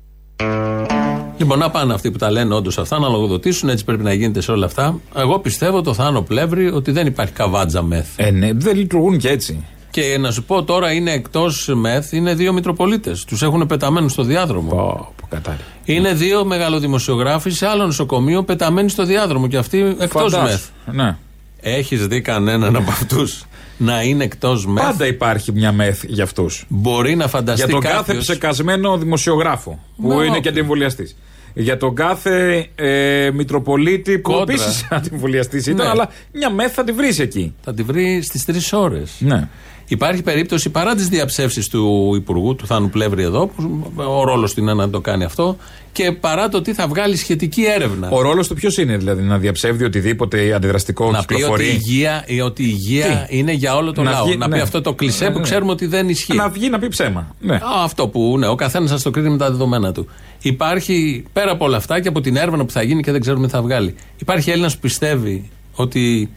Λοιπόν, 1.38 1.60
να 1.60 1.70
πάνε 1.70 1.94
αυτοί 1.94 2.12
που 2.12 2.18
τα 2.18 2.32
λένε 2.32 2.54
όντως 2.56 2.78
αυτά, 2.78 3.00
να 3.00 3.08
λογοδοτήσουν, 3.08 3.70
έτσι 3.70 3.86
πρέπει 3.86 4.04
να 4.04 4.14
γίνεται 4.14 4.42
σε 4.42 4.52
όλα 4.52 4.66
αυτά. 4.66 5.00
Εγώ 5.16 5.40
πιστεύω 5.40 5.82
το 5.82 5.94
Θάνο 5.94 6.22
Πλεύρη 6.22 6.72
ότι 6.72 6.92
δεν 6.92 7.08
υπάρχει 7.08 7.34
καβάτζα 7.34 7.82
μεθ. 7.82 8.08
Ε, 8.16 8.32
ναι, 8.32 8.50
δεν 8.54 8.76
λειτουργούν 8.76 9.18
και 9.18 9.30
έτσι. 9.30 9.66
Και 9.92 10.18
να 10.20 10.32
σου 10.32 10.44
πω 10.44 10.64
τώρα 10.64 10.92
είναι 10.92 11.12
εκτός 11.12 11.72
μεθ, 11.74 12.12
είναι 12.12 12.34
δύο 12.34 12.54
Μητροπολίτες. 12.54 13.24
Τους 13.24 13.42
έχουν 13.42 13.66
πεταμένους 13.66 14.12
στο 14.12 14.24
διάδρομο. 14.24 14.70
Πω, 14.70 15.14
πω, 15.22 15.28
κατάρι. 15.30 15.60
Είναι 15.84 16.14
δύο 16.14 16.46
μεγαλοδημοσιογράφοι 16.46 17.50
σε 17.50 17.68
άλλο 17.68 17.86
νοσοκομείο 17.86 18.44
πεταμένοι 18.44 18.90
στο 18.90 19.04
διάδρομο 19.04 19.48
και 19.48 19.58
αυτοί 19.58 19.96
εκτός 20.00 20.34
Φαντάσου. 20.34 20.44
μεθ. 20.44 20.96
Ναι. 20.98 21.18
Έχεις 21.62 22.08
δει 22.08 22.22
κανέναν 22.22 22.76
από 22.76 22.92
αυτούς; 22.92 23.44
Να 23.82 24.02
είναι 24.04 24.24
εκτός 24.24 24.66
μεθ. 24.66 24.84
Πάντα 24.84 25.06
υπάρχει 25.08 25.52
μια 25.52 25.72
μεθ 25.72 26.04
για 26.08 26.24
αυτούς. 26.24 26.66
Μπορεί 26.68 27.16
να 27.16 27.28
φανταστεί 27.28 27.64
Για 27.66 27.74
τον 27.74 27.82
κάθε 27.82 27.96
κάποιος- 27.98 28.24
ψεκασμένο 28.24 28.98
δημοσιογράφο 28.98 29.80
που 30.02 30.08
Μα, 30.08 30.14
είναι 30.14 30.24
όποιον. 30.26 30.42
και 30.42 30.50
αντιεμβολιαστής. 30.50 31.16
Για 31.54 31.78
τον 31.78 31.96
κάθε 31.96 32.68
ε, 32.76 33.30
Μητροπολίτη 33.34 34.20
που 34.20 34.32
Κόντρα. 34.32 34.54
επίσης 34.54 34.88
αντιεμβολιαστής 34.90 35.66
ήταν, 35.68 35.86
Ναι. 35.86 35.92
αλλά 35.92 36.10
μια 36.34 36.50
μεθ 36.52 36.72
θα 36.76 36.84
τη 36.84 36.92
βρεις 36.92 37.20
εκεί. 37.20 37.56
Θα 37.62 37.74
τη 37.74 37.84
βρει 37.84 38.22
στις 38.22 38.46
τρεις 38.46 38.74
ώρες. 38.74 39.12
Ναι. 39.20 39.48
Υπάρχει 39.92 40.22
περίπτωση 40.24 40.70
παρά 40.70 40.96
τις 40.96 41.08
διαψεύσεις 41.08 41.68
του 41.68 42.14
Υπουργού, 42.16 42.56
του 42.56 42.66
Θάνου 42.66 42.90
Πλεύρη 42.90 43.24
εδώ, 43.24 43.48
που 43.48 43.82
ο 43.96 44.24
ρόλος 44.24 44.54
του 44.54 44.60
είναι 44.62 44.74
να 44.74 44.90
το 44.90 45.02
κάνει 45.02 45.24
αυτό, 45.24 45.58
και 45.92 46.12
παρά 46.12 46.50
το 46.50 46.62
τι 46.62 46.74
θα 46.74 46.88
βγάλει 46.88 47.16
σχετική 47.16 47.64
έρευνα. 47.76 48.10
Ο 48.10 48.22
ρόλος 48.22 48.48
του 48.48 48.54
ποιος 48.56 48.78
είναι, 48.78 48.98
δηλαδή, 48.98 49.22
να 49.22 49.38
διαψεύδει 49.38 49.84
οτιδήποτε 49.84 50.54
αντιδραστικό 50.54 51.12
να 51.12 51.24
πει 51.24 51.34
ότι 51.34 51.34
η, 51.34 51.36
κυκλοφορεί. 51.36 51.66
υγεία, 51.68 52.24
ή 52.28 52.42
ότι 52.42 52.64
η 52.64 52.70
υγεία 52.70 53.26
Τι; 53.30 53.38
είναι 53.38 53.52
για 53.52 53.76
όλο 53.76 53.92
τον 53.92 54.04
Να 54.04 54.12
λαό. 54.12 54.26
βγει- 54.26 54.38
να 54.38 54.46
πει 54.50 54.56
ναι. 54.56 54.62
αυτό 54.62 54.82
το 54.82 54.94
κλισέ 54.94 55.24
Ναι, 55.26 55.32
που 55.32 55.38
ναι. 55.38 55.44
ξέρουμε 55.44 55.72
ότι 55.72 55.86
δεν 55.86 56.10
ισχύει. 56.10 56.34
Να 56.36 56.50
βγει 56.50 56.70
να 56.70 56.80
πει 56.80 56.88
ψέμα. 56.88 57.36
Ναι. 57.40 57.56
Α, 57.56 57.62
αυτό 57.84 58.08
που 58.08 58.36
ναι, 58.40 58.48
ο 58.48 58.56
καθένας 58.56 58.90
σα 58.90 59.02
το 59.02 59.10
κρίνει 59.10 59.30
με 59.30 59.38
τα 59.38 59.50
δεδομένα 59.52 59.92
του. 59.92 60.08
Υπάρχει 60.42 61.24
πέρα 61.34 61.52
από 61.52 61.66
όλα 61.66 61.78
αυτά 61.78 62.00
και 62.00 62.08
από 62.08 62.22
την 62.22 62.36
έρευνα 62.36 62.66
που 62.66 62.72
θα 62.72 62.82
γίνει 62.82 63.02
και 63.02 63.12
δεν 63.12 63.22
ξέρουμε 63.22 63.48
τι 63.48 63.54
θα 63.54 63.62
βγάλει. 63.62 63.96
Υπάρχει 64.18 64.50
Έλληνας 64.52 64.74
που 64.74 64.80
πιστεύει 64.80 65.50
ότι 65.74 66.30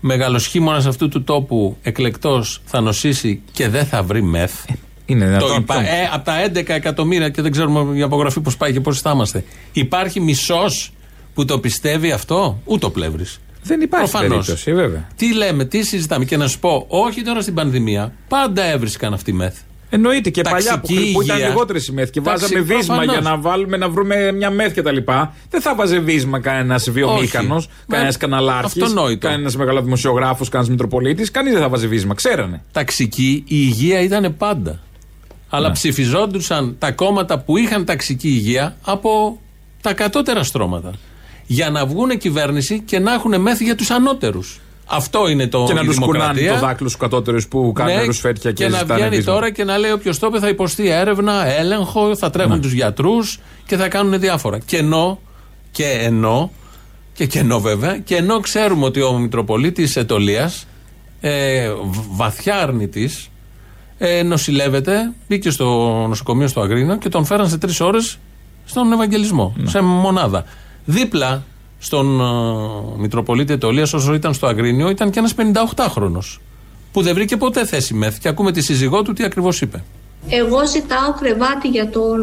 μεγαλοσχήμονας 0.00 0.86
αυτού 0.86 1.08
του 1.08 1.24
τόπου 1.24 1.76
εκλεκτός 1.82 2.60
θα 2.64 2.80
νοσήσει 2.80 3.42
και 3.52 3.68
δεν 3.68 3.86
θα 3.86 4.02
βρει 4.02 4.22
μεθ. 4.22 4.64
Είναι 5.06 5.24
Το 5.24 5.30
δυνατόν. 5.30 5.56
υπα... 5.62 5.80
ε, 5.80 6.08
από 6.12 6.24
τα 6.24 6.46
11 6.46 6.68
εκατομμύρια 6.68 7.28
και 7.28 7.42
δεν 7.42 7.52
ξέρουμε 7.52 7.98
η 7.98 8.02
απογραφή 8.02 8.40
πώς 8.40 8.56
πάει 8.56 8.72
και 8.72 8.80
πώς 8.80 9.00
θα 9.00 9.10
είμαστε. 9.10 9.44
Υπάρχει 9.72 10.20
μισός 10.20 10.92
που 11.34 11.44
το 11.44 11.58
πιστεύει 11.58 12.12
αυτό, 12.12 12.60
ούτε 12.64 12.86
ο 12.86 12.90
πλεύρης. 12.90 13.40
Δεν 13.62 13.80
υπάρχει 13.80 14.10
Προφανώς. 14.10 14.30
περίπτωση, 14.46 14.72
βέβαια. 14.74 15.06
Τι 15.16 15.34
λέμε, 15.34 15.64
τι 15.64 15.82
συζητάμε. 15.82 16.24
Και 16.24 16.36
να 16.36 16.48
σου 16.48 16.58
πω, 16.58 16.84
όχι 16.88 17.22
τώρα 17.22 17.40
στην 17.40 17.54
πανδημία, 17.54 18.12
πάντα 18.28 18.62
έβρισκαν 18.64 19.12
αυτή 19.12 19.32
μεθ. 19.32 19.56
Εννοείται 19.92 20.30
και 20.30 20.42
Ταξική 20.42 20.68
παλιά 20.68 20.80
που, 20.80 21.12
που 21.12 21.22
ήταν 21.22 21.36
υγεία. 21.36 21.48
λιγότερες 21.48 21.86
οι 21.86 21.92
μεθ 21.92 22.10
και 22.10 22.20
Ταξι- 22.20 22.42
βάζαμε 22.42 22.60
βίσμα 22.74 22.94
προφανώς. 22.96 23.20
για 23.20 23.30
να 23.30 23.36
βάλουμε 23.38 23.76
να 23.76 23.88
βρούμε 23.88 24.32
μια 24.32 24.50
μεθ 24.50 24.72
και 24.72 24.82
τα 24.82 24.92
λοιπά. 24.92 25.34
Δεν 25.50 25.60
θα 25.60 25.74
βάζε 25.74 25.98
βίσμα 25.98 26.40
κανένας 26.40 26.90
βιομήχανος, 26.90 27.64
Όχι. 27.66 27.74
κανένας 27.88 28.12
Μα, 28.14 28.18
καναλάρχης, 28.28 28.82
αυτονόητο. 28.82 29.28
κανένας 29.28 29.56
μεγαλοδημοσιογράφο, 29.56 30.44
κανένας 30.44 30.70
Μητροπολίτης. 30.70 31.30
Κανείς 31.30 31.52
δεν 31.52 31.62
θα 31.62 31.68
βάζει 31.68 31.86
βίσμα. 31.86 32.14
Ξέρανε. 32.14 32.62
ταξική, 32.72 33.30
η 33.46 33.56
υγεία 33.56 34.00
ήταν 34.00 34.34
πάντα. 34.38 34.80
Αλλά 35.48 35.66
Ναι. 35.68 35.74
ψηφιζόντουσαν 35.74 36.76
τα 36.78 36.92
κόμματα 36.92 37.38
που 37.38 37.56
είχαν 37.56 37.84
ταξική 37.84 38.28
υγεία 38.28 38.76
από 38.82 39.38
τα 39.80 39.92
κατώτερα 39.94 40.42
στρώματα. 40.42 40.92
Για 41.46 41.70
να 41.70 41.86
βγουν 41.86 42.18
κυβέρνηση 42.18 42.80
και 42.80 42.98
να 42.98 43.12
έχουν 43.12 43.40
μέθη 43.40 43.64
για 43.64 43.74
τους 43.74 43.90
ανώτερους. 43.90 44.60
Αυτό 44.92 45.28
είναι 45.28 45.46
το 45.46 45.64
και 45.66 45.72
να 45.72 45.80
η 45.80 45.84
τους 45.84 45.98
κουνάνε 45.98 46.18
δημοκρατία. 46.18 46.52
το 46.52 46.58
δάκλο 46.66 46.88
στους 46.88 47.00
κατώτερους 47.00 47.48
που 47.48 47.72
κάνουν 47.74 47.94
Ναι, 47.96 48.04
ρουσφέτια 48.04 48.52
και, 48.52 48.64
και 48.64 48.70
να 48.70 48.78
ζητάνε 48.78 49.00
βγαίνει 49.00 49.16
βίσμα. 49.16 49.32
τώρα 49.32 49.50
και 49.50 49.64
να 49.64 49.78
λέει 49.78 49.90
όποιος 49.90 50.18
το 50.18 50.26
είπε 50.26 50.38
θα 50.38 50.48
υποστεί 50.48 50.88
έρευνα, 50.88 51.46
έλεγχο, 51.46 52.16
θα 52.16 52.30
τρέχουν 52.30 52.52
Ναι. 52.52 52.58
τους 52.60 52.70
του 52.70 52.76
γιατρούς 52.76 53.38
και 53.66 53.76
θα 53.76 53.88
κάνουν 53.88 54.20
διάφορα. 54.20 54.58
Και 54.58 54.76
ενώ, 54.76 55.20
και 55.70 55.84
ενώ, 56.02 56.50
και, 57.12 57.26
και 57.26 57.38
ενώ 57.38 57.60
βέβαια, 57.60 57.98
και 57.98 58.16
ενώ 58.16 58.40
ξέρουμε 58.40 58.84
ότι 58.84 59.02
ο 59.02 59.12
Μητροπολίτης 59.18 59.96
Ετωλίας, 59.96 60.66
ε, 61.20 61.68
β- 61.72 62.04
βαθιά 62.10 62.56
αρνητή, 62.56 63.10
ε, 63.98 64.22
νοσηλεύεται, 64.22 65.12
μπήκε 65.28 65.50
στο 65.50 65.66
νοσοκομείο 66.08 66.48
στο 66.48 66.60
Αγρίνο 66.60 66.98
και 66.98 67.08
τον 67.08 67.24
φέραν 67.24 67.48
σε 67.48 67.58
τρεις 67.58 67.80
ώρες 67.80 68.18
στον 68.64 68.92
Ευαγγελισμό, 68.92 69.54
Ναι. 69.56 69.70
σε 69.70 69.80
μονάδα. 69.80 70.44
Δίπλα 70.84 71.44
στον 71.82 72.20
ε, 72.20 72.24
Μητροπολίτη 72.98 73.52
Ετωλίας, 73.52 73.92
όσο 73.92 74.14
ήταν 74.14 74.34
στο 74.34 74.46
Αγρίνιο, 74.46 74.90
ήταν 74.90 75.10
και 75.10 75.18
ένας 75.18 75.34
58χρονο. 75.36 76.38
Που 76.92 77.02
δεν 77.02 77.14
βρήκε 77.14 77.36
ποτέ 77.36 77.66
θέση 77.66 77.94
μεθ. 77.94 78.18
Και 78.18 78.28
ακούμε 78.28 78.52
τη 78.52 78.60
σύζυγό 78.60 79.02
του 79.02 79.12
τι 79.12 79.24
ακριβώς 79.24 79.60
είπε. 79.60 79.84
Εγώ 80.28 80.66
ζητάω 80.66 81.12
κρεβάτι 81.20 81.68
για 81.68 81.88
τον 81.90 82.20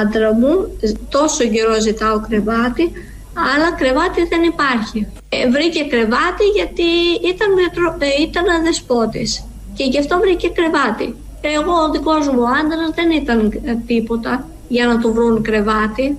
άντρα 0.00 0.34
μου, 0.34 0.78
τόσο 1.08 1.44
καιρό 1.44 1.80
ζητάω 1.80 2.20
κρεβάτι, 2.28 2.92
αλλά 3.54 3.72
κρεβάτι 3.78 4.26
δεν 4.28 4.42
υπάρχει. 4.42 5.06
Ε, 5.28 5.50
βρήκε 5.50 5.82
κρεβάτι 5.84 6.44
γιατί 6.54 6.88
ήταν, 7.32 7.48
μετρο- 7.52 7.96
ε, 7.98 8.22
ήταν 8.22 8.44
αδεσπότης 8.60 9.44
και 9.74 9.84
γι' 9.84 9.98
αυτό 9.98 10.18
βρήκε 10.18 10.48
κρεβάτι. 10.48 11.14
Εγώ 11.40 11.72
ο 11.72 11.90
δικός 11.90 12.28
μου 12.28 12.44
άντρας 12.48 12.90
δεν 12.94 13.10
ήταν 13.10 13.60
ε, 13.64 13.74
τίποτα 13.86 14.46
για 14.68 14.86
να 14.86 14.98
του 14.98 15.12
βρουν 15.12 15.42
κρεβάτι. 15.42 16.18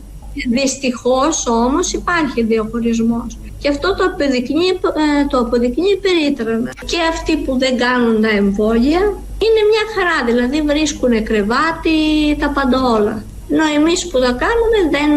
Δυστυχώς 0.49 1.47
όμως 1.47 1.93
υπάρχει 1.93 2.43
διαχωρισμός. 2.43 3.37
Και 3.59 3.69
αυτό 3.69 3.95
το 3.95 4.03
αποδεικνύει, 4.03 4.69
ε, 4.69 5.25
το 5.29 5.37
αποδεικνύει 5.37 5.97
περίτρανα. 6.01 6.71
Και 6.85 6.97
αυτοί 7.09 7.37
που 7.37 7.57
δεν 7.57 7.77
κάνουν 7.77 8.21
τα 8.21 8.29
εμβόλια 8.29 8.99
είναι 9.45 9.61
μια 9.71 9.85
χαρά, 9.95 10.25
δηλαδή 10.25 10.61
βρίσκουν 10.61 11.23
κρεβάτι, 11.23 11.99
τα 12.39 12.49
πάντα 12.49 12.81
όλα. 12.81 13.23
Ενώ 13.49 13.63
εμείς 13.75 14.07
που 14.07 14.19
τα 14.19 14.31
κάνουμε 14.43 14.79
δεν, 14.91 15.11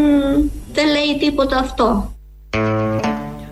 δεν 0.72 0.87
λέει 0.87 1.18
τίποτα 1.20 1.57
αυτό. 1.59 2.12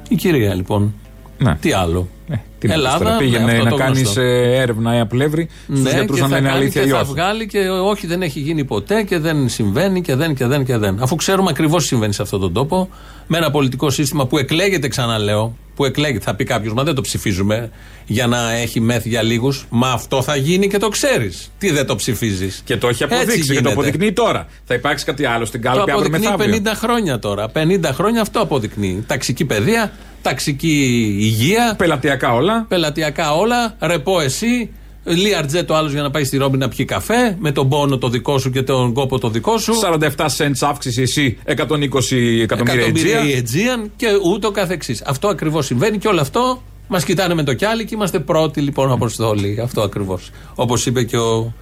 Η 0.09 0.14
κυρία 0.14 0.55
λοιπόν. 0.55 0.94
Ναι. 1.38 1.57
Τι 1.61 1.72
άλλο; 1.72 2.09
Ε, 2.31 2.35
τι 2.66 2.79
να 2.79 2.83
πεις 2.83 2.85
Ελλάδα, 2.85 3.05
τώρα, 3.05 3.11
ναι, 3.12 3.18
πήγαινε 3.18 3.52
αυτό 3.52 3.64
να 3.64 3.70
το 3.70 3.76
κάνεις 3.76 4.00
γνωστό. 4.00 4.20
έρευνα 4.20 4.96
η 4.96 5.00
απλεύρη 5.00 5.48
στους 5.64 5.81
Ναι, 5.81 5.90
γιατρούς 5.90 6.18
και 6.18 6.24
αν 6.24 6.31
θα 6.31 6.37
είναι 6.37 6.48
κάνει 6.48 6.59
αλήθεια 6.61 6.83
και 6.83 6.88
ή 6.88 6.90
θα 6.90 6.98
όχι. 7.00 7.11
βγάλει 7.11 7.46
και 7.46 7.68
όχι 7.68 8.07
δεν 8.07 8.22
έχει 8.22 8.40
γίνει 8.40 8.64
ποτέ 8.64 9.02
και 9.02 9.18
δεν 9.18 9.48
συμβαίνει 9.48 10.00
και 10.00 10.14
δεν 10.14 10.35
και 10.35 10.46
δεν 10.46 10.64
και 10.64 10.76
δεν. 10.76 10.98
Αφού 11.02 11.14
ξέρουμε 11.14 11.50
ακριβώς 11.50 11.83
τι 11.83 11.88
συμβαίνει 11.88 12.12
σε 12.12 12.22
αυτόν 12.22 12.40
τον 12.40 12.52
τόπο, 12.52 12.88
με 13.26 13.37
ένα 13.37 13.50
πολιτικό 13.50 13.90
σύστημα 13.90 14.26
που 14.26 14.38
εκλέγεται, 14.38 14.88
ξαναλέω, 14.88 15.57
που 15.74 15.85
εκλέγεται. 15.85 16.24
Θα 16.24 16.35
πει 16.35 16.44
κάποιος, 16.44 16.72
μα 16.72 16.83
δεν 16.83 16.94
το 16.94 17.00
ψηφίζουμε 17.00 17.70
για 18.07 18.26
να 18.26 18.52
έχει 18.52 18.81
μεθ 18.81 19.07
για 19.07 19.22
λίγους. 19.22 19.66
Μα 19.70 19.90
αυτό 19.90 20.22
θα 20.22 20.37
γίνει 20.37 20.68
και 20.68 20.79
το 20.79 20.88
ξέρεις. 20.88 21.50
Τι 21.59 21.70
δεν 21.70 21.87
το 21.87 21.96
ψηφίζεις. 21.96 22.62
Και 22.64 22.76
το 22.76 22.88
έχει 22.88 23.05
αποδείξει 23.05 23.55
και 23.55 23.61
το 23.61 23.70
αποδεικνύει 23.70 24.12
τώρα. 24.12 24.46
Θα 24.64 24.74
υπάρξει 24.74 25.05
κάτι 25.05 25.24
άλλο 25.24 25.44
στην 25.44 25.62
Το 25.62 25.68
κάλπη 25.68 25.81
αύριο 25.90 25.94
αποδεικνύει 25.96 26.37
μεθαύριο. 26.37 26.72
50 26.72 26.76
χρόνια 26.76 27.18
τώρα. 27.18 27.50
50 27.52 27.90
χρόνια 27.92 28.20
αυτό 28.20 28.40
αποδεικνύει. 28.40 29.05
Ταξική 29.07 29.44
παιδεία, 29.44 29.92
ταξική 30.29 31.17
υγεία, 31.21 31.75
Πελατειακά 31.79 32.33
όλα. 32.35 32.65
πελατειακά 32.69 33.35
όλα, 33.35 33.77
ρεπό 33.81 34.21
εσύ, 34.21 34.71
Λίαρτζέ 35.05 35.62
το 35.62 35.75
άλλος 35.75 35.93
για 35.93 36.03
να 36.03 36.11
πάει 36.11 36.25
στη 36.25 36.37
Ρόμπι 36.37 36.57
να 36.59 36.69
πιει 36.69 36.85
καφέ, 36.85 37.37
με 37.39 37.53
τον 37.53 37.69
πόνο 37.69 37.99
το 37.99 38.09
δικό 38.09 38.39
σου 38.39 38.51
και 38.51 38.62
τον 38.62 38.93
κόπο 38.93 39.19
το 39.19 39.29
δικό 39.31 39.59
σου. 39.59 39.73
47 39.83 40.27
cents 40.37 40.59
αύξηση 40.61 41.03
εσύ, 41.03 41.39
120 41.45 41.53
εκατομμύρια 41.53 42.43
Εκατομμύρια 42.43 43.25
η 43.25 43.33
ετζία. 43.33 43.77
Aegean 43.77 43.89
και 43.97 44.07
ούτω 44.25 44.51
καθεξής. 44.51 45.03
Αυτό 45.03 45.29
ακριβώς 45.29 45.67
συμβαίνει 45.67 45.99
και 45.99 46.09
όλο 46.09 46.21
αυτό 46.21 46.62
μας 46.89 47.05
κοιτάνε 47.05 47.35
με 47.35 47.43
το 47.43 47.55
κιάλι 47.55 47.85
και 47.85 47.95
είμαστε 47.95 48.19
πρώτοι 48.19 48.61
λοιπόν 48.61 48.91
αποστόλοι. 48.91 49.61
Αυτό 49.62 49.81
ακριβώς. 49.83 50.31
Όπως 50.55 50.87
είπε 50.87 51.03
και 51.03 51.17
ο 51.17 51.53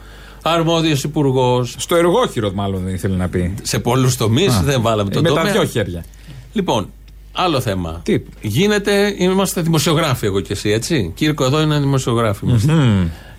αρμόδιος 0.42 1.04
υπουργός. 1.04 1.74
Στο 1.78 1.96
εργόχειρο, 1.96 2.52
μάλλον 2.54 2.82
δεν 2.84 2.94
ήθελε 2.94 3.16
να 3.16 3.28
πει. 3.28 3.54
Σε 3.62 3.78
πολλούς 3.78 4.16
τομείς 4.16 4.60
δεν 4.60 4.82
βάλαμε 4.82 5.08
Ε, 5.10 5.14
τον 5.14 5.22
με 5.22 5.28
τα 5.28 5.34
τομέα. 5.34 5.52
δυο 5.52 5.64
χέρια. 5.64 6.04
Λοιπόν, 6.52 6.90
άλλο 7.34 7.60
θέμα. 7.60 8.00
Τι; 8.04 8.20
Γίνεται, 8.40 9.14
είμαστε 9.18 9.60
δημοσιογράφοι 9.60 10.26
εγώ 10.26 10.40
και 10.40 10.52
εσύ, 10.52 10.70
έτσι; 10.70 11.12
Κύρκο, 11.14 11.44
εδώ 11.44 11.60
είναι 11.60 11.78
δημοσιογράφοι. 11.78 12.46
είμαστε. 12.46 12.72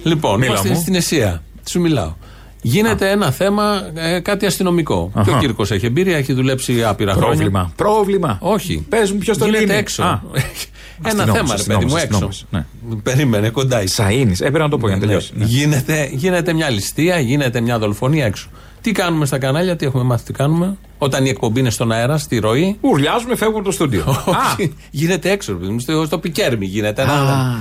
Λοιπόν, 0.04 0.40
Μίλα 0.40 0.52
είμαστε 0.52 0.70
μου. 0.70 0.76
στην 0.80 0.96
Εσία. 0.96 1.44
Σου 1.70 1.80
μιλάω. 1.80 2.14
Γίνεται 2.62 3.10
ένα 3.12 3.32
θέμα, 3.32 3.90
ε, 3.94 4.20
κάτι 4.20 4.46
αστυνομικό. 4.46 5.12
Και 5.14 5.30
ο 5.30 5.34
Αχα. 5.34 5.40
Κύρκος 5.40 5.72
έχει 5.72 5.86
εμπειρία, 5.86 6.18
έχει 6.18 6.34
δουλέψει 6.34 6.84
άπειρα 6.84 7.12
χρόνια. 7.14 7.30
Πρόβλημα. 7.36 7.72
Πρόβλημα. 7.76 8.38
Όχι. 8.42 8.86
Πες 8.90 9.12
μου 9.12 9.18
ποιος 9.18 9.38
το 9.38 9.46
Γίνεται 9.46 9.64
λύνει. 9.66 9.76
έξω. 9.78 10.04
Α. 10.04 10.22
ένα 11.10 11.24
Αστυνόμος, 11.24 11.38
θέμα, 11.38 11.56
ρε 11.56 11.64
παιδί 11.64 11.86
μου, 11.86 11.96
αστυνόμος, 11.96 12.02
έξω. 12.04 12.26
αστυνόμος, 12.28 12.46
ναι. 12.50 12.66
Περίμενε, 13.04 13.50
κοντά 13.50 13.84
είσαι. 13.84 14.04
Σαΐνης. 14.04 14.32
Έπρεπε 14.40 14.58
να 14.60 14.70
το 14.70 14.78
πω 14.78 14.88
για 14.88 14.96
να 14.96 15.02
Ναι, 15.02 15.08
τελειώσει. 15.08 15.32
Ναι. 15.36 15.46
Γίνεται, 15.46 16.10
γίνεται 16.12 16.54
μια 16.54 16.70
ληστεία, 16.70 17.20
γίνεται 17.20 17.62
μια 17.62 17.80
δολοφονία 17.80 18.26
έξω. 18.26 18.48
Τι 18.82 18.92
κάνουμε 18.92 19.26
στα 19.26 19.38
κανάλια, 19.38 19.76
τι 19.76 19.86
έχουμε 19.86 20.04
μάθει, 20.04 20.24
τι 20.24 20.34
κάνουμε; 20.34 20.78
Όταν 20.98 21.26
η 21.26 21.30
εκπομπή 21.30 21.60
είναι 21.60 21.70
στον 21.70 21.92
αέρα, 21.92 22.18
στη 22.18 22.38
ροή. 22.40 22.78
Ουρλιάζουμε, 22.82 23.36
φεύγουμε 23.36 23.60
από 23.60 23.68
το 23.68 23.74
στούντιο. 23.74 24.04
Α, 24.10 24.52
Όχι, 24.54 24.74
γίνεται 24.92 25.32
έξω, 25.32 25.52
ρε 25.52 25.58
παιδί 25.60 25.72
μου, 25.72 25.80
στο, 25.80 26.06
στο 26.06 26.18
πικέρμι 26.20 26.66
γίνεται. 26.66 27.02
Ένα, 27.02 27.60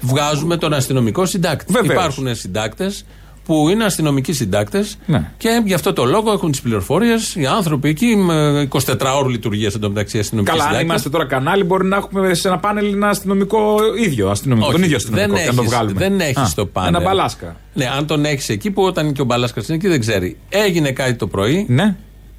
βγάζουμε 0.00 0.56
τον 0.56 0.72
αστυνομικό 0.72 1.26
συντάκτη. 1.26 1.72
Βεβαίως. 1.72 1.92
Υπάρχουν 1.92 2.34
συντάκτες 2.34 3.04
που 3.44 3.68
είναι 3.68 3.84
αστυνομικοί 3.84 4.32
συντάκτες 4.32 4.98
Ναι. 5.06 5.30
και 5.36 5.62
γι' 5.64 5.74
αυτό 5.74 5.92
το 5.92 6.04
λόγο 6.04 6.32
έχουν 6.32 6.50
τις 6.50 6.60
πληροφορίες. 6.60 7.34
Οι 7.34 7.46
άνθρωποι 7.46 7.88
εκεί 7.88 8.16
με 8.16 8.68
24 8.72 9.14
ώρου 9.16 9.28
λειτουργία 9.28 9.70
εντωμεταξύ 9.76 10.18
αστυνομικοί 10.18 10.50
Καλά, 10.50 10.62
αν 10.62 10.68
συντάκτες. 10.70 10.90
είμαστε 10.90 11.10
τώρα 11.10 11.26
κανάλι, 11.26 11.64
μπορεί 11.64 11.86
να 11.86 11.96
έχουμε 11.96 12.34
σε 12.34 12.48
ένα 12.48 12.58
πάνελ 12.58 12.92
ένα 12.92 13.08
αστυνομικό 13.08 13.76
ίδιο. 14.04 14.30
Αστυνομικό, 14.30 14.66
Όχι, 14.66 14.74
τον 14.76 14.84
ίδιο 14.84 14.96
αστυνομικό. 14.96 15.28
δεν 15.32 15.36
και 15.44 15.46
να 15.50 15.54
το 15.54 15.60
έχεις- 15.62 15.72
βγάλουμε. 15.74 15.98
Δεν 15.98 16.20
έχεις 16.20 16.36
Α, 16.38 16.52
το 16.54 16.66
πάνελ. 16.66 16.94
Ένα 16.94 17.00
μπαλάσκα. 17.04 17.56
Ναι, 17.74 17.86
αν 17.96 18.06
τον 18.06 18.24
έχεις 18.24 18.48
εκεί 18.48 18.70
που 18.70 18.82
όταν 18.82 19.12
και 19.12 19.20
ο 19.20 19.24
Μπαλάσκας 19.24 19.66
είναι 19.68 19.76
εκεί 19.76 19.88
δεν 19.88 20.00
ξέρει. 20.00 20.36
Έγινε 20.48 20.90
κάτι 20.90 21.14
το 21.14 21.26
πρωί, 21.26 21.66
Ναι. 21.68 21.96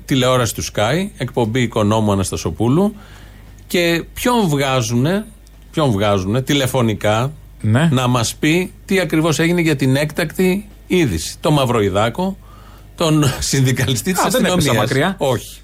Τηλεόραση 0.07 0.53
του 0.55 0.63
Sky, 0.63 1.07
εκπομπή 1.17 1.61
οικονόμου 1.61 2.11
Αναστασοπούλου 2.11 2.95
και 3.67 4.03
ποιον 4.13 4.47
βγάζουνε, 4.47 5.25
ποιον 5.71 5.91
βγάζουνε 5.91 6.41
τηλεφωνικά 6.41 7.31
Ναι. 7.61 7.89
να 7.91 8.07
μας 8.07 8.35
πει 8.35 8.73
τι 8.85 8.99
ακριβώς 8.99 9.39
έγινε 9.39 9.61
για 9.61 9.75
την 9.75 9.95
έκτακτη 9.95 10.67
είδηση. 10.87 11.35
Το 11.39 11.51
Μαυροϊδάκο, 11.51 12.37
τον 12.95 13.23
συνδικαλιστή 13.39 14.11
της 14.13 14.21
Α, 14.23 14.29
δεν 14.29 14.39
έπεσα 14.41 14.55
αστυνομίας. 14.57 14.85
μακριά. 14.89 15.15
Όχι. 15.17 15.59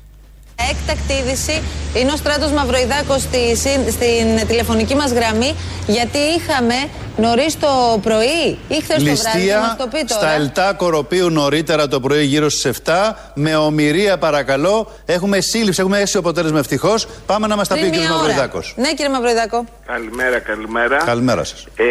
Έκτακτη 0.72 1.14
είδηση 1.14 1.62
είναι 1.98 2.12
ο 2.12 2.16
Στράτος 2.16 2.52
Μαυροϊδάκος 2.52 3.22
στη, 3.22 3.56
συν- 3.58 3.90
στην 3.92 4.48
τηλεφωνική 4.48 4.96
μας 4.96 5.12
γραμμή 5.12 5.54
γιατί 5.88 6.18
είχαμε 6.18 6.74
νωρίς 7.18 7.60
το 7.60 8.00
πρωί 8.04 8.58
ή 8.68 8.82
χθες 8.82 9.04
το 9.04 9.16
βράδυ 9.22 9.50
να 9.50 9.60
μας 9.60 9.76
το 9.78 9.88
πει 9.88 10.04
τώρα. 10.06 10.22
στα 10.22 10.32
Ελτά 10.32 10.74
Κοροπίου 10.74 11.30
νωρίτερα 11.30 11.88
το 11.88 12.00
πρωί 12.00 12.24
γύρω 12.24 12.50
στις 12.50 12.82
7. 12.86 12.92
Με 13.36 13.56
ομοιρία 13.56 14.18
παρακαλώ. 14.18 14.92
Έχουμε 15.06 15.40
σύλληψη, 15.40 15.82
έχουμε 15.82 16.00
αίσιο 16.00 16.20
αποτέλεσμα 16.20 16.60
ευτυχώς. 16.60 17.08
Πάμε 17.26 17.48
να 17.48 17.56
μας 17.56 17.68
τα 17.68 17.76
πει 17.76 17.80
Πριν 17.80 17.94
ο 17.94 17.96
κ. 17.96 18.00
μία 18.00 18.10
ώρα. 18.14 18.22
Μαυριδάκος. 18.22 18.74
Ναι 18.78 18.94
κύριε 18.94 19.12
Μαυροϊδάκο. 19.12 19.66
Καλημέρα, 19.86 20.40
καλημέρα. 20.40 20.98
Καλημέρα 20.98 21.44
σας. 21.44 21.68
Ε, 21.76 21.86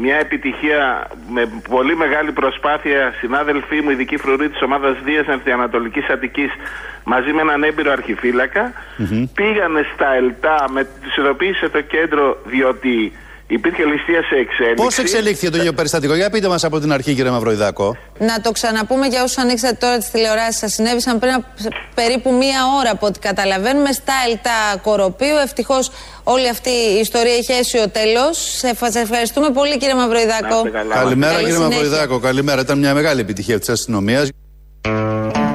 μια 0.00 0.16
επιτυχία 0.16 1.06
με 1.28 1.48
πολύ 1.68 1.96
μεγάλη 1.96 2.32
προσπάθεια. 2.32 3.14
Συνάδελφοί 3.20 3.80
μου, 3.80 3.90
ειδική 3.90 4.16
φρουρή 4.16 4.48
της 4.48 4.62
ομάδας 4.62 4.96
Δίας 5.04 5.26
Ανατολικής 5.52 6.06
Αττικής, 6.08 6.50
μαζί 7.04 7.32
με 7.32 7.40
έναν 7.40 7.62
έμπειρο 7.62 7.92
αρχιφύλακα, 7.92 8.72
πήγανε 9.34 9.86
στα 9.94 10.14
ΕΛΤΑ, 10.14 10.64
με, 10.70 10.86
τους 11.02 11.16
ειδοποίησε 11.16 11.68
το 11.68 11.80
κέντρο 11.80 12.38
διότι 12.44 13.12
υπήρχε 13.46 13.84
ληστεία 13.84 14.22
σε 14.22 14.34
εξέλιξη. 14.34 14.82
Πώς 14.82 14.98
εξελίχθηκε 14.98 15.50
το 15.50 15.56
ίδιο 15.56 15.72
περιστατικό, 15.72 16.14
για 16.14 16.30
πείτε 16.30 16.48
μας 16.48 16.64
από 16.64 16.80
την 16.80 16.92
αρχή, 16.92 17.14
κύριε 17.14 17.30
Μαυριδάκο. 17.30 17.96
Να 18.18 18.40
το 18.40 18.50
ξαναπούμε 18.52 19.06
για 19.06 19.22
όσους 19.22 19.38
ανοίξατε 19.38 19.76
τώρα 19.80 19.98
τις 19.98 20.10
τηλεοράσεις 20.10 20.56
σας. 20.58 20.72
Συνέβησαν 20.72 21.18
πριν 21.18 21.32
από 21.32 21.46
περίπου 21.94 22.32
μία 22.32 22.60
ώρα 22.80 22.90
από 22.90 23.06
ό,τι 23.06 23.18
καταλαβαίνουμε 23.18 23.92
στα 23.92 24.12
ΕΛΤΑ 24.28 24.80
Κοροπίου. 24.82 25.36
Ευτυχώς 25.44 25.90
όλη 26.24 26.48
αυτή 26.48 26.70
η 26.70 26.98
ιστορία 27.00 27.36
είχε 27.36 27.52
αίσιο 27.52 27.88
τέλος. 27.88 28.38
Σε 28.58 28.74
φα- 28.74 28.90
σε 28.90 28.98
ευχαριστούμε 29.00 29.50
πολύ 29.50 29.78
κύριε 29.78 29.94
Μαυροϊδάκο. 29.94 30.62
Καλημέρα, 30.88 31.32
Καλή 31.32 31.44
κύριε 31.44 31.58
συνέχεια. 31.58 31.76
Μαυριδάκο. 31.76 32.18
Καλημέρα. 32.18 32.60
Ήταν 32.60 32.78
μια 32.78 32.94
μεγάλη 32.94 33.20
επιτυχία 33.20 33.58
της 33.58 33.68
αστυνομίας. 33.68 34.28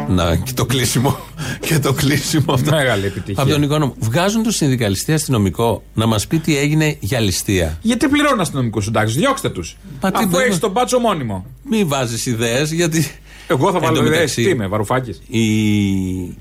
Να, 0.09 0.35
και 0.35 0.51
το 0.53 0.65
κλείσιμο. 0.65 1.17
και 1.67 1.79
το 1.79 1.93
κλείσιμο 1.93 2.53
αυτό. 2.53 2.71
Μεγάλη 2.71 3.05
επιτυχία. 3.05 3.43
Από 3.43 3.51
τον 3.51 3.61
οικονόμο. 3.63 3.95
Βγάζουν 3.99 4.43
του 4.43 4.51
συνδικαλιστή 4.51 5.13
αστυνομικό 5.13 5.83
να 5.93 6.05
μας 6.05 6.27
πει 6.27 6.39
τι 6.39 6.57
έγινε 6.57 6.97
για 6.99 7.19
ληστεία. 7.19 7.77
Γιατί 7.81 8.07
πληρώνουν 8.07 8.39
αστυνομικούς 8.39 8.83
συντάξεις, 8.83 9.17
διώξτε 9.17 9.49
τους. 9.49 9.77
Μα 10.01 10.09
τι 10.11 10.15
Αφού 10.17 10.25
μπορούμε- 10.27 10.45
έχεις 10.47 10.59
τον 10.59 10.73
πάτσο 10.73 10.99
μόνιμο. 10.99 11.45
Μην 11.63 11.87
βάζεις 11.87 12.25
ιδέες 12.25 12.71
γιατί. 12.71 13.11
Εγώ 13.47 13.71
θα 13.71 13.77
Εν 13.77 13.83
βάλω 13.83 13.95
τω 13.95 14.01
ιδέες. 14.01 14.13
μεταξύ, 14.19 14.43
Τι 14.43 14.49
είμαι, 14.49 14.67
Βαρουφάκης. 14.67 15.21
Οι, 15.27 15.43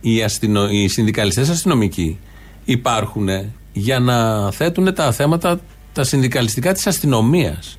οι, 0.01 0.23
αστυνο, 0.25 0.69
οι 0.71 0.89
συνδικαλιστές 0.89 1.49
αστυνομικοί 1.49 2.19
υπάρχουν 2.65 3.29
για 3.73 3.99
να 4.01 4.51
θέτουν 4.53 4.95
τα 4.95 5.13
θέματα 5.13 5.61
τα 5.93 6.05
συνδικαλιστικά 6.05 6.73
της 6.73 6.87
αστυνομίας. 6.87 7.79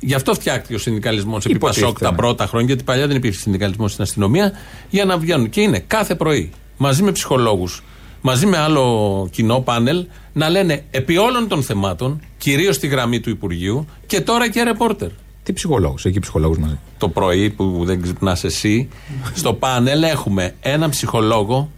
Γι' 0.00 0.14
αυτό 0.14 0.34
φτιάχτηκε 0.34 0.74
ο 0.74 0.78
συνδικαλισμός 0.78 1.44
επί 1.44 1.54
Υποτίθεται, 1.54 1.86
Πασόκ 1.86 2.00
τα 2.02 2.10
ναι. 2.10 2.16
πρώτα 2.16 2.46
χρόνια, 2.46 2.66
γιατί 2.66 2.84
παλιά 2.84 3.06
δεν 3.06 3.16
υπήρχε 3.16 3.40
συνδικαλισμός 3.40 3.90
στην 3.92 4.02
αστυνομία, 4.02 4.52
για 4.90 5.04
να 5.04 5.18
βγαίνουν. 5.18 5.48
Και 5.48 5.60
είναι 5.60 5.78
κάθε 5.78 6.14
πρωί 6.14 6.50
μαζί 6.76 7.02
με 7.02 7.12
ψυχολόγους, 7.12 7.82
μαζί 8.20 8.46
με 8.46 8.58
άλλο 8.58 9.28
κοινό 9.30 9.60
πάνελ, 9.60 10.06
να 10.32 10.48
λένε 10.48 10.84
επί 10.90 11.16
όλων 11.16 11.48
των 11.48 11.62
θεμάτων, 11.62 12.20
κυρίως 12.38 12.74
στη 12.74 12.86
γραμμή 12.86 13.20
του 13.20 13.30
Υπουργείου 13.30 13.86
και 14.06 14.20
τώρα 14.20 14.50
και 14.50 14.62
ρεπόρτερ. 14.62 15.08
Τι 15.42 15.52
ψυχολόγους, 15.52 16.04
εκεί 16.04 16.18
ψυχολόγους 16.20 16.58
μαζί. 16.58 16.78
Το 16.98 17.08
πρωί 17.08 17.50
που 17.50 17.82
δεν 17.84 18.02
ξυπνάς 18.02 18.44
εσύ, 18.44 18.88
στο 19.34 19.54
πάνελ 19.54 20.02
έχουμε 20.02 20.54
έναν 20.60 20.90
ψυχολόγο 20.90 21.70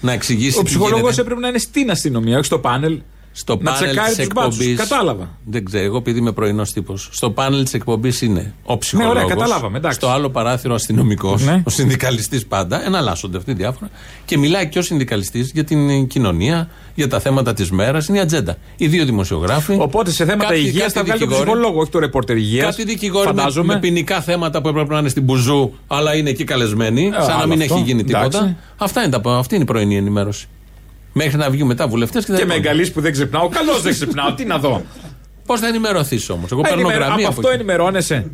να 0.00 0.12
εξηγήσει 0.12 0.58
Ο 0.58 0.62
τι 0.62 0.66
ψυχολόγος 0.66 1.00
γίνεται. 1.00 1.20
έπρεπε 1.20 1.40
να 1.40 1.48
είναι 1.48 1.58
στην 1.58 1.90
αστυνομία, 1.90 2.36
όχι 2.36 2.44
στο 2.44 2.58
πάνελ. 2.58 3.00
Στο 3.32 3.56
να 3.60 3.72
πάνελ 3.72 3.90
τσεκάρει 3.90 4.14
της 4.14 4.24
τους 4.24 4.34
μπάτσους. 4.34 4.58
εκπομπή. 4.60 4.76
Κατάλαβα. 4.88 5.38
Δεν 5.44 5.64
ξέρω, 5.64 5.84
εγώ 5.84 5.96
επειδή 5.96 6.18
είμαι 6.18 6.32
πρωινός 6.32 6.72
τύπος. 6.72 7.08
Στο 7.12 7.30
πάνελ 7.30 7.62
της 7.64 7.74
εκπομπής 7.74 8.20
είναι 8.22 8.54
ο 8.64 8.78
ψυχολόγο. 8.78 9.12
Ναι, 9.14 9.18
ωραία, 9.20 9.34
καταλάβαμε, 9.34 9.78
εντάξει. 9.78 9.98
Στο 9.98 10.08
άλλο 10.08 10.30
παράθυρο 10.30 10.74
αστυνομικός. 10.74 11.42
Ναι. 11.42 11.62
Ο 11.66 11.70
συνδικαλιστής 11.70 12.46
πάντα. 12.46 12.84
Εναλλάσσονται 12.86 13.36
αυτοί 13.36 13.52
διάφορα. 13.52 13.90
Και 14.24 14.38
μιλάει 14.38 14.68
και 14.68 14.78
ο 14.78 14.82
συνδικαλιστής 14.82 15.50
για 15.54 15.64
την 15.64 16.06
κοινωνία, 16.06 16.68
για 16.94 17.08
τα 17.08 17.20
θέματα 17.20 17.52
της 17.52 17.70
μέρας. 17.70 18.06
Είναι 18.08 18.18
η 18.18 18.20
ατζέντα. 18.20 18.56
Οι 18.76 18.86
δύο 18.86 19.04
δημοσιογράφοι. 19.04 19.76
Οπότε 19.80 20.10
σε 20.10 20.24
θέματα 20.24 20.44
Κάποιοι- 20.44 20.62
υγείας 20.66 20.92
κάποιοι 20.92 20.94
θα 20.94 21.02
βγάλει 21.02 21.18
τον 21.20 21.28
δικηγόροι. 21.28 21.50
ψυχολόγο, 21.50 21.80
όχι 21.80 21.90
το 21.90 21.98
ρεπόρτερ 21.98 22.36
υγείας. 22.36 22.64
Κάτι 22.76 22.84
δικηγόροι 22.90 23.26
με, 23.26 23.34
Φαντάζομαι. 23.34 23.74
με 23.74 23.80
ποινικά 23.80 24.20
θέματα 24.20 24.60
που 24.60 24.68
έπρεπε 24.68 24.92
να 24.92 24.98
είναι 24.98 25.08
στην 25.08 25.22
Μπουζού, 25.22 25.72
αλλά 25.86 26.14
είναι 26.16 26.30
εκεί 26.30 26.44
καλεσμένοι, 26.44 27.06
Ε, 27.06 27.20
σαν 27.20 27.26
να 27.28 27.34
άλλο 27.34 27.46
μην 27.46 27.60
αυτό. 27.62 27.74
έχει 27.74 27.82
γίνει 27.84 28.04
τίποτα. 28.04 28.24
Εντάξει. 28.38 28.56
Αυτά 28.76 29.02
είναι 29.04 29.18
τα, 29.20 29.30
αυτή 29.30 29.54
είναι 29.54 29.64
η 29.64 29.66
πρωινή 29.66 29.96
ενημέρωση. 29.96 30.48
Μέχρι 31.12 31.36
να 31.38 31.50
βγουν 31.50 31.66
μετά 31.66 31.88
βουλευτές 31.88 32.24
και, 32.24 32.32
Και 32.32 32.44
με 32.44 32.54
εγκαλείς 32.54 32.92
που 32.92 33.00
δεν 33.00 33.12
ξυπνάω. 33.12 33.48
Καλώς 33.48 33.82
δεν 33.82 33.92
ξυπνάω. 33.92 34.32
Τι 34.34 34.44
να 34.44 34.58
δω. 34.58 34.82
Πώς 35.46 35.60
θα 35.60 35.66
ενημερωθείς 35.66 36.28
όμως; 36.30 36.50
Εγώ 36.52 36.60
παίρνω 36.60 36.78
Ενημερω- 36.80 37.04
γραμμή 37.04 37.22
Από 37.22 37.30
από 37.30 37.36
αυτό 37.40 37.48
εκεί. 37.48 37.56
ενημερώνεσαι. 37.58 38.30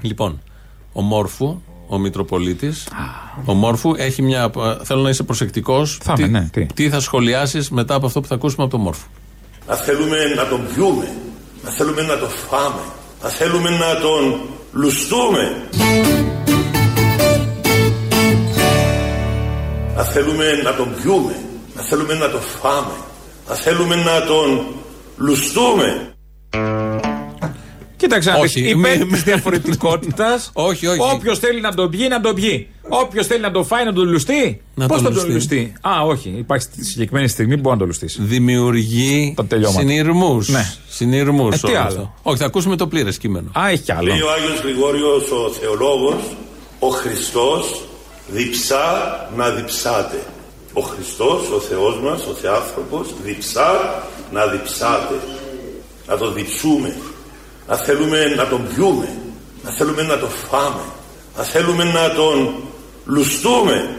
Λοιπόν, 0.00 0.40
ο 0.92 1.00
Μόρφου, 1.00 1.60
ο 1.88 1.98
Μητροπολίτης, 1.98 2.88
ο 3.44 3.52
Μόρφου 3.52 3.94
έχει 3.96 4.22
μια. 4.22 4.50
Θέλω 4.82 5.00
να 5.00 5.08
είσαι 5.08 5.22
προσεκτικός. 5.22 5.98
Θα 6.02 6.14
είμαι, 6.18 6.26
ναι, 6.26 6.48
τι. 6.52 6.66
τι 6.74 6.88
θα 6.88 7.00
σχολιάσεις 7.00 7.70
μετά 7.70 7.94
από 7.94 8.06
αυτό 8.06 8.20
που 8.20 8.26
θα 8.26 8.34
ακούσουμε 8.34 8.62
από 8.62 8.72
τον 8.72 8.80
Μόρφου; 8.80 9.06
Να 9.68 9.74
θέλουμε 9.74 10.16
να 10.36 10.46
τον 10.46 10.66
πιούμε, 10.74 11.08
να 11.64 11.70
θέλουμε 11.70 12.02
να 12.02 12.18
τον 12.18 12.28
φάμε, 12.28 12.80
να 13.22 13.28
θέλουμε 13.28 13.70
να 13.70 14.00
τον 14.00 14.40
λουστούμε. 14.72 15.62
Να 19.96 20.02
θέλουμε 20.04 20.44
να 20.64 20.74
τον 20.74 20.94
πιούμε, 21.02 21.32
να 21.32 21.47
θέλουμε 21.88 22.14
να 22.14 22.30
τον 22.30 22.40
φάμε, 22.40 22.92
να 23.48 23.54
θέλουμε 23.54 23.94
να 23.94 24.22
τον 24.26 24.64
λουστούμε. 25.16 26.12
Κοίταξε 27.96 28.30
να 28.30 28.36
Όχι, 28.38 28.60
δει. 28.60 28.68
Υπέρ 28.68 28.96
μη- 28.98 29.12
τη 29.12 29.16
διαφορετικότητας. 29.20 30.50
Όχι, 30.68 30.86
όχι. 30.86 31.00
Όποιος 31.14 31.38
θέλει 31.38 31.60
να 31.60 31.74
τον 31.74 31.90
πιει, 31.90 32.06
να 32.10 32.20
τον 32.20 32.34
πιει. 32.34 32.68
Όποιος 32.88 33.26
θέλει 33.26 33.40
να 33.40 33.50
τον 33.50 33.64
φάει, 33.64 33.84
να 33.84 33.92
τον 33.92 34.08
λουστεί. 34.08 34.60
Να 34.74 34.86
Πώς 34.86 35.02
τον 35.02 35.12
θα 35.12 35.20
τον 35.20 35.30
λουστεί. 35.32 35.54
λουστεί; 35.56 35.72
Α, 35.80 36.00
όχι. 36.06 36.34
Υπάρχει 36.38 36.64
στη 36.64 36.84
συγκεκριμένη 36.84 37.28
στιγμή 37.28 37.54
που 37.54 37.60
μπορεί 37.60 37.72
να 37.74 37.78
τον 37.78 37.86
λουστείς. 37.86 38.16
Δημιουργεί 38.20 39.32
Τα 39.36 39.44
τελειώματα. 39.44 39.80
συνειρμούς. 39.80 40.48
Ναι. 40.48 40.72
Συνειρμούς 40.88 41.54
Ε, 41.54 41.58
τι 41.58 41.66
όλο 41.66 41.78
άλλο; 41.78 41.86
αυτό. 41.86 42.14
Όχι, 42.22 42.38
θα 42.38 42.44
ακούσουμε 42.46 42.76
το 42.76 42.86
πλήρες 42.86 43.18
κείμενο. 43.18 43.50
Α, 43.58 43.68
έχει 43.70 43.82
κι 43.82 43.92
άλλο. 43.92 44.08
Λέει 44.08 44.20
ο 44.20 44.30
Άγιος 44.30 44.60
Γρηγόριος 44.60 45.30
ο 45.30 45.50
θεολόγος, 45.60 46.20
ο 46.78 46.88
Χριστός 46.88 47.82
διψά 48.28 48.84
να 49.36 49.48
διψάτε. 49.50 50.22
Ο 50.72 50.80
Χριστός, 50.80 51.50
ο 51.50 51.60
Θεός 51.60 52.00
μας, 52.00 52.26
ο 52.26 52.32
Θεάνθρωπος, 52.40 53.06
διψά 53.24 54.02
να 54.32 54.46
διψάτε. 54.46 55.14
Να 56.06 56.16
τον 56.16 56.34
διψούμε. 56.34 56.96
Να 57.68 57.76
θέλουμε 57.76 58.24
να 58.36 58.48
τον 58.48 58.68
πιούμε. 58.74 59.08
Να 59.64 59.70
θέλουμε 59.70 60.02
να 60.02 60.18
τον 60.18 60.28
φάμε. 60.28 60.82
Να 61.36 61.42
θέλουμε 61.42 61.84
να 61.84 62.14
τον 62.14 62.54
λουστούμε. 63.04 63.98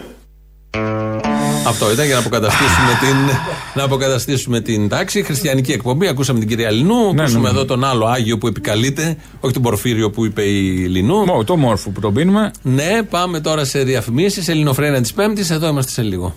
Αυτό 1.67 1.91
ήταν 1.91 2.05
για 2.05 2.13
να 2.13 2.19
αποκαταστήσουμε, 2.19 2.97
την, 2.99 3.38
να 3.73 3.84
αποκαταστήσουμε 3.84 4.62
την 4.62 4.89
τάξη. 4.89 5.23
Χριστιανική 5.23 5.71
εκπομπή. 5.71 6.08
Ακούσαμε 6.08 6.39
την 6.39 6.47
κυρία 6.47 6.71
Λινού. 6.71 7.13
Ναι, 7.13 7.21
ακούσαμε 7.21 7.43
ναι, 7.43 7.51
ναι. 7.51 7.58
εδώ 7.58 7.65
τον 7.65 7.84
άλλο 7.84 8.05
Άγιο 8.05 8.38
που 8.38 8.47
επικαλείται. 8.47 9.17
Όχι 9.39 9.53
τον 9.53 9.62
Πορφύριο 9.62 10.10
που 10.10 10.25
είπε 10.25 10.41
η 10.41 10.88
Λινού. 10.88 11.25
Μω, 11.25 11.43
το 11.43 11.55
μόρφο 11.58 11.89
που 11.89 11.99
τον 11.99 12.13
πίνουμε. 12.13 12.51
Ναι, 12.62 13.03
πάμε 13.10 13.39
τώρα 13.39 13.65
σε 13.65 13.84
διαφημίσεις. 13.84 14.47
Ελληνοφρένα 14.47 15.01
της 15.01 15.13
Πέμπτης. 15.13 15.49
Εδώ 15.49 15.67
είμαστε 15.67 15.91
σε 15.91 16.01
λίγο. 16.01 16.36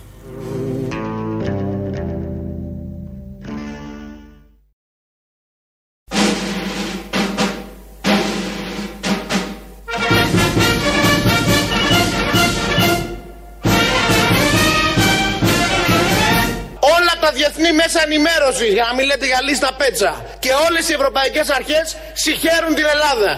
Ενημέρωση, 18.53 18.67
για 18.77 18.85
να 18.89 18.93
μην 18.97 19.05
λέτε 19.09 19.25
για 19.31 19.41
λίστα 19.47 19.69
πέτσα, 19.81 20.11
και 20.43 20.51
όλες 20.65 20.83
οι 20.89 20.93
ευρωπαϊκές 20.99 21.47
αρχές 21.59 21.85
συγχαίρουν 22.23 22.71
την 22.79 22.87
Ελλάδα. 22.95 23.31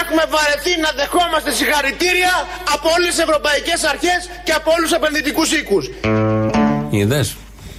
Έχουμε 0.00 0.24
βαρεθεί 0.36 0.72
να 0.84 0.90
δεχόμαστε 1.00 1.50
συγχαρητήρια 1.58 2.32
από 2.74 2.86
όλες 2.96 3.10
τις 3.14 3.20
ευρωπαϊκές 3.26 3.80
αρχές 3.92 4.20
και 4.46 4.52
από 4.58 4.68
όλους 4.76 4.86
τους 4.88 4.96
επενδυτικούς 5.00 5.48
οίκους. 5.58 5.84
Είδες; 6.98 7.26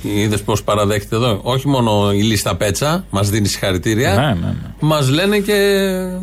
Είδες 0.06 0.42
πώς 0.42 0.64
παραδέχεται 0.64 1.16
εδώ; 1.16 1.40
Όχι 1.44 1.68
μόνο 1.68 1.92
η 2.14 2.22
λίστα 2.22 2.56
πέτσα 2.56 3.06
μας 3.10 3.30
δίνει 3.30 3.48
συγχαρητήρια. 3.48 4.14
Ναι, 4.14 4.26
ναι, 4.26 4.34
ναι. 4.34 4.54
Μας 4.80 5.10
λένε 5.10 5.38
και 5.40 5.58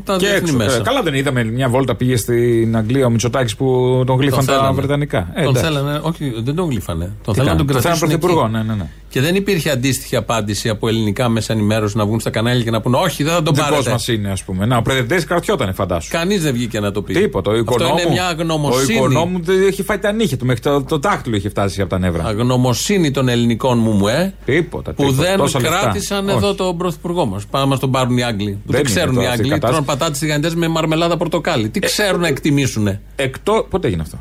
τα 0.04 0.16
Και 0.16 0.26
διεθνή 0.26 0.38
έξω. 0.48 0.56
μέσα. 0.56 0.76
Ε, 0.76 0.80
Καλά 0.80 1.02
δεν 1.02 1.14
είδαμε 1.14 1.44
μια 1.44 1.68
βόλτα 1.68 1.94
πήγε 1.94 2.16
στην 2.16 2.76
Αγγλία 2.76 3.06
ο 3.06 3.10
Μητσοτάκης 3.10 3.56
που 3.56 4.02
τον 4.06 4.16
γλύφαν 4.20 4.44
τα 4.46 4.52
θέλανε. 4.52 4.72
Βρετανικά. 4.74 5.18
Ε, 5.34 5.42
τον 5.42 5.56
εντάξει. 5.56 5.62
θέλανε, 5.72 6.00
όχι, 6.02 6.32
δεν 6.44 6.54
τον 6.54 6.68
γλύφανε. 6.70 7.12
Τον 7.24 7.34
Τι 7.34 7.40
θέλανε 7.40 7.50
να 7.50 7.64
τον 7.64 7.66
κάνανε, 7.66 7.72
τον 7.72 7.82
κρατήσουν. 7.82 8.08
θέλανε 8.08 8.18
πρωθυπουργό, 8.18 8.44
εκεί. 8.44 8.52
ναι, 8.52 8.62
ναι, 8.62 8.74
ναι. 8.82 8.88
Και 9.12 9.20
δεν 9.20 9.34
υπήρχε 9.34 9.70
αντίστοιχη 9.70 10.16
απάντηση 10.16 10.68
από 10.68 10.88
ελληνικά 10.88 11.28
μέσα 11.28 11.52
ενημέρωση 11.52 11.96
να 11.96 12.04
βγουν 12.06 12.20
στα 12.20 12.30
κανάλια 12.30 12.64
και 12.64 12.70
να 12.70 12.80
πούνε 12.80 12.96
Όχι, 12.96 13.22
δεν 13.22 13.32
θα 13.32 13.42
τον 13.42 13.54
Δικός 13.54 13.70
πάρετε. 13.70 13.90
μας 13.90 14.08
είναι, 14.08 14.30
ας 14.30 14.42
πούμε. 14.42 14.66
Να, 14.66 14.76
ο 14.76 14.82
Πρεδεντέ 14.82 15.22
κρατιότανε, 15.22 15.72
φαντάσου. 15.72 16.10
Κανείς 16.10 16.42
δεν 16.42 16.52
βγήκε 16.52 16.80
να 16.80 16.92
το 16.92 17.02
πει. 17.02 17.12
Τίποτα. 17.14 17.50
Ο 17.50 17.54
Αυτό 17.58 17.72
οικονόμου, 17.74 17.98
είναι 17.98 18.10
μια 18.10 18.24
ο 18.26 18.28
αγνωμοσύνη. 18.28 18.94
οικονόμου 18.94 19.40
δεν 19.42 19.66
έχει 19.66 19.82
φάει 19.82 19.98
τα 19.98 20.12
νύχια 20.12 20.36
του. 20.36 20.46
Μέχρι 20.46 20.60
το, 20.62 20.82
το 20.82 20.98
δάχτυλο 20.98 21.36
είχε 21.36 21.48
φτάσει 21.48 21.80
από 21.80 21.90
τα 21.90 21.98
νεύρα. 21.98 22.24
Αγνωμοσύνη 22.24 23.10
των 23.10 23.28
ελληνικών 23.28 23.78
μου, 23.78 23.90
μου, 23.92 24.08
ε, 24.08 24.34
Τίποτα. 24.44 24.92
που 24.92 25.02
τίποτα. 25.04 25.22
δεν 25.28 25.36
Τόσα 25.36 25.60
λεφτά. 25.60 25.78
κράτησαν 25.80 26.28
Όχι. 26.28 26.36
εδώ 26.36 26.54
τον 26.54 26.76
πρωθυπουργό 26.76 27.24
μας. 27.26 27.46
Πάμε 27.46 27.64
να 27.64 27.70
μα 27.70 27.78
τον 27.78 27.90
πάρουν 27.90 28.16
οι 28.16 28.22
Άγγλοι. 28.22 28.50
Που 28.50 28.56
Δεν 28.56 28.60
δεν 28.66 28.80
είναι 28.80 28.88
ξέρουν 28.90 29.14
τώρα 29.14 29.26
οι 29.26 29.30
αυτή 29.30 29.40
η 29.40 29.44
Άγγλοι. 29.44 29.60
κατάσταση. 29.60 29.84
Τρώνε 29.84 29.98
πατάτε 29.98 30.18
τηγανιτέ 30.18 30.52
με 30.56 30.68
μαρμελάδα 30.68 31.16
πορτοκάλι. 31.16 31.68
Τι 31.68 31.80
ξέρουν 31.80 32.20
να 32.20 32.26
εκτιμήσουν. 32.28 32.98
Εκτό. 33.16 33.66
Πότε 33.70 33.86
έγινε 33.86 34.02
αυτό; 34.02 34.18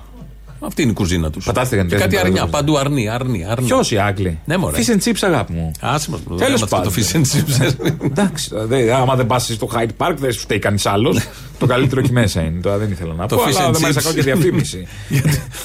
Αυτή 0.61 0.81
είναι 0.81 0.91
η 0.91 0.93
κουζίνα 0.93 1.29
τους. 1.29 1.45
Πατάτε 1.45 1.67
τηγανιτές 1.69 1.99
Κάτι 1.99 2.13
με 2.13 2.19
αρνιά. 2.19 2.41
μαρμελάδα. 2.41 2.57
Παντού 2.65 2.77
αρνή, 2.77 3.09
αρνή. 3.09 3.45
αρνή. 3.49 3.65
Ποιος 3.65 3.91
οι 3.91 3.97
Άγγλοι. 3.97 4.39
Ναι, 4.45 4.57
μωρέ. 4.57 4.77
Fish 4.77 4.89
and 4.89 5.03
chips, 5.09 5.17
αγάπη 5.21 5.53
μου. 5.53 5.71
Άσε 5.79 6.09
μας, 6.11 6.19
Τέλος 6.23 6.41
Τέλο 6.41 6.65
πάντων. 6.69 6.93
Το 6.93 7.01
fish 7.01 7.15
and 7.15 7.21
chips. 7.21 7.73
Εντάξει. 8.03 8.49
δε- 8.67 8.93
άμα 8.93 9.15
δεν 9.15 9.25
πας 9.27 9.45
στο 9.53 9.69
Hyde 9.73 10.05
Park, 10.07 10.13
δεν 10.17 10.31
σου 10.31 10.39
φταίει 10.39 10.59
κανείς 10.59 10.85
άλλος. 10.85 11.19
το 11.59 11.65
καλύτερο 11.65 12.01
εκεί 12.01 12.11
μέσα 12.11 12.41
είναι. 12.41 12.59
Τώρα 12.61 12.77
δεν 12.77 12.91
ήθελα 12.91 13.13
να 13.13 13.27
Το 13.27 13.35
πω. 13.35 13.41
fish 13.43 13.45
Αλλά 13.47 13.69
and 13.69 13.71
δεν 13.71 13.81
μ' 13.81 13.85
άρεσε 13.85 13.99
chips. 13.99 14.01
ακόμα 14.01 14.13
και 14.15 14.21
διαφήμιση. 14.21 14.87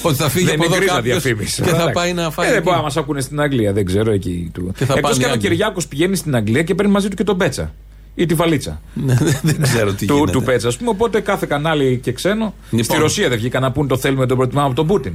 Ότι 0.01 0.15
θα 0.15 0.29
φύγει 0.29 0.45
δεν 0.45 0.53
από 0.53 0.63
είναι 0.65 0.75
εδώ 0.75 0.83
κρίμα 0.83 0.95
κάποιος 0.97 1.21
διαφήμιση. 1.23 1.61
και 1.61 1.69
θα 1.69 1.75
Εντάξει. 1.75 1.93
πάει 1.93 2.13
να 2.13 2.29
φάει. 2.31 2.45
Ε, 2.45 2.49
δεν 2.49 2.57
εκεί. 2.57 2.63
μπορεί 2.67 2.77
να 2.77 2.83
μας 2.83 2.97
ακούνε 2.97 3.21
στην 3.21 3.39
Αγγλία, 3.41 3.73
δεν 3.73 3.85
ξέρω 3.85 4.11
εκεί. 4.11 4.49
του. 4.53 4.71
Και 4.77 4.85
θα 4.85 4.93
Εκτός 4.93 5.01
πάνε 5.01 5.15
οι 5.15 5.17
και 5.17 5.23
αν 5.25 5.29
ο 5.29 5.33
Άγγλοι. 5.33 5.49
Κυριάκος 5.49 5.87
πηγαίνει 5.87 6.15
στην 6.15 6.35
Αγγλία 6.35 6.63
και 6.63 6.75
παίρνει 6.75 6.91
μαζί 6.91 7.07
του 7.07 7.15
και 7.15 7.23
τον 7.23 7.37
Πέτσα. 7.37 7.73
Ή 8.15 8.25
τη 8.25 8.33
βαλίτσα. 8.33 8.81
Ναι, 8.93 9.13
Δεν 9.41 9.61
ξέρω 9.61 9.93
τι 9.93 10.05
του, 10.05 10.13
γίνεται. 10.13 10.31
του 10.31 10.43
Πέτσα, 10.43 10.67
ας 10.67 10.77
πούμε. 10.77 10.89
Οπότε 10.89 11.19
κάθε 11.19 11.45
κανάλι 11.45 11.99
και 12.03 12.11
ξένο. 12.11 12.53
Λοιπόν. 12.69 12.85
Στη 12.85 12.97
Ρωσία 12.97 13.29
δεν 13.29 13.37
βγήκαν 13.37 13.61
να 13.61 13.71
πούν 13.71 13.87
το 13.87 13.97
θέλουμε, 13.97 14.25
τον 14.25 14.37
προτιμάμε 14.37 14.67
από 14.67 14.75
τον 14.75 14.87
Πούτιν. 14.87 15.13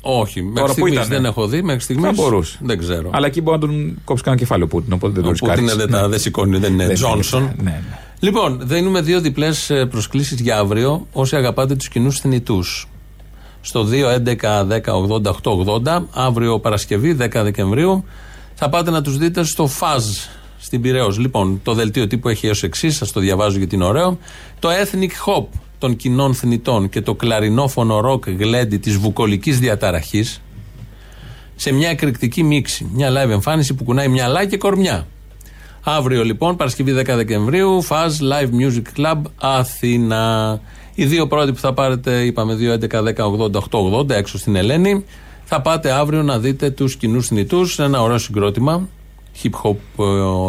Όχι, 0.00 0.38
μέχρι 0.42 0.54
Τώρα 0.54 0.66
που 0.66 0.72
στιγμής 0.72 0.92
ήτανε; 0.92 1.14
δεν 1.14 1.24
έχω 1.24 1.46
δει. 1.46 1.62
Μέχρι 1.62 1.80
στιγμής 1.80 2.04
Θα 2.06 2.12
μπορούσε. 2.12 2.58
Δεν 2.62 2.78
ξέρω. 2.78 3.10
Αλλά 3.12 3.26
εκεί 3.26 3.40
μπορεί 3.40 3.58
να 3.60 3.66
τον 3.66 3.98
κόψει 4.04 4.22
κανένα 4.22 4.42
κεφάλαιο 4.42 4.66
ο 4.66 4.68
Πούτιν. 4.76 4.92
Οπότε 4.92 5.12
δεν 5.12 5.24
Ο 5.24 5.26
τον 5.26 5.36
Πούτιν 5.48 5.64
ρισκάρει. 5.64 5.78
δεν, 5.90 6.00
τα- 6.00 6.08
δεν 6.08 6.18
σηκώνει, 6.20 6.58
δεν 6.58 6.72
είναι 6.72 6.86
Δεν 6.86 6.94
Τζόνσον. 6.94 7.42
είναι, 7.42 7.52
ναι, 7.56 7.62
ναι. 7.70 7.98
Λοιπόν, 8.20 8.60
δίνουμε 8.62 9.00
δύο 9.00 9.20
διπλές 9.20 9.70
προσκλήσεις 9.90 10.40
για 10.40 10.58
αύριο 10.58 11.06
όσοι 11.12 11.36
αγαπάτε 11.36 11.74
τους 11.74 11.88
κοινούς 11.88 12.18
θνητούς. 12.20 12.88
Στο 13.60 13.84
2-11-10-80-8-80, 13.84 16.02
αύριο 16.14 16.58
Παρασκευή, 16.60 17.16
10 17.20 17.42
Δεκεμβρίου, 17.42 18.04
θα 18.54 18.68
πάτε 18.68 18.90
να 18.90 19.02
τους 19.02 19.18
δείτε 19.18 19.44
στο 19.44 19.66
ΦΑΖ 19.66 20.16
στην 20.64 20.80
Πυραιός. 20.80 21.18
Λοιπόν, 21.18 21.60
το 21.62 21.74
δελτίο 21.74 22.06
τύπου 22.06 22.28
έχει 22.28 22.48
ω 22.48 22.54
εξής, 22.62 22.96
σας 22.96 23.12
το 23.12 23.20
διαβάζω 23.20 23.58
γιατί 23.58 23.74
είναι 23.74 23.84
ωραίο. 23.84 24.18
Το 24.58 24.68
Ethnic 24.68 25.10
Hop 25.26 25.44
των 25.78 25.96
κοινών 25.96 26.34
θνητών 26.34 26.88
και 26.88 27.00
το 27.00 27.14
κλαρινόφωνο 27.14 28.00
ροκ 28.00 28.28
γλέντι 28.30 28.76
της 28.78 28.96
βουκολικής 28.96 29.58
διαταραχής 29.58 30.42
σε 31.54 31.72
μια 31.72 31.88
εκρηκτική 31.88 32.42
μίξη. 32.42 32.90
Μια 32.92 33.10
live 33.10 33.30
εμφάνιση 33.30 33.74
που 33.74 33.84
κουνάει 33.84 34.08
μυαλά 34.08 34.44
και 34.46 34.56
κορμιά. 34.56 35.06
Αύριο 35.82 36.24
λοιπόν, 36.24 36.56
Παρασκευή 36.56 36.92
10 36.92 37.04
Δεκεμβρίου, 37.04 37.84
Faz 37.84 38.08
Live 38.08 38.50
Music 38.60 39.00
Club 39.00 39.20
Αθήνα. 39.36 40.60
Οι 40.94 41.04
δύο 41.04 41.26
πρώτοι 41.26 41.52
που 41.52 41.58
θα 41.58 41.72
πάρετε, 41.72 42.24
είπαμε 42.24 42.54
2, 42.54 42.72
11, 42.72 43.02
10, 43.02 43.24
80, 43.24 43.50
8, 43.50 43.78
80, 44.00 44.10
έξω 44.10 44.38
στην 44.38 44.56
Ελένη. 44.56 45.04
Θα 45.44 45.60
πάτε 45.60 45.90
αύριο 45.90 46.22
να 46.22 46.38
δείτε 46.38 46.70
τους 46.70 46.96
κοινούς 46.96 47.26
θνητούς. 47.26 47.78
Ένα 47.78 48.02
ωραίο 48.02 48.18
συγκρότημα. 48.18 48.88
Hip 49.42 49.50
hop 49.62 49.76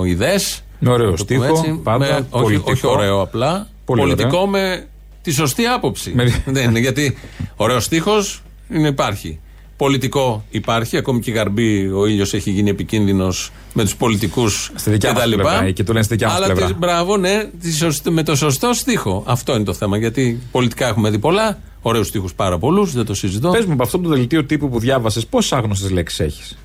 ε, 0.06 0.10
ιδέες. 0.10 0.62
Με 0.80 0.90
ωραίο 0.92 1.18
στίχο, 1.18 1.80
πάντα, 1.84 2.16
όχι, 2.30 2.44
πολιτικό. 2.44 2.72
όχι 2.72 2.88
ωραίο 2.88 3.22
απλά. 3.22 3.68
Πολύ 3.86 4.02
πολιτικό 4.02 4.48
με 4.48 4.88
τη 5.22 5.32
σωστή 5.32 5.66
άποψη. 5.66 6.12
Με- 6.16 6.44
Δεν 6.46 6.70
είναι 6.70 6.80
γιατί 6.80 7.18
ωραίος 7.56 7.84
στίχος 7.84 8.42
υπάρχει. 8.70 9.40
Πολιτικό 9.78 10.44
υπάρχει, 10.50 10.98
ακόμη 10.98 11.20
και 11.20 11.32
η 11.32 11.34
Γαρμπή, 11.34 11.88
ο 11.88 12.06
ήλιος 12.06 12.34
έχει 12.34 12.52
γίνει 12.52 12.70
επικίνδυνος 12.70 13.52
με 13.74 13.84
τους 13.84 13.96
πολιτικούς 13.96 14.72
Στη 14.76 14.90
δικιά 14.90 15.14
μας 15.14 15.22
κτλ. 15.24 15.34
πλευρά, 15.34 15.72
και 15.72 15.84
το 15.84 15.92
λένε 15.94 16.04
στη 16.06 16.14
δικιά 16.14 16.28
μας 16.28 16.38
Αλλά 16.38 16.46
πλευρά. 16.46 16.66
τις- 16.66 16.76
μπράβο, 16.78 17.18
ναι, 17.18 17.50
τη 17.62 17.74
σωστή- 17.74 18.10
με 18.12 18.24
το 18.24 18.36
σωστό 18.36 18.74
στίχο. 18.74 19.24
Αυτό 19.28 19.56
είναι 19.56 19.64
το 19.64 19.74
θέμα. 19.74 19.98
Γιατί 19.98 20.40
πολιτικά 20.52 20.88
έχουμε 20.88 21.10
δει 21.10 21.20
πολλά, 21.20 21.60
ωραίους 21.82 22.08
στίχους 22.08 22.34
πάρα 22.34 22.58
πολλούς, 22.58 22.94
δεν 22.94 23.06
το 23.06 23.14
συζητώ. 23.14 23.50
Πες 23.50 23.66
μου 23.66 23.74
από 23.74 23.84
αυτό 23.84 24.00
το 24.00 24.10
δελτίο 24.10 24.44
τύπου 24.46 24.70
που 24.70 24.80
διάβασες, 24.80 25.26
πόσες 25.26 25.52
άγνωστες 25.54 25.90
λέξεις 25.92 26.20
έχεις; 26.20 26.58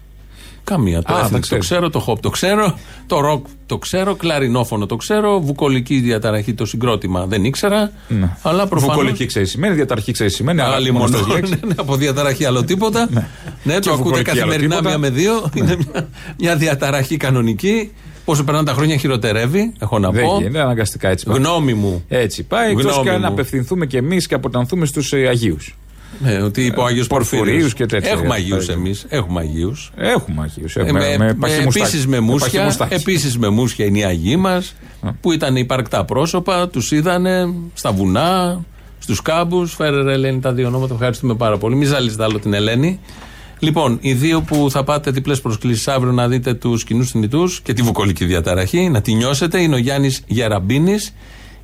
Καμία. 0.65 1.03
Το 1.03 1.15
Α, 1.15 1.19
ethnic 1.19 1.23
δεν 1.23 1.33
το 1.33 1.39
ξέρεις. 1.39 1.65
ξέρω, 1.65 1.91
το 1.91 2.05
hop 2.09 2.19
το 2.21 2.29
ξέρω, 2.31 2.79
το 3.07 3.17
rock 3.33 3.41
το 3.67 3.79
ξέρω, 3.79 4.15
κλαρινόφωνο 4.15 4.87
το 4.87 4.97
ξέρω, 4.97 5.41
βουκολική 5.41 6.01
διαταραχή 6.01 6.55
το 6.55 6.65
συγκρότημα 6.67 7.27
δεν 7.27 7.45
ήξερα. 7.45 7.91
Αλλά 8.43 8.67
προφανώ. 8.67 8.93
Βουκολική 8.93 9.27
ξέρει 9.27 9.47
σημαίνει, 9.47 9.75
διαταρχή 9.75 10.13
ξέρει 10.13 10.31
σημαίνει. 10.31 10.61
Άλλη 10.61 10.75
άλλη 10.75 10.91
μόνο. 10.93 11.19
μόνο 11.19 11.35
Ναι, 11.41 11.49
ναι, 11.67 11.75
από 11.77 11.97
διαταραχή 11.97 12.45
άλλο 12.45 12.65
τίποτα. 12.65 13.09
Ναι, 13.11 13.29
Και 13.75 13.79
το 13.81 13.91
ακούτε 13.91 13.93
βουκολική 13.97 14.31
άλλο 14.31 14.39
καθημερινά 14.41 14.77
τίποτα. 14.77 14.89
μία 14.89 14.99
με 14.99 15.11
δύο. 15.11 15.51
Είναι 15.55 15.77
μια, 15.77 16.09
μια 16.39 16.57
διαταραχή 16.57 17.17
κανονική. 17.17 17.91
Όσο 18.25 18.45
περνάνε 18.45 18.67
τα 18.67 18.73
χρόνια 18.73 18.97
χειροτερεύει, 18.97 19.73
έχω 19.79 19.99
να 19.99 20.11
Δεν 20.11 20.25
πω. 20.25 20.37
γίνεται, 20.39 20.61
αναγκαστικά 20.61 21.09
έτσι 21.09 21.25
πάει. 21.27 21.37
Γνώμη 21.37 21.75
μου. 21.75 22.05
Έτσι 22.09 22.43
πάει, 22.43 22.71
εκτός 22.71 22.85
Γνώμη 22.85 23.03
και 23.05 23.11
αν 23.11 23.21
μου. 23.21 23.27
απευθυνθούμε 23.27 23.87
και 23.87 23.99
εμείς 23.99 24.27
και 24.27 24.35
αποτανθούμε 24.35 24.87
στους 24.87 25.13
ε, 25.13 25.27
Αγίους. 25.29 25.77
Ναι, 26.19 26.43
ότι 26.43 26.65
είπε 26.65 26.81
ο 26.81 26.85
Άγιος 26.85 27.07
Πορφυρίους 27.07 27.47
Πορφύριο. 27.47 27.69
και 27.69 27.87
τέτοια. 27.87 28.11
Έχουμε 28.11 28.35
Αγίους 28.35 28.69
Ε, 28.69 28.73
εμείς. 28.73 29.07
Έχουμε 29.09 29.41
Αγίους. 29.41 29.93
Έχουμε 29.97 30.43
Αγίους. 30.43 30.77
Ε, 30.77 30.93
με, 30.93 31.17
με, 31.19 31.55
επίσης 31.67 32.07
με 32.07 32.21
μουσια, 32.21 32.49
παχυμουστάκι. 32.51 32.95
επίσης 32.95 33.39
με 33.39 33.49
μουσια 33.49 33.85
είναι 33.85 33.99
οι 33.99 34.05
Αγίοι 34.05 34.37
μας 34.39 34.75
που 35.21 35.33
ήταν 35.33 35.57
υπαρκτά 35.57 36.05
πρόσωπα, 36.05 36.69
τους 36.69 36.91
είδανε 36.91 37.55
στα 37.75 37.93
βουνά, 37.93 38.61
στους 38.99 39.23
κάμπους. 39.23 39.75
Φέρε 39.75 40.03
ρε 40.03 40.13
Ελένη 40.13 40.41
τα 40.41 40.53
δύο 40.53 40.67
ονόματα, 40.67 40.95
ευχαριστούμε 40.95 41.35
πάρα 41.35 41.59
πολύ. 41.59 41.77
Μην 41.77 41.89
ζαλίζετε 41.89 42.25
άλλο 42.25 42.39
την 42.39 42.53
Ελένη. 42.53 43.01
Λοιπόν, 43.59 43.99
οι 44.01 44.13
δύο 44.13 44.41
που 44.41 44.67
θα 44.71 44.85
πάτε 44.85 45.11
διπλές 45.11 45.41
προσκλήσεις 45.41 45.89
αύριο 45.89 46.13
να 46.13 46.29
δείτε 46.29 46.55
τους 46.55 46.85
κοινούς 46.85 47.11
θνητούς 47.11 47.61
και 47.61 47.73
τη 47.73 47.83
βουκολική 47.83 48.25
διαταραχή, 48.25 48.89
να 48.89 49.01
τη 49.01 49.13
νιώσετε, 49.15 49.61
είναι 49.61 49.75
ο 49.75 49.79
Γιάννης 49.79 50.23
Γεραμπίνης 50.27 51.15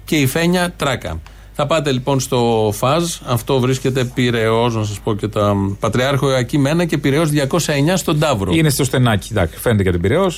και 0.05 0.17
η 0.17 0.27
Φένια 0.27 0.73
Τράκα. 0.77 1.21
Θα 1.59 1.67
πάτε 1.67 1.93
λοιπόν 1.93 2.21
στο 2.21 2.71
ΦΑΖ, 2.75 3.19
αυτό 3.27 3.61
βρίσκεται 3.61 4.05
Πυραιό, 4.05 4.69
να 4.69 4.85
σας 4.85 5.01
πω 5.01 5.15
και 5.15 5.29
τα 5.29 5.55
Πατριάρχο 5.81 6.29
Ιωακή 6.31 6.59
Μένα 6.59 6.85
και 6.85 6.99
Πυραιό 6.99 7.23
209 7.49 7.59
στον 7.95 8.19
Ταύρο. 8.19 8.53
Είναι 8.55 8.71
στο 8.71 8.85
στενάκι, 8.85 9.29
εντάξει, 9.31 9.59
φαίνεται 9.59 9.83
και 9.83 9.91
την 9.91 10.01
Πυραιό. 10.01 10.31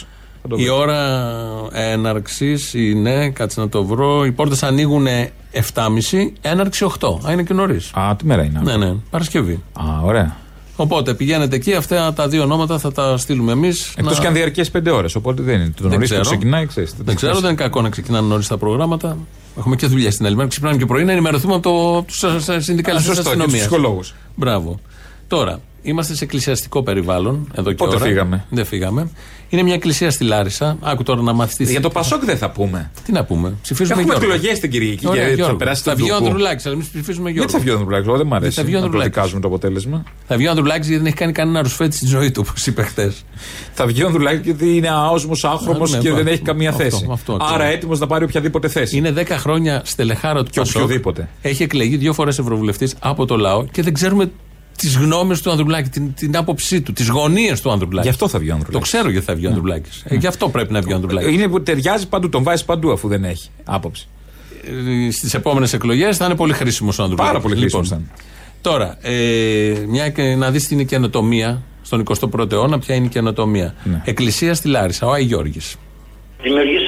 Η 0.57 0.68
ώρα 0.68 1.31
έναρξης 1.72 2.74
είναι, 2.74 3.31
κάτσε 3.31 3.61
να 3.61 3.68
το 3.68 3.85
βρω, 3.85 4.24
οι 4.24 4.33
πόρτες 4.33 4.62
ανοίγουν 4.62 5.07
7.30, 5.07 6.33
έναρξη 6.40 6.87
8. 7.00 7.09
Α, 7.28 7.33
είναι 7.33 7.42
και 7.42 7.54
νωρίς. 7.54 7.90
Α, 7.94 8.16
τι 8.16 8.26
μέρα 8.26 8.42
είναι. 8.42 8.61
Ναι, 8.64 8.76
ναι, 8.76 8.94
Παρασκευή. 9.11 9.62
Α, 9.72 9.83
ωραία. 10.02 10.37
Οπότε 10.81 11.14
πηγαίνετε 11.14 11.57
εκεί, 11.57 11.75
αυτά 11.75 12.12
τα 12.12 12.29
δύο 12.29 12.43
ονόματα 12.43 12.79
θα 12.79 12.93
τα 12.93 13.17
στείλουμε 13.17 13.53
εμείς. 13.53 13.93
Εκτός 13.97 14.21
και 14.21 14.27
αν 14.27 14.33
διαρκέσει 14.33 14.71
πέντε 14.71 14.91
ώρες. 14.91 15.14
Οπότε 15.14 15.43
δεν 15.43 15.55
είναι. 15.55 15.73
Το 15.77 15.83
νωρί 15.83 15.97
που 15.97 16.03
ξέρω. 16.03 16.21
ξεκινάει, 16.21 16.67
ξέρεις. 16.67 16.95
Δεν 16.99 17.14
ξέρω, 17.17 17.35
δεν 17.35 17.45
είναι 17.45 17.55
κακό 17.55 17.81
να 17.83 17.88
ξεκινάνε 17.88 18.27
νωρίς 18.27 18.47
τα 18.47 18.57
προγράμματα. 18.57 19.17
Έχουμε 19.59 19.77
και 19.77 19.87
δουλειά 19.87 20.11
στην 20.11 20.27
άλλη 20.27 20.37
μέρα. 20.37 20.49
Ξυπνάμε 20.49 20.77
και 20.77 20.87
πρωί 20.87 21.05
να 21.05 21.12
ενημερωθούμε 21.12 21.55
από 21.55 22.05
τους 22.07 22.25
συνδικαλιστέ 22.64 23.11
Α, 23.11 23.14
σωστό, 23.14 23.31
και 23.31 23.37
τους 23.37 23.45
αστυνομίας. 23.45 23.61
ψυχολόγους. 23.61 24.14
Μπράβο. 24.35 24.81
Τώρα, 25.29 25.61
είμαστε 25.83 26.14
σε 26.14 26.25
εκκλησιαστικό 26.25 26.83
περιβάλλον 26.83 27.49
εδώ 27.55 27.71
και 27.71 27.77
Πότε 27.77 27.95
ώρα. 27.97 28.05
φύγαμε; 28.05 28.45
Δεν 28.51 28.64
φύγαμε. 28.64 29.11
Είναι 29.51 29.62
μια 29.62 29.75
εκκλησία 29.75 30.11
στη 30.11 30.25
Λάρισα. 30.25 30.77
Άκου 30.81 31.03
τώρα 31.03 31.21
να 31.23 31.33
μάθεις. 31.33 31.71
Για 31.71 31.81
το 31.81 31.88
Πασόκ 31.91 32.25
δεν 32.25 32.37
θα 32.37 32.51
πούμε. 32.51 32.91
Τι 33.05 33.12
να 33.12 33.25
πούμε; 33.25 33.55
Ψηφίζουμε 33.62 34.01
Έχουμε 34.01 34.14
Γιώργο. 34.14 34.35
εκλογές 34.35 34.59
την 34.61 34.71
Κυριακή 34.71 35.07
Ωραία, 35.09 35.23
και 35.23 35.29
θα 35.29 35.35
Γιώργο. 35.35 35.57
περάσει 35.57 35.83
Θα 35.83 35.91
το 35.91 35.97
βγει 35.97 36.11
ο 36.11 36.14
Ντουκού. 36.14 36.27
Ανδρουλάκης, 36.27 36.67
αλλά 36.67 36.75
εμείς 36.75 36.87
ψηφίζουμε 36.88 37.31
Γιώργο. 37.31 37.35
Γιατί 37.38 37.53
θα 37.53 37.59
βγει 37.59 37.71
ο 37.71 37.75
Ανδρουλάκης, 37.75 38.07
εγώ 38.09 38.17
δεν 38.17 38.27
μ' 38.27 38.35
αρέσει. 38.35 38.55
θα 38.57 38.62
βγει 38.62 38.71
ο 38.73 38.75
να 38.75 38.81
το 38.81 38.85
Ανδρουλάκης. 38.87 39.14
δικάζουμε 39.14 39.41
το 39.41 39.49
αποτέλεσμα. 39.49 40.03
Θα 40.27 40.37
βγει 40.37 40.47
ο 40.47 40.51
Ανδρουλάκης 40.51 40.87
γιατί 40.87 40.97
δεν 41.03 41.07
έχει 41.07 41.17
κάνει 41.17 41.33
κανένα 41.33 41.62
ρουσφέτη 41.62 41.97
στη 41.97 42.07
ζωή 42.07 42.31
του, 42.31 42.45
όπως 42.49 42.67
είπε 42.67 42.83
χτε. 42.83 43.12
Θα 43.73 43.87
βγει 43.87 44.03
ο 44.03 44.07
Ανδρουλάκης 44.07 44.41
γιατί 44.45 44.77
είναι 44.77 44.88
άοσμος, 44.88 45.45
άχρωμο 45.45 45.83
Α, 45.85 45.88
ναι, 45.88 45.99
και 45.99 46.11
μπα- 46.11 46.17
δεν 46.17 46.27
έχει 46.27 46.43
καμία 46.43 46.69
αυτό, 46.71 46.83
θέση. 46.83 47.07
αυτό 47.11 47.33
ακριβώς. 47.33 47.55
Άρα 47.55 47.64
έτοιμος 47.64 47.99
να 47.99 48.07
πάρει 48.07 48.25
οποιαδήποτε 48.25 48.69
θέση. 48.69 48.97
Είναι 48.97 49.11
10 49.12 49.37
χρόνια 49.38 49.83
στελεχάρο 49.85 50.43
του 50.43 50.51
Και 50.51 50.61
Πασόκ. 50.61 50.83
οποιοδήποτε. 50.83 51.29
Έχει 51.43 51.62
εκλεγεί 51.62 51.97
δύο 51.97 52.12
φορές 52.12 52.38
ευρωβουλευτής 52.38 52.95
από 52.99 53.27
το 53.27 53.37
λαό 53.37 53.64
και 53.64 53.83
δεν 53.83 53.93
ξέρουμε 53.95 54.31
τις 54.79 54.97
γνώμες 54.97 55.41
του 55.43 55.51
Ανδρουλάκη, 55.51 55.88
την, 55.88 56.14
την 56.14 56.37
άποψή 56.37 56.81
του, 56.81 56.93
τις 56.93 57.09
γωνίες 57.09 57.61
του 57.61 57.71
Ανδρουλάκη. 57.71 58.07
Γι' 58.09 58.12
αυτό 58.12 58.29
θα 58.29 58.38
βγει 58.38 58.49
ο 58.49 58.53
Το 58.53 58.57
Ανδρουλάκη. 58.59 58.85
ξέρω 58.85 59.11
γιατί 59.11 59.27
θα 59.27 59.35
βγει 59.35 59.47
ο 59.47 59.49
Ανδρουλάκης. 59.49 60.03
Ε, 60.07 60.14
γι' 60.14 60.27
αυτό 60.27 60.49
πρέπει 60.49 60.73
να 60.73 60.81
βγει 60.81 60.93
ο 60.93 60.95
Ανδρουλάκης. 60.97 61.33
Είναι 61.35 61.49
που 61.49 61.62
ταιριάζει 61.62 62.09
παντού, 62.09 62.29
τον 62.29 62.43
βάζει 62.43 62.64
παντού 62.64 62.93
αφού 62.93 63.09
δεν 63.09 63.25
έχει 63.25 63.49
άποψη. 63.64 64.09
Στις 65.11 65.35
επόμενες 65.35 65.73
εκλογές 65.73 66.17
θα 66.17 66.25
είναι 66.25 66.35
πολύ 66.35 66.53
χρήσιμος 66.53 66.99
ο 66.99 67.03
Ανδρουλάκης. 67.03 67.31
Πάρα 67.33 67.45
πολύ 67.45 67.57
χρήσιμος 67.61 67.88
θα 67.88 67.97
είναι. 67.97 68.07
Τώρα, 68.61 68.99
ε, 69.01 69.85
μια 69.88 70.09
και 70.11 70.23
να 70.35 70.51
δεις 70.51 70.67
τι 70.67 70.75
είναι 70.75 70.83
η 70.83 70.87
καινοτομία 70.87 71.62
στον 71.83 72.01
21ο 72.01 72.53
αιώνα, 72.53 72.79
ποια 72.79 72.95
είναι 72.95 73.07
η 73.07 73.09
καινοτομία. 73.09 73.75
Ναι. 73.85 74.03
Εκκλησία 74.05 74.55
στη 74.55 74.69
Λάρισα, 74.69 75.07
ο 75.07 75.11
Άι 75.12 75.25
Γιώργης. 75.25 75.77
Δημιουργήσαμε 76.43 76.88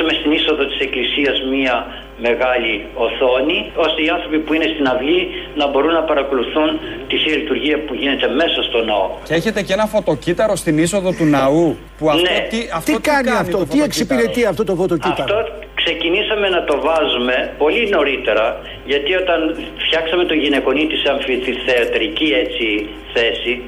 στην 1.26 1.28
είσοδο 1.28 1.28
της 1.28 1.38
εκκλησίας 1.38 1.38
απουσίας 1.40 1.40
μία 1.50 1.86
μεγάλη 2.28 2.86
οθόνη 2.94 3.58
ώστε 3.74 4.02
οι 4.02 4.08
άνθρωποι 4.08 4.38
που 4.38 4.54
είναι 4.54 4.68
στην 4.74 4.86
αυλή 4.86 5.28
να 5.54 5.68
μπορούν 5.68 5.92
να 5.92 6.02
παρακολουθούν 6.02 6.68
τη 7.08 7.16
Θεία 7.16 7.36
Λειτουργία 7.36 7.78
που 7.86 7.94
γίνεται 7.94 8.28
μέσα 8.28 8.62
στο 8.62 8.84
ναό. 8.84 9.10
Και 9.24 9.34
έχετε 9.34 9.62
και 9.62 9.72
ένα 9.72 9.86
φωτοκύτταρο 9.86 10.56
στην 10.56 10.78
είσοδο 10.78 11.12
του 11.12 11.24
ναού. 11.24 11.76
Που 11.98 12.10
αυτό, 12.10 12.22
Ναι. 12.22 12.46
τι, 12.50 12.58
αυτό 12.74 12.92
Τι 12.92 13.00
κάνει 13.00 13.30
αυτό, 13.30 13.58
το 13.58 13.64
τι 13.64 13.76
φωτοκύτταρο; 13.76 13.84
εξυπηρετεί 13.84 14.44
αυτό 14.44 14.64
το 14.64 14.74
φωτοκύτταρο; 14.74 15.22
Αυτό 15.22 15.38
ξεκινήσαμε 15.74 16.48
να 16.48 16.64
το 16.64 16.80
βάζουμε 16.80 17.36
πολύ 17.58 17.88
νωρίτερα 17.88 18.60
γιατί 18.86 19.14
όταν 19.14 19.38
φτιάξαμε 19.84 20.24
το 20.24 20.34
γυναικονίτης 20.34 21.00
σε 21.00 21.08
αμφιθεατρική 21.10 22.28
έτσι 22.44 22.88
θέση 23.14 23.62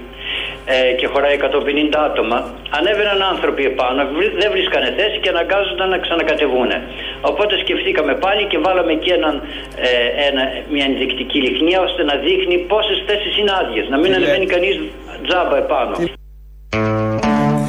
ε, 0.75 0.77
και 0.99 1.07
χωράει 1.13 1.35
150 1.37 1.99
άτομα, 2.09 2.39
ανέβαιναν 2.79 3.19
άνθρωποι 3.33 3.63
επάνω, 3.73 4.01
βρι- 4.17 4.35
δεν 4.41 4.49
βρίσκανε 4.55 4.89
θέση 4.99 5.17
και 5.23 5.31
αναγκάζονταν 5.35 5.89
να 5.95 5.99
ξανακατεβούν. 6.05 6.71
Οπότε 7.31 7.53
σκεφτήκαμε 7.65 8.13
πάλι 8.25 8.43
και 8.51 8.59
βάλαμε 8.67 8.93
εκεί 8.99 9.11
έναν, 9.19 9.35
ε, 9.87 9.91
ένα, 10.29 10.43
μια 10.75 10.85
ενδεικτική 10.91 11.39
λιχνία 11.47 11.79
ώστε 11.89 12.03
να 12.11 12.15
δείχνει 12.27 12.57
πόσες 12.73 12.99
θέσεις 13.09 13.33
είναι 13.39 13.53
άδειες, 13.61 13.87
να 13.93 13.97
μην 14.03 14.11
ανεβαίνει 14.17 14.47
κανείς 14.55 14.75
τζάμπα 15.27 15.57
επάνω. 15.67 15.95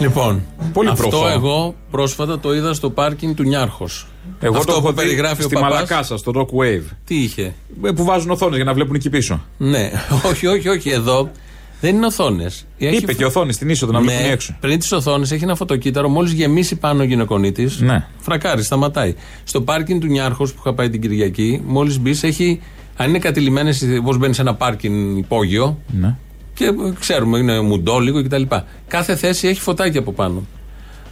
Λοιπόν, 0.01 0.43
Πολύ 0.73 0.89
αυτό 0.89 1.07
προφανό. 1.07 1.33
εγώ 1.33 1.75
πρόσφατα 1.91 2.39
το 2.39 2.53
είδα 2.53 2.73
στο 2.73 2.89
πάρκινγκ 2.89 3.35
του 3.35 3.43
Νιάρχος. 3.43 4.07
Εγώ 4.39 4.57
αυτό 4.57 4.71
το 4.71 4.77
έχω 4.77 4.87
που 4.87 4.93
δει 4.93 5.01
περιγράφει 5.01 5.41
ο 5.41 5.45
στη 5.45 5.53
παπάς, 5.53 5.69
Μαλακάσα, 5.71 6.17
στο 6.17 6.31
Rock 6.35 6.59
Wave. 6.61 6.83
Τι 7.07 7.15
είχε; 7.15 7.53
Ε, 7.85 7.91
Που 7.91 8.03
βάζουν 8.03 8.29
οθόνες 8.31 8.55
για 8.55 8.65
να 8.65 8.73
βλέπουν 8.73 8.95
εκεί 8.95 9.09
πίσω. 9.09 9.41
Ναι, 9.57 9.91
όχι, 10.29 10.47
όχι, 10.47 10.69
όχι. 10.69 10.89
Εδώ 10.89 11.29
δεν 11.83 11.95
είναι 11.95 12.05
οθόνες. 12.05 12.65
Είπε 12.77 13.13
και 13.13 13.25
οθόνης 13.25 13.55
στην 13.55 13.69
είσοδο 13.69 13.91
να 13.91 13.99
Ναι, 13.99 14.11
βλέπουν 14.11 14.31
έξω. 14.31 14.55
Πριν 14.59 14.79
τις 14.79 14.91
οθόνες 14.91 15.31
έχει 15.31 15.43
ένα 15.43 15.55
φωτοκύτταρο. 15.55 16.09
Μόλις 16.09 16.31
γεμίσει 16.31 16.75
πάνω 16.75 17.01
ο 17.01 17.05
γυναικονίτης, 17.05 17.79
Ναι. 17.79 18.07
φρακάρει, 18.17 18.63
σταματάει. 18.63 19.15
Στο 19.43 19.61
πάρκινγκ 19.61 20.01
του 20.01 20.07
Νιάρχος 20.07 20.53
που 20.53 20.57
είχα 20.65 20.73
πάει 20.73 20.89
την 20.89 21.01
Κυριακή, 21.01 21.61
μόλις 21.65 21.99
μπεις, 21.99 22.23
έχει. 22.23 22.61
Αν 22.95 23.09
είναι 23.09 23.19
κατηλημένες, 23.19 23.83
όπως 23.99 24.17
μπαίνει 24.17 24.33
σε 24.33 24.41
ένα 24.41 24.55
πάρκινγκ 24.55 25.17
υπόγειο, 25.17 25.79
Ναι. 25.99 26.15
και 26.53 26.65
ε, 26.65 26.71
ξέρουμε, 26.99 27.37
είναι 27.37 27.61
μουντό 27.61 27.99
λίγο 27.99 28.23
κτλ. 28.23 28.43
Κάθε 28.87 29.15
θέση 29.15 29.47
έχει 29.47 29.61
φωτάκι 29.61 29.97
από 29.97 30.11
πάνω. 30.11 30.43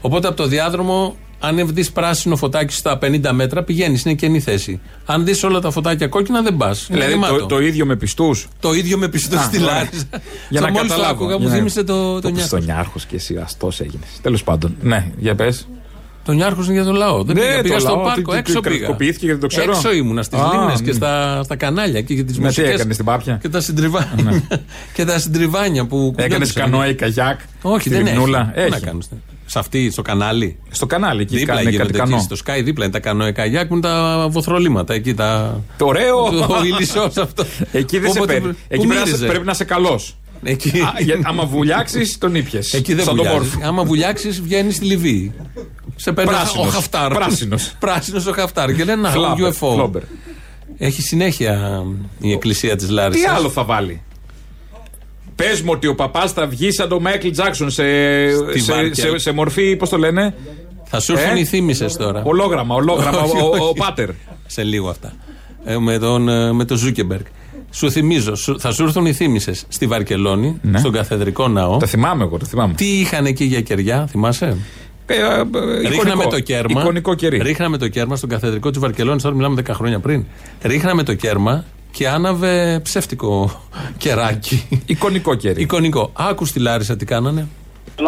Οπότε 0.02 0.28
από 0.28 0.38
το 0.38 0.48
διάδρομο, 0.48 1.16
αν 1.44 1.68
δεις 1.74 1.92
πράσινο 1.92 2.36
φωτάκι 2.36 2.74
στα 2.74 2.98
50 3.02 3.32
μέτρα, 3.32 3.64
πηγαίνεις, 3.64 4.04
είναι 4.06 4.14
καινή 4.14 4.40
θέση. 4.40 4.80
Αν 5.06 5.26
δεις 5.26 5.44
όλα 5.44 5.60
τα 5.60 5.72
φωτάκια 5.72 6.08
κόκκινα, 6.08 6.42
δεν 6.42 6.58
πας. 6.58 6.88
Δηλαδή 6.92 7.20
το, 7.40 7.46
το 7.46 7.60
ίδιο 7.62 7.86
με 7.86 7.96
πιστούς. 7.96 8.48
Το 8.60 8.74
ίδιο 8.74 8.98
με 8.98 9.08
πιστό 9.08 9.38
Α, 9.38 9.42
στη 9.44 9.58
ωραία. 9.64 9.74
Λάρισα. 9.76 10.04
Για 10.50 10.62
να 10.62 10.68
Μόλις 10.72 10.82
το 10.82 10.88
καταλάβω. 10.88 11.14
άκουγα, 11.14 11.34
μου 11.34 11.40
Για 11.42 11.50
να- 11.50 11.56
θύμισε 11.56 11.84
το, 11.84 12.14
το 12.14 12.20
Το 12.22 12.28
Νιάρχος. 12.30 12.46
στο 12.48 12.58
Νιάρχος 12.58 13.06
και 13.06 13.16
εσύ 13.16 13.38
αστός 13.44 13.80
έγινες. 13.80 14.08
Τέλος 14.22 14.44
πάντων. 14.44 14.76
Ναι, 14.82 15.12
για 15.18 15.36
πες. 15.36 15.68
Το 16.26 16.32
Νιάρχος 16.32 16.66
είναι 16.66 16.74
για 16.74 16.84
το 16.84 16.92
λαό. 16.92 17.24
Δεν 17.24 17.36
Ναι, 17.36 17.42
πήγα, 17.42 17.56
το 17.56 17.62
πήγα 17.62 17.80
στο 17.80 17.96
λαό, 17.96 18.04
πάρκο, 18.04 18.32
τι- 18.32 18.38
έξω 18.38 18.54
τι- 18.54 18.60
πήγα. 18.62 18.76
κρατικοποιήθηκε 18.78 19.26
και 19.26 19.32
δεν 19.32 19.42
το 19.42 19.48
ξέρω. 19.48 19.72
Έξω 19.72 19.94
ήμουνα 19.94 20.24
στις 20.24 20.40
Α, 20.40 20.50
λίμνες 20.54 20.82
και 20.82 20.92
μ. 20.92 20.96
στα, 20.96 21.44
στα 21.44 21.56
κανάλια 21.56 22.02
και 22.02 22.14
για 22.14 22.24
τις 22.26 22.34
Ναι, 22.38 22.40
τι 22.40 22.46
μουσικές. 22.46 22.74
έκανες 22.74 22.94
στην 22.94 23.06
πάπια; 23.06 23.38
Και 23.42 23.50
τα 23.50 23.62
συντριβάνια. 23.62 24.44
και 24.96 25.06
τα 25.06 25.20
συντριβάνια 25.20 25.86
που. 25.86 26.14
Έκανες 26.18 26.54
κουνιόντουσαν. 26.54 26.64
κανόε 26.72 26.94
καγιάκ. 26.94 27.40
Όχι, 27.62 27.80
στη 27.80 27.90
δεν 27.90 28.02
έχει. 28.02 28.10
Λιμνούλα. 28.16 28.52
Τι 28.56 28.60
να 28.60 28.66
Έχει. 28.66 28.80
κάνεις, 28.86 29.08
ναι. 29.12 29.18
Σε 29.52 29.60
αυτή, 29.60 29.92
στο 29.92 30.02
κανάλι; 30.02 30.58
Στο 30.70 30.86
κανάλι 30.86 31.22
εκεί 31.22 31.38
Δίπλα 31.38 31.54
κάνει 31.54 31.66
κάτι 31.66 31.76
γίνονται 31.76 31.98
εκεί, 32.00 32.10
κανό. 32.10 32.22
στο 32.22 32.36
Sky 32.46 32.62
δίπλα 32.64 32.84
είναι 32.84 32.94
τα 32.94 33.00
κανόε 33.00 33.32
καγιάκ 33.32 33.68
που 33.68 33.74
είναι 33.74 33.82
τα 33.82 34.28
βοθρολίματα. 34.30 34.94
Εκεί 34.94 35.14
τα. 35.14 35.62
Το 35.78 35.86
ωραίο. 35.86 36.18
Ο 36.60 36.64
ηλισό 36.66 37.00
αυτό. 37.02 37.46
Εκεί 37.72 38.00
δεν 38.00 38.12
σε 38.12 38.18
Όποτε- 38.18 38.36
παίρνει. 38.40 38.54
που 38.54 38.58
Εκεί 38.68 38.78
πρέπει 38.88 38.88
να 38.88 38.96
μύριζε. 39.00 39.18
σε- 39.18 39.26
πρέπει 39.28 39.46
να 39.46 39.52
είσαι 39.52 39.64
καλός. 39.64 40.18
Εκεί. 40.44 40.72
Άμα 41.24 41.46
βουλιάξεις, 41.46 42.18
τον 42.18 42.36
ήπιες. 42.36 42.74
Εκεί 42.74 42.94
δεν 42.94 43.06
Σαν 43.06 43.16
τον 43.16 43.26
βουλιάζει. 43.26 43.46
μόρφο. 43.52 43.68
Άμα 43.68 43.84
βουλιάξεις, 43.84 44.42
βγαίνεις 44.42 44.76
στη 44.76 44.86
Λιβύη. 44.86 45.34
Σε 45.96 46.12
παίρνει 46.12 46.34
ο 46.34 46.36
Πράσινος. 46.36 46.74
Χαφτάρ. 46.74 47.14
Πράσινος. 47.14 47.74
Πράσινος 47.80 48.26
ο 48.28 48.32
Χαφτάρ. 48.32 48.74
Και 48.74 48.84
λένε 48.84 49.02
να, 49.02 49.10
Φλάμπερ, 49.10 49.48
UFO. 49.48 49.74
φλόμπερ. 49.74 50.02
Έχει 50.78 51.02
συνέχεια 51.02 51.84
η 52.20 52.32
εκκλησία 52.32 52.76
της 52.76 52.86
Τι 52.88 52.92
Λάρισα. 52.94 53.32
άλλο 53.34 53.50
θα 53.50 53.64
βάλει; 53.64 54.02
Πες 55.50 55.62
μου 55.62 55.72
ότι 55.74 55.88
ο 55.88 55.96
παπάς 55.96 56.32
θα 56.32 56.48
βγει 56.48 56.72
σαν 56.72 56.90
τον 56.90 57.02
Μάικλ 57.02 57.30
Τζάξον 57.30 57.70
σε, 57.70 57.84
Στη 58.50 58.60
σε, 58.60 58.72
Βάρκελ. 58.74 58.94
σε, 58.94 59.18
σε 59.18 59.32
μορφή, 59.32 59.76
πώς 59.76 59.90
το 59.90 59.98
λένε; 59.98 60.34
Θα 60.84 61.00
σου 61.00 61.12
έρθουν 61.14 61.36
Ε; 61.36 61.40
οι 61.40 61.46
θύμησες 61.46 61.96
τώρα. 61.98 62.22
Ολόγραμμα, 62.24 62.76
ολόγραμμα. 62.76 63.20
Όχι, 63.22 63.38
ο, 63.42 63.46
ο, 63.46 63.50
όχι. 63.64 63.74
πάτερ. 63.78 64.10
Σε 64.48 64.64
λίγο 64.64 64.90
αυτά. 64.90 65.14
Ε, 65.66 65.78
με 65.78 65.98
τον, 65.98 66.30
ε, 66.30 66.52
με 66.54 66.66
τον 66.66 66.78
Ζούκεμπεργκ. 66.78 67.24
Σου 67.72 67.92
θυμίζω, 67.92 68.36
σου- 68.36 68.60
θα 68.60 68.72
σου 68.72 68.84
έρθουν 68.84 69.06
οι 69.06 69.14
θύμησες 69.14 69.66
στη 69.68 69.88
Βαρκελόνη, 69.88 70.58
Ναι. 70.62 70.80
στον 70.80 70.92
καθεδρικό 70.92 71.48
ναό. 71.48 71.78
Το 71.78 71.86
θυμάμαι 71.86 72.24
εγώ, 72.24 72.38
το 72.38 72.46
θυμάμαι. 72.46 72.74
Τι 72.74 72.86
είχαν 73.00 73.26
εκεί 73.26 73.44
για 73.44 73.62
κεριά, 73.62 74.08
θυμάσαι; 74.10 74.58
Ε, 75.06 75.14
ε, 75.14 75.18
ε, 75.18 75.22
Ρίχναμε 75.80 75.96
εικονικό. 75.96 76.30
το 76.30 76.40
κέρμα. 76.40 76.82
Εικονικό 76.82 77.14
κερί. 77.16 77.38
Ρίχναμε 77.42 77.78
το 77.78 77.88
κέρμα 77.88 78.16
στον 78.16 78.30
καθεδρικό 78.30 78.70
της 78.70 78.80
Βαρκελόνης, 78.80 79.24
τώρα 79.24 79.36
μιλάμε 79.36 79.56
10 79.56 79.74
χρόνια 79.74 80.00
πριν. 80.00 80.26
Ρίχναμε 80.62 81.04
το 81.04 81.14
κέρμα 81.14 81.66
και 81.92 82.08
άναβε 82.10 82.80
ψεύτικο 82.84 83.62
κεράκι. 83.98 84.82
Εικονικό 84.86 85.36
κερί. 85.36 85.62
Εικονικό. 85.62 86.10
Άκου 86.14 86.46
στη 86.46 86.60
Λάρισα 86.60 86.98
τι 86.98 87.06
κάνανε. 87.06 87.48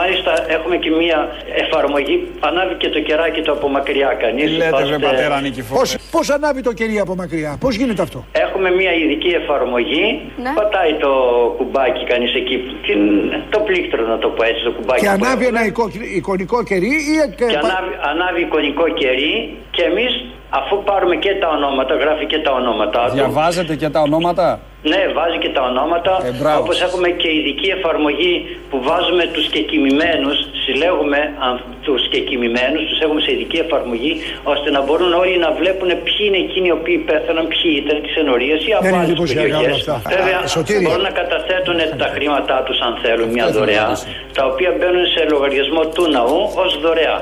Μάλιστα 0.01 0.31
έχουμε 0.55 0.75
και 0.83 0.89
μία 1.01 1.19
εφαρμογή, 1.63 2.15
ανάβει 2.49 2.73
και 2.81 2.89
το 2.89 2.99
κεράκι 3.07 3.41
του 3.41 3.51
από 3.51 3.67
μακριά 3.77 4.09
κανείς. 4.23 4.49
ώστε- 4.53 5.69
Πώς, 5.79 5.95
πώς 6.11 6.29
ανάβει 6.29 6.61
το 6.61 6.73
κερί 6.73 6.99
από 6.99 7.15
μακριά, 7.15 7.51
πώς 7.59 7.75
γίνεται 7.75 8.01
αυτό; 8.01 8.25
Έχουμε 8.31 8.69
μία 8.79 8.93
ειδική 8.93 9.27
εφαρμογή, 9.41 10.05
Ναι. 10.43 10.51
πατάει 10.59 10.93
το 10.93 11.11
κουμπάκι 11.57 12.03
κανείς 12.05 12.31
εκεί, 12.35 12.55
την- 12.85 13.31
το 13.49 13.59
πλήκτρο 13.59 14.01
να 14.07 14.17
το 14.17 14.27
πω 14.35 14.43
έτσι, 14.43 14.63
το 14.63 14.71
κουμπάκι. 14.71 14.99
Και 15.01 15.05
που 15.07 15.11
ανάβει 15.13 15.43
έχουμε. 15.45 15.57
ένα 15.59 15.65
εικο- 15.69 15.91
εικονικό 16.15 16.63
κερί 16.63 16.91
ή... 17.13 17.13
Και 17.35 17.43
ανάβει, 17.43 17.93
ανάβει 18.11 18.41
εικονικό 18.41 18.85
κερί 19.01 19.57
και 19.71 19.83
εμείς 19.83 20.11
αφού 20.49 20.83
πάρουμε 20.83 21.15
και 21.15 21.33
τα 21.41 21.47
ονόματα, 21.47 21.93
γράφει 21.95 22.25
και 22.25 22.39
τα 22.39 22.51
ονόματά 22.51 23.05
του. 23.05 23.13
Διαβάζετε 23.13 23.75
και 23.75 23.89
τα 23.89 24.01
ονόματα; 24.01 24.59
Ναι, 24.91 25.01
βάζει 25.17 25.37
και 25.43 25.49
τα 25.55 25.61
ονόματα. 25.69 26.13
Ε, 26.27 26.31
μπράβο. 26.39 26.59
όπως 26.61 26.81
έχουμε 26.81 27.09
και 27.21 27.29
ειδική 27.37 27.69
εφαρμογή 27.77 28.33
που 28.69 28.77
βάζουμε 28.87 29.23
τους 29.35 29.45
κεκοιμημένους, 29.55 30.37
συλλέγουμε 30.65 31.19
αν, 31.47 31.53
τους 31.85 32.01
κεκοιμημένους, 32.13 32.81
τους 32.89 32.99
έχουμε 33.05 33.21
σε 33.21 33.31
ειδική 33.31 33.57
εφαρμογή, 33.57 34.13
ώστε 34.43 34.67
να 34.75 34.81
μπορούν 34.81 35.13
όλοι 35.13 35.37
να 35.37 35.51
βλέπουν 35.59 35.89
ποιοι 36.07 36.19
είναι 36.27 36.37
εκείνοι 36.37 36.67
οι 36.67 36.75
οποίοι 36.79 36.97
πέθαναν, 36.97 37.47
ποιοι 37.53 37.71
ήταν 37.85 38.01
τις 38.05 38.15
ενορίες 38.15 38.59
ή 38.67 38.71
από 38.73 38.87
είναι 38.87 38.97
άλλες 38.97 39.09
εντυπωσιακά 39.09 39.41
όλα 39.57 39.59
περιοχές. 39.59 39.87
αυτά. 39.87 40.09
Βέβαια, 40.15 40.37
Α, 40.43 40.47
Σωτήρη. 40.47 40.83
μπορούν 40.85 41.05
να 41.09 41.13
καταθέτουν 41.21 41.77
τα 41.97 42.07
χρήματά 42.15 42.57
τους 42.65 42.77
αν 42.87 42.93
θέλουν 43.03 43.27
μια 43.35 43.43
ήθελα 43.43 43.59
να 43.59 43.59
δωρεά, 43.59 43.85
ρωτήσω. 43.87 44.05
τα 44.37 44.43
οποία 44.51 44.69
μπαίνουν 44.77 45.05
σε 45.15 45.21
λογαριασμό 45.33 45.81
του 45.95 46.03
ναού 46.15 46.39
ως 46.63 46.71
δωρεά. 46.83 47.17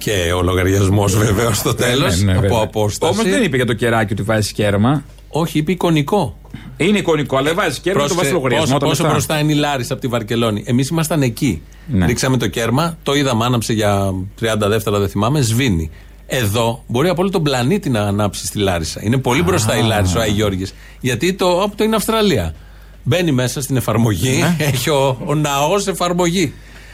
Και 0.00 0.32
ο 0.36 0.42
λογαριασμός 0.42 1.16
βεβαίως 1.16 1.56
στο 1.56 1.74
τέλος. 1.74 2.24
από 2.36 2.60
απόσταση. 2.60 3.12
Όμως 3.12 3.30
δεν 3.30 3.42
είπε 3.42 3.56
για 3.56 3.66
το 3.66 3.72
κεράκι 3.72 4.12
ότι 4.12 4.22
βάζει 4.22 4.52
κέρμα. 4.52 5.04
Όχι, 5.28 5.58
είπε 5.58 5.72
εικονικό. 5.72 6.38
Είναι 6.76 6.98
εικονικό, 6.98 7.36
αλλά 7.36 7.54
βάζει 7.54 7.80
κέρμα 7.80 8.02
και 8.02 8.08
το 8.08 8.14
βάζει 8.14 8.28
Πρόσεχε, 8.30 8.34
λογαριασμό. 8.34 8.66
πόσο, 8.66 8.78
τα 8.78 8.86
πόσο 8.86 9.02
μισά. 9.02 9.12
μπροστά 9.14 9.38
είναι 9.38 9.52
η 9.52 9.54
Λάρισα 9.54 9.92
από 9.92 10.02
τη 10.02 10.08
Βαρκελόνη. 10.08 10.62
Εμείς 10.66 10.88
ήμασταν 10.88 11.22
εκεί. 11.22 11.62
Ναι. 11.86 12.06
Ρίξαμε 12.06 12.36
το 12.36 12.46
κέρμα, 12.46 12.96
το 13.02 13.14
είδαμε, 13.14 13.44
άναψε 13.44 13.72
για 13.72 14.14
30 14.40 14.68
δεύτερα, 14.68 14.98
δεν 14.98 15.08
θυμάμαι, 15.08 15.40
σβήνει. 15.40 15.90
Εδώ 16.26 16.84
μπορεί 16.86 17.08
από 17.08 17.20
όλο 17.22 17.30
τον 17.30 17.42
πλανήτη 17.42 17.90
να 17.90 18.00
ανάψει 18.00 18.46
στη 18.46 18.58
Λάρισα. 18.58 19.00
Είναι 19.02 19.16
πολύ 19.18 19.42
μπροστά 19.42 19.76
η 19.78 19.82
Λάρισα, 19.82 20.18
ο 20.18 20.20
Άι 20.22 20.30
Γιώργης. 20.30 20.74
Γιατί 21.00 21.32
το, 21.32 21.62
από 21.62 21.76
το 21.76 21.84
είναι 21.84 21.96
Αυστραλία. 21.96 22.54
Μπαίνει 23.02 23.32
μέσα 23.32 23.60
στην 23.62 23.76
εφαρμογή, 23.76 24.38
Ναι. 24.38 24.56
έχει 24.72 24.90
ο, 24.90 25.18
ο 25.24 25.34
ναός 25.34 25.86
εφαρμογή. 25.86 26.52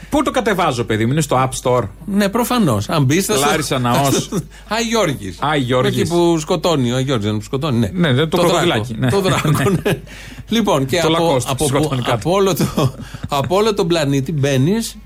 Πού 0.09 0.23
το 0.23 0.31
κατεβάζω, 0.31 0.83
παιδί 0.83 1.05
μου, 1.05 1.11
είναι 1.11 1.21
στο 1.21 1.49
App 1.49 1.63
Store; 1.63 1.83
Ναι, 2.05 2.29
προφανώς. 2.29 2.89
Αν 2.89 3.03
μπεις, 3.03 3.25
θα 3.25 3.33
σε- 3.37 3.45
Λάρισα 3.45 3.79
ναός. 3.79 4.29
Άι 4.67 4.83
Γιώργης. 4.83 5.37
Άι 5.41 5.59
Γιώργης. 5.59 5.99
Εκεί 5.99 6.09
που 6.09 6.39
σκοτώνει 6.39 6.91
ο 6.91 6.95
Άι 6.95 7.03
Γιώργης, 7.03 7.25
δεν 7.29 7.41
σκοτώνει. 7.41 7.77
Ναι, 7.79 7.89
Ναι, 7.93 8.13
δεν- 8.13 8.29
το 8.29 8.37
δράκο. 8.37 8.47
κροκοδιλάκι, 8.51 8.95
ναι. 8.99 9.09
Το 9.09 9.21
δράκο. 9.21 9.49
ναι. 9.49 9.91
λοιπόν, 10.55 10.85
και 10.85 10.99
Το 11.01 11.07
από, 11.07 11.23
Λακώστ, 11.23 11.49
από, 11.49 11.67
σκοτώνει 11.67 12.01
κάτω. 12.01 12.13
από, 12.15 12.31
όλο 12.31 12.55
το, 12.55 12.93
από 13.29 13.55
όλο 13.55 13.73
τον 13.73 13.87
πλανήτη 13.87 14.31
μπαίνεις 14.31 14.97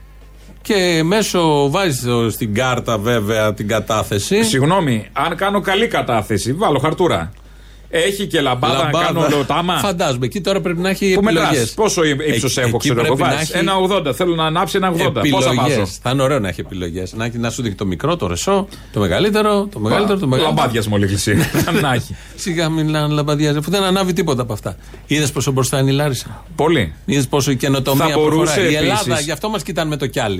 και 0.62 1.02
μέσω 1.06 1.70
βάζεις 1.70 2.34
στην 2.34 2.54
κάρτα 2.54 2.98
βέβαια 2.98 3.54
την 3.54 3.68
κατάθεση. 3.68 4.44
Συγγνώμη, 4.44 5.08
αν 5.14 5.36
κάνω 5.36 5.62
καλή 5.62 5.88
κατάθεση, 5.88 6.54
βάλω 6.54 6.80
χαρτούρα. 6.80 7.32
Έχει 7.94 8.28
και 8.28 8.42
λαμπάδα, 8.42 8.74
να 8.74 8.84
Λαμπάδα. 8.84 9.06
κάνω 9.06 9.28
λεωτάμα. 9.30 9.78
Φαντάζομαι. 9.78 10.26
Εκεί 10.26 10.42
τώρα 10.42 10.62
πρέπει 10.62 10.80
να 10.80 10.90
έχει 10.90 11.14
Πού 11.14 11.22
επιλογές. 11.24 11.50
μετράς, 11.50 11.72
πόσο 11.74 12.04
ύψος 12.04 12.58
έχω, 12.58 12.78
ξέρω 12.78 13.06
εγώ. 13.06 13.16
βάζεις. 13.18 13.50
Ένα 13.50 13.74
80, 13.78 14.14
θέλω 14.14 14.36
να 14.36 14.46
ανάψει 14.46 14.78
ένα 14.78 14.92
80. 14.92 15.22
Πόσα 15.30 15.54
βάζω; 15.54 15.62
Επιλογές. 15.72 16.00
Θα 16.02 16.10
είναι 16.10 16.22
ωραίο 16.22 16.40
να 16.40 16.48
έχει 16.48 16.60
επιλογές. 16.60 17.14
Να, 17.14 17.26
έχει- 17.26 17.38
να 17.38 17.50
σου 17.50 17.62
δείχνει 17.62 17.78
το 17.78 17.86
μικρό, 17.86 18.16
το 18.16 18.28
ρεσό, 18.28 18.68
το 18.94 19.00
μεγαλύτερο, 19.00 19.68
το 19.72 19.80
μεγαλύτερο, 19.80 20.20
το 20.20 20.28
μεγαλύτερο. 20.28 20.56
Λαμπάδια 20.58 20.84
μου 20.90 20.96
εκκλησία. 20.96 21.36
να 21.82 21.94
έχει. 21.94 22.16
Σιγά 22.36 22.70
μην 22.70 22.90
λένε 22.90 23.08
λαμπαδιάζει, 23.08 23.58
αφού 23.58 23.72
δεν 23.72 23.84
ανάβει 23.84 24.14
τίποτα 24.14 24.42
από 24.42 24.54
αυτά. 24.54 24.76
Είδες 25.08 25.32
πόσο 25.32 25.52
μπροστά 25.52 25.80
είναι 25.80 25.92
η 25.92 25.94
Λάρισα; 25.94 26.46
Πολύ. 26.56 26.94
Είδες 27.06 27.28
πόσο 27.28 27.52
η 27.52 27.56
καινοτομία 27.56 28.06
Θα 28.08 28.18
μπορούσε 28.18 28.54
προχωράει. 28.54 28.72
Η 28.72 28.76
Ελλάδα, 28.76 29.02
επίσης- 29.06 29.26
γι' 29.26 29.32
αυτό 29.32 29.50
μας 29.50 29.64
κοιτάνε 29.64 29.90
με 29.90 29.98
το 29.98 30.08
κιάλι. 30.08 30.40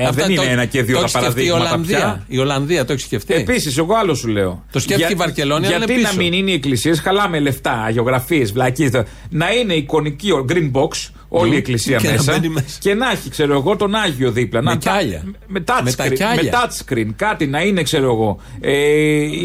Ε, 0.00 0.10
δεν 0.10 0.30
είναι 0.30 0.44
ένα 0.44 0.64
και 0.64 0.82
δύο 0.82 0.94
το 0.94 1.00
τα 1.00 1.06
έχει 1.18 1.26
σκεφτεί 1.26 1.48
παραδείγματα 1.50 1.64
Η 1.64 1.68
Ολλανδία, 1.68 1.96
πια. 1.98 2.24
η 2.28 2.38
Ολλανδία 2.38 2.84
το 2.84 2.92
έχει 2.92 3.02
σκεφτεί. 3.02 3.34
Επίσης, 3.34 3.78
εγώ 3.78 3.94
άλλο 3.94 4.14
σου 4.14 4.28
λέω. 4.28 4.64
Το 4.72 4.78
σκέφτηκε 4.78 5.12
η 5.12 5.16
Βαρκελόνη, 5.16 5.66
αλλά 5.66 5.76
Γιατί 5.76 5.92
είναι 5.92 6.02
να 6.02 6.08
πίσω. 6.08 6.20
μην 6.20 6.32
είναι 6.32 6.50
η 6.50 6.54
εκκλησία 6.54 6.78
εκκλησίες. 6.86 7.00
Χαλάμε 7.00 7.40
λεφτά, 7.40 7.72
αγιογραφίες, 7.82 8.52
βλακίες. 8.52 8.90
Να 9.30 9.52
είναι 9.52 9.74
εικονική 9.74 10.30
ο 10.30 10.44
green 10.48 10.70
box, 10.72 11.10
όλη 11.28 11.54
η 11.54 11.56
εκκλησία 11.56 11.96
Και 11.96 12.06
να 12.06 12.12
μέσα, 12.12 12.32
μπαίνει 12.32 12.48
μέσα. 12.48 12.66
Και 12.80 12.94
να 12.94 13.10
έχει, 13.10 13.30
ξέρω 13.30 13.52
εγώ, 13.52 13.76
τον 13.76 13.94
Άγιο 13.94 14.30
δίπλα. 14.30 14.62
Με 14.62 14.70
να, 14.70 14.76
κιάλια. 14.76 15.22
Με, 15.46 15.64
touch 15.66 15.80
Με 15.84 15.92
τα 15.92 16.04
screen, 16.06 16.12
κιάλια. 16.14 16.42
με 16.42 16.50
touch 16.52 16.92
screen, 16.92 17.06
κάτι 17.16 17.46
να 17.46 17.60
είναι, 17.62 17.82
ξέρω 17.82 18.04
εγώ. 18.12 18.38
Ε, 18.60 18.72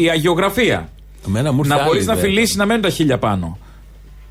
η 0.02 0.08
αγιογραφία. 0.10 0.88
Εμένα 1.26 1.52
μου 1.52 1.58
ήρθε 1.58 1.68
Να 1.74 1.80
άλλη 1.80 1.88
μπορείς 1.88 2.06
να 2.06 2.12
ιδέα. 2.12 2.24
φιλήσεις 2.24 2.56
να 2.56 2.66
μένουν 2.66 2.82
τα 2.82 2.88
χίλια 2.90 3.18
πάνω. 3.18 3.58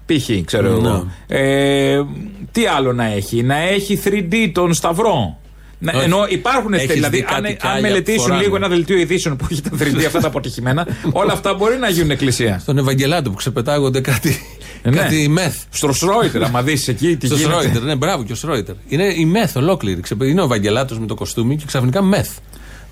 Π.χ. 0.05 0.29
ξέρω 0.45 0.69
Ναι. 0.69 0.87
εγώ. 0.87 1.07
Ε, 1.27 2.03
τι 2.51 2.65
άλλο 2.65 2.93
να 2.93 3.05
έχει, 3.05 3.43
να 3.43 3.57
έχει 3.57 3.99
3D 4.05 4.49
τον 4.53 4.73
Σταυρό. 4.73 5.39
Να, 5.79 5.91
Όχι. 5.95 6.03
ενώ 6.03 6.25
υπάρχουν 6.29 6.73
Έχεις 6.73 6.93
δηλαδή, 6.93 7.17
δει 7.17 7.23
κάτι 7.23 7.35
αν, 7.35 7.45
αν 7.45 7.55
κιάλια 7.57 7.75
που 7.75 7.81
μελετήσουν 7.81 8.21
φοράνε. 8.21 8.41
λίγο 8.43 8.55
ένα 8.55 8.67
δελτίο 8.67 8.97
ειδήσεων 8.97 9.35
που 9.37 9.47
έχει 9.51 9.61
τα 9.61 9.69
3D 9.79 10.03
αυτά 10.05 10.19
τα 10.19 10.27
αποτυχημένα, 10.27 10.87
όλα 11.11 11.33
αυτά 11.33 11.53
μπορεί 11.53 11.77
να 11.77 11.89
γίνουν 11.89 12.11
εκκλησία. 12.11 12.59
Στον 12.59 12.77
Ευαγγελάτο 12.77 13.29
που 13.29 13.35
ξεπετάγονται 13.35 14.01
κάτι, 14.01 14.41
Ε, 14.81 14.89
ναι. 14.89 14.95
κάτι 14.97 15.27
μεθ. 15.27 15.55
Στο 15.69 15.93
Σρόιτερ, 15.93 16.43
άμα 16.43 16.61
δεις 16.61 16.87
εκεί 16.87 17.15
τι 17.17 17.25
Στο 17.25 17.35
γίνεται. 17.35 17.53
Σρόιτερ, 17.59 17.81
ναι, 17.81 17.95
μπράβο 17.95 18.23
και 18.23 18.31
ο 18.31 18.35
Σρόιτερ. 18.35 18.75
Είναι 18.87 19.13
η 19.17 19.25
μεθ 19.25 19.55
ολόκληρη. 19.55 20.01
Ξεπε- 20.01 20.27
Είναι 20.29 20.41
ο 20.41 20.43
Ευαγγελάτος 20.43 20.99
με 20.99 21.05
το 21.05 21.15
κοστούμι 21.15 21.55
και 21.55 21.63
ξαφνικά 21.67 22.01
μεθ. 22.01 22.29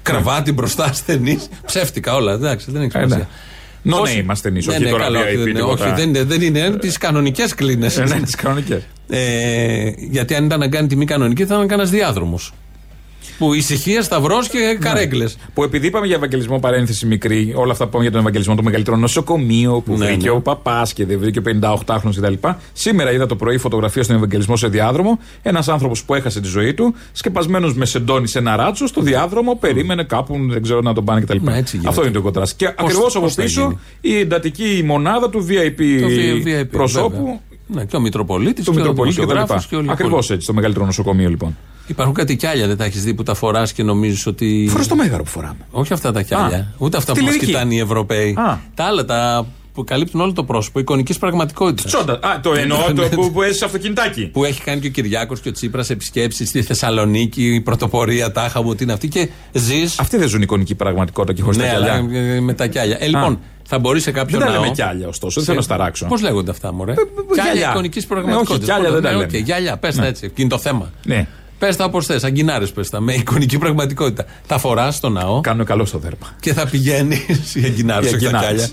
Κραβάτι 0.02 0.52
μπροστά 0.52 0.84
ασθενή. 0.86 1.40
Ψεύτικα 1.66 2.16
όλα. 2.16 2.32
Εντάξει, 2.34 2.72
δεν 2.72 2.82
έχει 2.82 2.92
Ε, 2.98 3.00
ναι. 3.00 3.06
σημασία. 3.06 3.28
No 3.86 3.90
Πώς- 3.98 4.14
name 4.16 4.24
ασθενής, 4.28 4.66
Ναι, 4.66 4.74
όχι 4.74 4.84
ναι, 4.84 4.90
τώρα 4.90 5.04
καλά, 5.04 5.20
VIP 5.20 5.26
όχι, 5.28 5.36
δεν- 5.36 5.54
τίποτα. 5.54 5.86
Όχι, 5.86 5.94
δεν 5.96 6.10
είναι, 6.10 6.24
δεν 6.24 6.42
είναι 6.42 6.78
τις 6.78 6.98
κανονικές 6.98 7.54
κλίνες. 7.56 7.98
Ε, 7.98 8.04
ναι, 8.04 8.20
τις 8.22 8.36
κανονικές. 8.36 8.82
Ε, 9.10 9.92
γιατί 10.12 10.36
αν 10.36 10.46
ήταν 10.46 10.60
να 10.60 10.68
κάνει 10.68 10.88
τη 10.88 10.96
μη 10.96 11.06
κανονική 11.06 11.46
θα 11.46 11.56
ήταν 11.56 11.68
κανένας 11.68 11.90
διάδρομος. 11.92 12.54
Που 13.38 13.54
ησυχία, 13.54 14.02
σταυρός 14.02 14.54
Ναι. 14.54 14.60
και 14.60 14.78
καρέγκλε. 14.80 15.26
Που 15.54 15.64
επειδή 15.64 15.88
είπαμε 15.88 16.06
για 16.06 16.16
Ευαγγελισμό, 16.16 16.60
παρένθεση 16.60 17.06
μικρή, 17.06 17.54
όλα 17.56 17.72
αυτά 17.72 17.84
που 17.84 17.90
είπαμε 17.90 18.04
για 18.04 18.12
τον 18.12 18.22
Ευαγγελισμό, 18.22 18.56
το 18.56 18.64
μεγαλύτερο 18.64 18.98
νοσοκομείο 18.98 19.82
που 19.86 19.98
Ναι, 19.98 20.06
βρήκε 20.06 20.26
ναι. 20.30 20.36
ο 20.36 20.42
παπάς 20.42 20.94
και 20.94 21.06
δεν 21.06 21.20
βρήκε 21.20 21.40
ο 21.40 21.42
58χρονο 21.46 22.10
κτλ. 22.16 22.34
Σήμερα 22.74 23.12
είδα 23.12 23.26
το 23.26 23.36
πρωί 23.36 23.58
φωτογραφία 23.58 24.04
στον 24.04 24.16
Ευαγγελισμό 24.16 24.56
σε 24.58 24.68
διάδρομο. 24.68 25.20
Ένας 25.42 25.68
άνθρωπος 25.70 26.04
που 26.04 26.14
έχασε 26.14 26.42
τη 26.42 26.48
ζωή 26.48 26.74
του, 26.74 26.94
σκεπασμένος 27.12 27.76
με 27.76 27.86
σεντόνι 27.86 28.28
σε 28.28 28.40
ένα 28.40 28.56
ράτσο, 28.56 28.88
στο 28.88 29.02
διάδρομο, 29.02 29.56
περίμενε 29.56 30.04
κάπου, 30.04 30.38
δεν 30.50 30.62
ξέρω 30.62 30.82
να 30.82 30.94
τον 30.94 31.06
πάνε 31.06 31.22
κτλ. 31.22 31.38
Ναι, 31.42 31.58
έτσι 31.58 31.72
γίνεται. 31.76 31.90
Αυτό 31.90 32.04
είναι 32.04 32.12
το 32.14 32.22
κοντράστ. 32.22 32.58
Και 32.58 32.66
Πώς- 32.66 32.76
ακριβώς 32.78 33.16
από 33.16 33.26
πώς 33.26 33.34
θα 33.34 33.42
πίσω 33.44 33.62
γίνει; 33.62 34.16
η 34.16 34.20
εντατική 34.20 34.84
μονάδα 34.86 35.30
του 35.30 35.46
VIP, 35.50 36.00
Το 36.02 36.08
VIP, 36.08 36.66
προσώπου. 36.72 37.16
βέβαια. 37.16 37.40
Ναι, 37.68 37.86
και 37.86 37.96
ο 37.96 38.00
Μητροπολίτης 38.00 38.66
Του 38.66 38.72
και 38.72 38.78
ο 38.78 38.80
Μητροπολίτη 38.80 39.16
κτλ. 39.16 39.26
δημοσιογράφος 39.28 39.68
και 39.68 39.76
όλοι 39.76 39.86
οι 39.88 39.90
Ακριβώς 39.92 40.12
υπόλοιποι. 40.12 40.34
έτσι, 40.34 40.44
στο 40.46 40.54
μεγαλύτερο 40.54 40.86
νοσοκομείο 40.86 41.30
λοιπόν. 41.30 41.58
Υπάρχουν 41.88 42.14
κάτι 42.16 42.36
κιάλια, 42.36 42.68
δεν 42.68 42.78
τα 42.78 42.86
έχεις 42.86 43.04
δει 43.04 43.14
που 43.14 43.24
τα 43.24 43.34
φοράς 43.34 43.74
και 43.74 43.84
νομίζεις 43.84 44.26
ότι. 44.26 44.68
Φορά 44.72 44.86
το 44.86 44.96
μέγαρο 44.96 45.24
που 45.24 45.30
φοράμε. 45.30 45.68
Όχι 45.72 45.94
αυτά 45.94 46.12
τα 46.12 46.22
κιάλια. 46.22 46.58
Α, 46.58 46.66
ούτε 46.78 46.98
αυτά 46.98 47.12
στη 47.12 47.20
που 47.20 47.26
μας 47.26 47.36
λυρική. 47.36 47.52
κοιτάνε 47.52 47.74
οι 47.74 47.80
Ευρωπαίοι. 47.80 48.36
Α. 48.38 48.58
Τα 48.76 48.84
άλλα 48.84 49.06
τα 49.06 49.46
που 49.74 49.84
καλύπτουν 49.84 50.22
όλο 50.22 50.34
το 50.34 50.44
πρόσωπο 50.44 50.80
εικονικής 50.80 51.18
πραγματικότητας. 51.18 51.86
Τσόντα. 51.86 52.14
Α, 52.14 52.40
το 52.40 52.54
εννοώ 52.54 52.94
το 52.94 53.08
που, 53.16 53.32
που 53.32 53.42
έζησε 53.42 53.66
αυτοκινητάκι. 53.66 54.26
Που 54.28 54.44
έχει 54.44 54.62
κάνει 54.62 54.80
και 54.82 54.88
ο 54.88 54.90
Κυριάκος 54.90 55.40
και 55.40 55.50
ο 55.50 55.52
Τσίπρας 55.52 55.90
επισκέψεις 55.90 56.48
στη 56.50 56.62
Θεσσαλονίκη, 56.62 57.54
η 57.54 57.62
πρωτοπορία 57.62 58.32
τάχα 58.32 58.64
μου, 58.64 58.76
τι 58.76 58.84
είναι 58.84 58.94
αυτή 58.94 59.08
και 59.08 59.30
ζει. 59.52 59.84
Αυτοί 59.98 60.18
δεν 60.18 60.28
ζουν 60.28 60.42
εικονική 60.42 60.76
πραγματικότητα 60.76 61.34
και 61.34 61.42
χωρίς 61.42 61.58
Ναι, 61.58 61.64
τα 61.66 61.70
αλλά 61.74 62.00
γυαλιά. 62.00 62.20
ε, 62.36 62.40
με 62.40 62.54
τα 62.54 62.68
κιάλια. 62.68 62.98
Ε, 63.00 63.08
λοιπόν, 63.08 63.40
θα 63.68 63.80
μπορεί 63.80 64.00
σε 64.00 64.12
κάποιο 64.12 64.38
Δεν 64.38 64.48
τα 64.48 64.54
ναό. 64.54 64.62
λέμε 64.62 64.74
κιάλια, 64.74 65.08
ωστόσο, 65.08 65.34
δεν 65.36 65.44
θέλω 65.44 65.58
να 65.58 65.64
σταράξω. 65.64 66.06
Πώς 66.06 66.22
λέγονται 66.22 66.52
αυτά, 66.52 66.74
μωρέ; 66.74 66.94
γυαλιά. 67.34 67.44
Κιάλια 67.52 67.70
εικονικής 67.70 68.02
Ναι, 68.04 68.08
πραγματικότητας. 68.08 68.56
όχι, 68.58 68.66
κιάλια 68.66 68.92
δεν 68.92 69.02
τα 69.02 69.12
λέμε. 69.12 69.38
Γυαλιά, 69.38 69.78
πες 69.78 69.96
τα 69.96 70.02
Ναι. 70.02 70.08
έτσι. 70.08 70.32
Είναι 70.36 70.50
το 70.50 70.58
θέμα. 70.58 70.92
Ναι. 71.06 71.28
Πες 71.66 71.76
τα 71.76 71.86
όπως 71.86 72.06
θες, 72.06 72.24
αγκινάρες 72.24 72.72
πες 72.72 72.90
τα, 72.90 73.00
με 73.00 73.14
εικονική 73.14 73.58
πραγματικότητα. 73.58 74.26
Τα 74.48 74.58
φοράς 74.58 74.96
στο 74.96 75.10
ναό 75.10 75.42
Κάνουν 75.42 75.66
καλό 75.66 75.86
στο 75.86 75.98
δέρμα. 75.98 76.36
και 76.40 76.54
θα 76.54 76.68
πηγαίνεις. 76.68 77.20
Οι 77.56 77.64
αγκινάρε, 77.66 78.06
Οι 78.06 78.14
όχι 78.14 78.18
τα 78.18 78.26
αγκινάρες. 78.26 78.48
κιάλια. 78.50 78.68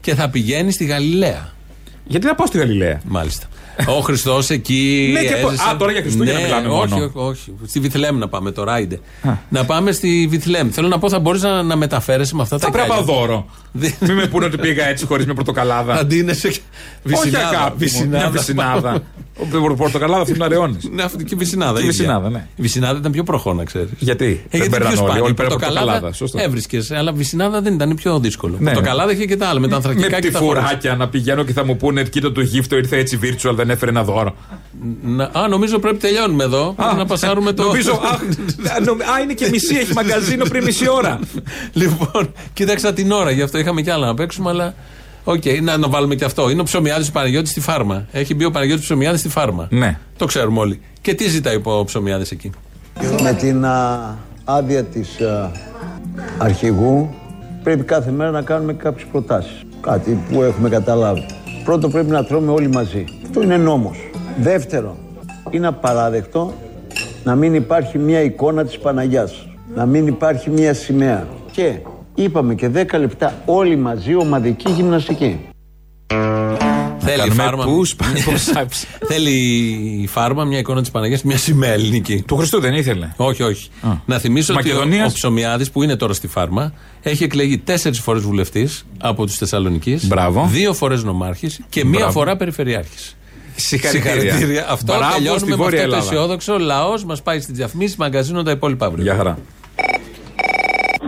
Και 0.00 0.14
θα 0.14 0.28
πηγαίνεις 0.28 0.74
στη 0.74 0.84
Γαλιλαία. 0.84 1.52
Γιατί 2.06 2.26
να 2.26 2.34
πάω 2.34 2.46
στη 2.46 2.58
Γαλιλαία; 2.58 3.00
Μάλιστα. 3.04 3.46
Ο 3.86 4.00
Χριστός 4.00 4.50
εκεί. 4.50 5.10
Ναι, 5.14 5.20
και 5.20 5.34
πο- 5.34 5.48
έζησε. 5.48 5.68
Α, 5.70 5.76
τώρα 5.76 5.92
για 5.92 6.00
Χριστούγεννα 6.00 6.38
Ναι, 6.38 6.44
μιλάμε 6.44 6.68
όχι, 6.68 6.92
μόνο. 6.92 7.04
όχι, 7.04 7.12
όχι. 7.14 7.52
Στη 7.66 7.80
Βιθλέμ 7.80 8.18
να 8.18 8.28
πάμε 8.28 8.50
τώρα, 8.50 8.72
άιντε. 8.72 9.00
Να 9.48 9.64
πάμε 9.64 9.92
στη 9.92 10.26
Βιθλέμ. 10.30 10.70
Θέλω 10.70 10.88
να 10.88 10.98
πω, 10.98 11.08
θα 11.08 11.18
μπορείς 11.18 11.42
να, 11.42 11.62
να 11.62 11.76
μεταφέρεσαι 11.76 12.34
με 12.34 12.42
αυτά 12.42 12.58
Θα 12.58 12.66
τα 12.66 12.72
πρέπει 12.72 12.88
να 12.88 12.94
πάω 12.94 13.04
κιάλια. 13.04 13.20
δώρο. 13.26 13.46
Δεν- 13.72 13.94
Μην 14.00 14.12
με 14.14 14.26
πούνε 14.26 14.44
ότι 14.44 14.58
πήγα 14.58 14.86
έτσι 14.86 15.06
χωρίς 15.06 15.26
με 15.26 15.34
πορτοκαλάδα. 15.34 15.94
Αντίνεσαι. 15.94 16.48
Όχι 16.48 16.60
Βυσινάδα. 17.02 17.48
αγάπη 17.48 17.90
μου, 17.94 18.08
μια 18.08 18.30
βυσινάδα. 18.30 19.02
Ο 19.42 19.58
πορ- 19.60 19.76
Πορτοκαλάδα 19.76 20.20
αυτή 20.22 20.34
είναι 20.34 20.44
αραιώνης. 20.44 20.88
Ναι, 20.92 21.02
αυτή 21.02 21.24
και 21.24 21.34
η 21.34 21.36
Βυσινάδα. 21.36 21.78
Και 21.78 21.84
η 21.84 21.88
ίδια. 21.88 21.98
Βυσινάδα, 21.98 22.30
ναι. 22.30 22.46
Η 22.56 22.62
Βυσινάδα 22.62 22.98
ήταν 22.98 23.12
πιο 23.12 23.22
προχώ, 23.22 23.52
να 23.54 23.64
ξέρεις. 23.64 23.88
Γιατί; 23.98 24.24
Ε, 24.24 24.28
Δεν 24.28 24.38
γιατί 24.50 24.68
περνάνε 24.70 24.92
πιο 24.94 25.00
όλοι, 25.02 25.08
σπάνιο. 25.10 25.22
όλοι 25.22 25.32
Η 25.32 25.34
πέρα 25.34 25.48
από 25.48 25.56
πορτοκαλάδα 25.58 25.86
πορτοκαλάδα, 25.86 26.16
σωστό. 26.16 26.38
έβρισκες, 26.40 26.90
αλλά 26.90 27.12
Βυσινάδα 27.12 27.60
δεν 27.60 27.74
ήταν 27.74 27.94
πιο 27.94 28.18
δύσκολο. 28.20 28.56
Ναι. 28.58 28.72
Πορτοκαλάδα 28.72 29.12
είχε 29.12 29.24
και 29.24 29.36
τα 29.36 29.46
άλλα, 29.48 29.60
με 29.60 29.68
τα 29.68 29.76
ανθρακικά 29.76 30.08
Με 30.10 30.18
και 30.20 30.30
τα 30.30 30.38
φοράς. 30.38 30.62
τυφουράκια 30.62 30.94
να 30.96 31.08
πηγαίνω 31.08 31.44
και 31.44 31.52
θα 31.52 31.64
μου 31.64 31.76
πούνε 31.76 32.02
κοίτα 32.02 32.32
το 32.32 32.40
γύφτο 32.40 32.76
ήρθε 32.76 32.96
έτσι 32.96 33.18
virtual, 33.22 33.52
δεν 33.54 33.70
έφερε 33.70 33.90
ένα 33.90 34.04
δώρο. 34.04 34.34
Να- 35.02 35.30
Α, 35.32 35.48
νομίζω 35.48 35.78
πρέπει 35.78 35.96
τελειώνουμε 35.96 36.44
εδώ. 36.44 36.74
Πρέπει 36.76 36.96
να 36.96 37.06
πασάρουμε 37.06 37.52
το. 37.52 37.62
Νομίζω, 37.62 38.00
αχ, 38.12 38.20
νομ- 38.86 39.02
α, 39.02 39.20
είναι 39.22 39.32
και 39.32 39.48
μισή, 39.50 39.76
έχει 39.76 39.92
μαγκαζίνο 39.92 40.44
πριν 40.48 40.64
μισή 40.64 40.88
ώρα. 40.90 41.18
Λοιπόν, 41.72 42.32
κοίταξα 42.52 42.92
την 42.92 43.10
ώρα, 43.12 43.30
γι' 43.30 43.42
αυτό 43.42 43.58
είχαμε 43.58 43.82
κι 43.82 43.90
άλλα 43.90 44.06
να 44.06 44.14
παίξουμε, 44.14 44.50
αλλά. 44.50 44.74
Οκ, 45.24 45.42
να, 45.62 45.76
να 45.76 45.88
βάλουμε 45.88 46.14
και 46.14 46.24
αυτό. 46.24 46.50
Είναι 46.50 46.60
ο 46.60 46.64
Ψωμιάδης 46.64 47.06
ο 47.06 47.12
Παναγιώτης 47.12 47.50
στη 47.50 47.60
φάρμα. 47.60 48.06
Έχει 48.12 48.34
μπει 48.34 48.44
ο 48.44 48.50
Παναγιώτης 48.50 48.84
Ψωμιάδης 48.84 49.20
στη 49.20 49.28
φάρμα. 49.28 49.68
Ναι. 49.70 49.98
Το 50.16 50.26
ξέρουμε 50.26 50.58
όλοι. 50.58 50.80
Και 51.00 51.14
τι 51.14 51.28
ζητάει 51.28 51.60
ο 51.64 51.84
Ψωμιάδης 51.84 52.30
εκεί; 52.30 52.50
Με 53.22 53.32
την 53.32 53.64
α, 53.64 53.98
άδεια 54.44 54.84
της 54.84 55.20
α, 55.20 55.50
αρχηγού 56.38 57.14
πρέπει 57.62 57.82
κάθε 57.82 58.10
μέρα 58.10 58.30
να 58.30 58.42
κάνουμε 58.42 58.72
κάποιες 58.72 59.08
προτάσεις. 59.10 59.62
Κάτι 59.80 60.18
που 60.30 60.42
έχουμε 60.42 60.68
καταλάβει. 60.68 61.26
Πρώτο 61.64 61.88
πρέπει 61.88 62.10
να 62.10 62.24
τρώμε 62.24 62.52
όλοι 62.52 62.68
μαζί. 62.68 63.04
Αυτό 63.22 63.42
είναι 63.42 63.56
νόμος. 63.56 64.10
Δεύτερο, 64.40 64.96
είναι 65.50 65.66
απαράδεκτο 65.66 66.54
να 67.24 67.34
μην 67.34 67.54
υπάρχει 67.54 67.98
μια 67.98 68.22
εικόνα 68.22 68.64
της 68.64 68.78
Παναγιάς. 68.78 69.48
Να 69.74 69.86
μην 69.86 70.06
υπάρχει 70.06 70.50
μια 70.50 70.74
σημαία. 70.74 71.26
Και 71.52 71.78
είπαμε 72.14 72.54
και 72.54 72.68
10 72.74 72.98
λεπτά 72.98 73.42
όλοι 73.44 73.76
μαζί 73.76 74.14
ομαδική 74.14 74.70
γυμναστική. 74.70 75.40
Θέλει 76.98 77.16
η 77.16 77.28
κάνουμε 77.28 77.42
φάρμα. 77.42 77.64
push, 77.64 78.02
push 78.28 78.56
ups. 78.62 78.84
Θέλει 79.06 79.30
η 80.02 80.06
φάρμα 80.06 80.44
μια 80.44 80.58
εικόνα 80.58 80.80
της 80.80 80.90
Παναγίας, 80.90 81.22
μια 81.22 81.36
σημαία 81.38 81.72
ελληνική. 81.72 82.22
Του 82.26 82.36
Χριστού 82.36 82.60
δεν 82.60 82.74
ήθελε. 82.74 83.08
Όχι, 83.16 83.42
όχι. 83.42 83.68
Να 84.06 84.18
θυμίσω 84.18 84.54
ότι 84.54 84.70
ο, 84.70 84.72
Μακεδονίας. 84.72 85.10
ο 85.10 85.14
Ψωμιάδης 85.14 85.70
που 85.70 85.82
είναι 85.82 85.96
τώρα 85.96 86.12
στη 86.12 86.26
φάρμα 86.28 86.72
έχει 87.02 87.24
εκλεγεί 87.24 87.58
τέσσερις 87.58 88.00
φορές 88.00 88.22
βουλευτής 88.22 88.86
από 89.00 89.26
τους 89.26 89.36
Θεσσαλονίκη. 89.36 89.98
Μπράβο. 90.02 90.48
Δύο 90.50 90.72
φορές 90.74 91.02
νομάρχης 91.04 91.60
και 91.68 91.84
μία 91.84 91.98
Μπράβο. 91.98 92.12
φορά 92.12 92.36
περιφερειάρχης. 92.36 93.16
Συγχαρητήρια. 93.56 94.66
Αυτό 94.70 94.94
Μπράβο 94.96 95.12
τελειώνουμε 95.14 95.38
στη 95.38 95.48
με 95.48 95.52
αυτό 95.52 95.64
Βόρεια 95.64 95.78
το 95.78 95.84
Ελλάδα. 95.84 96.04
αισιόδοξο. 96.04 96.58
Λαός 96.58 97.04
μας 97.04 97.22
πάει 97.22 97.40
στι 97.40 97.52
διαφημίσει, 97.52 97.94
μαγκαζίνο 97.98 98.42
τα 98.42 98.50
υπόλοιπα 98.50 98.86
αύριο. 98.86 99.02
Γεια 99.04 99.14
χαρά. 99.16 99.38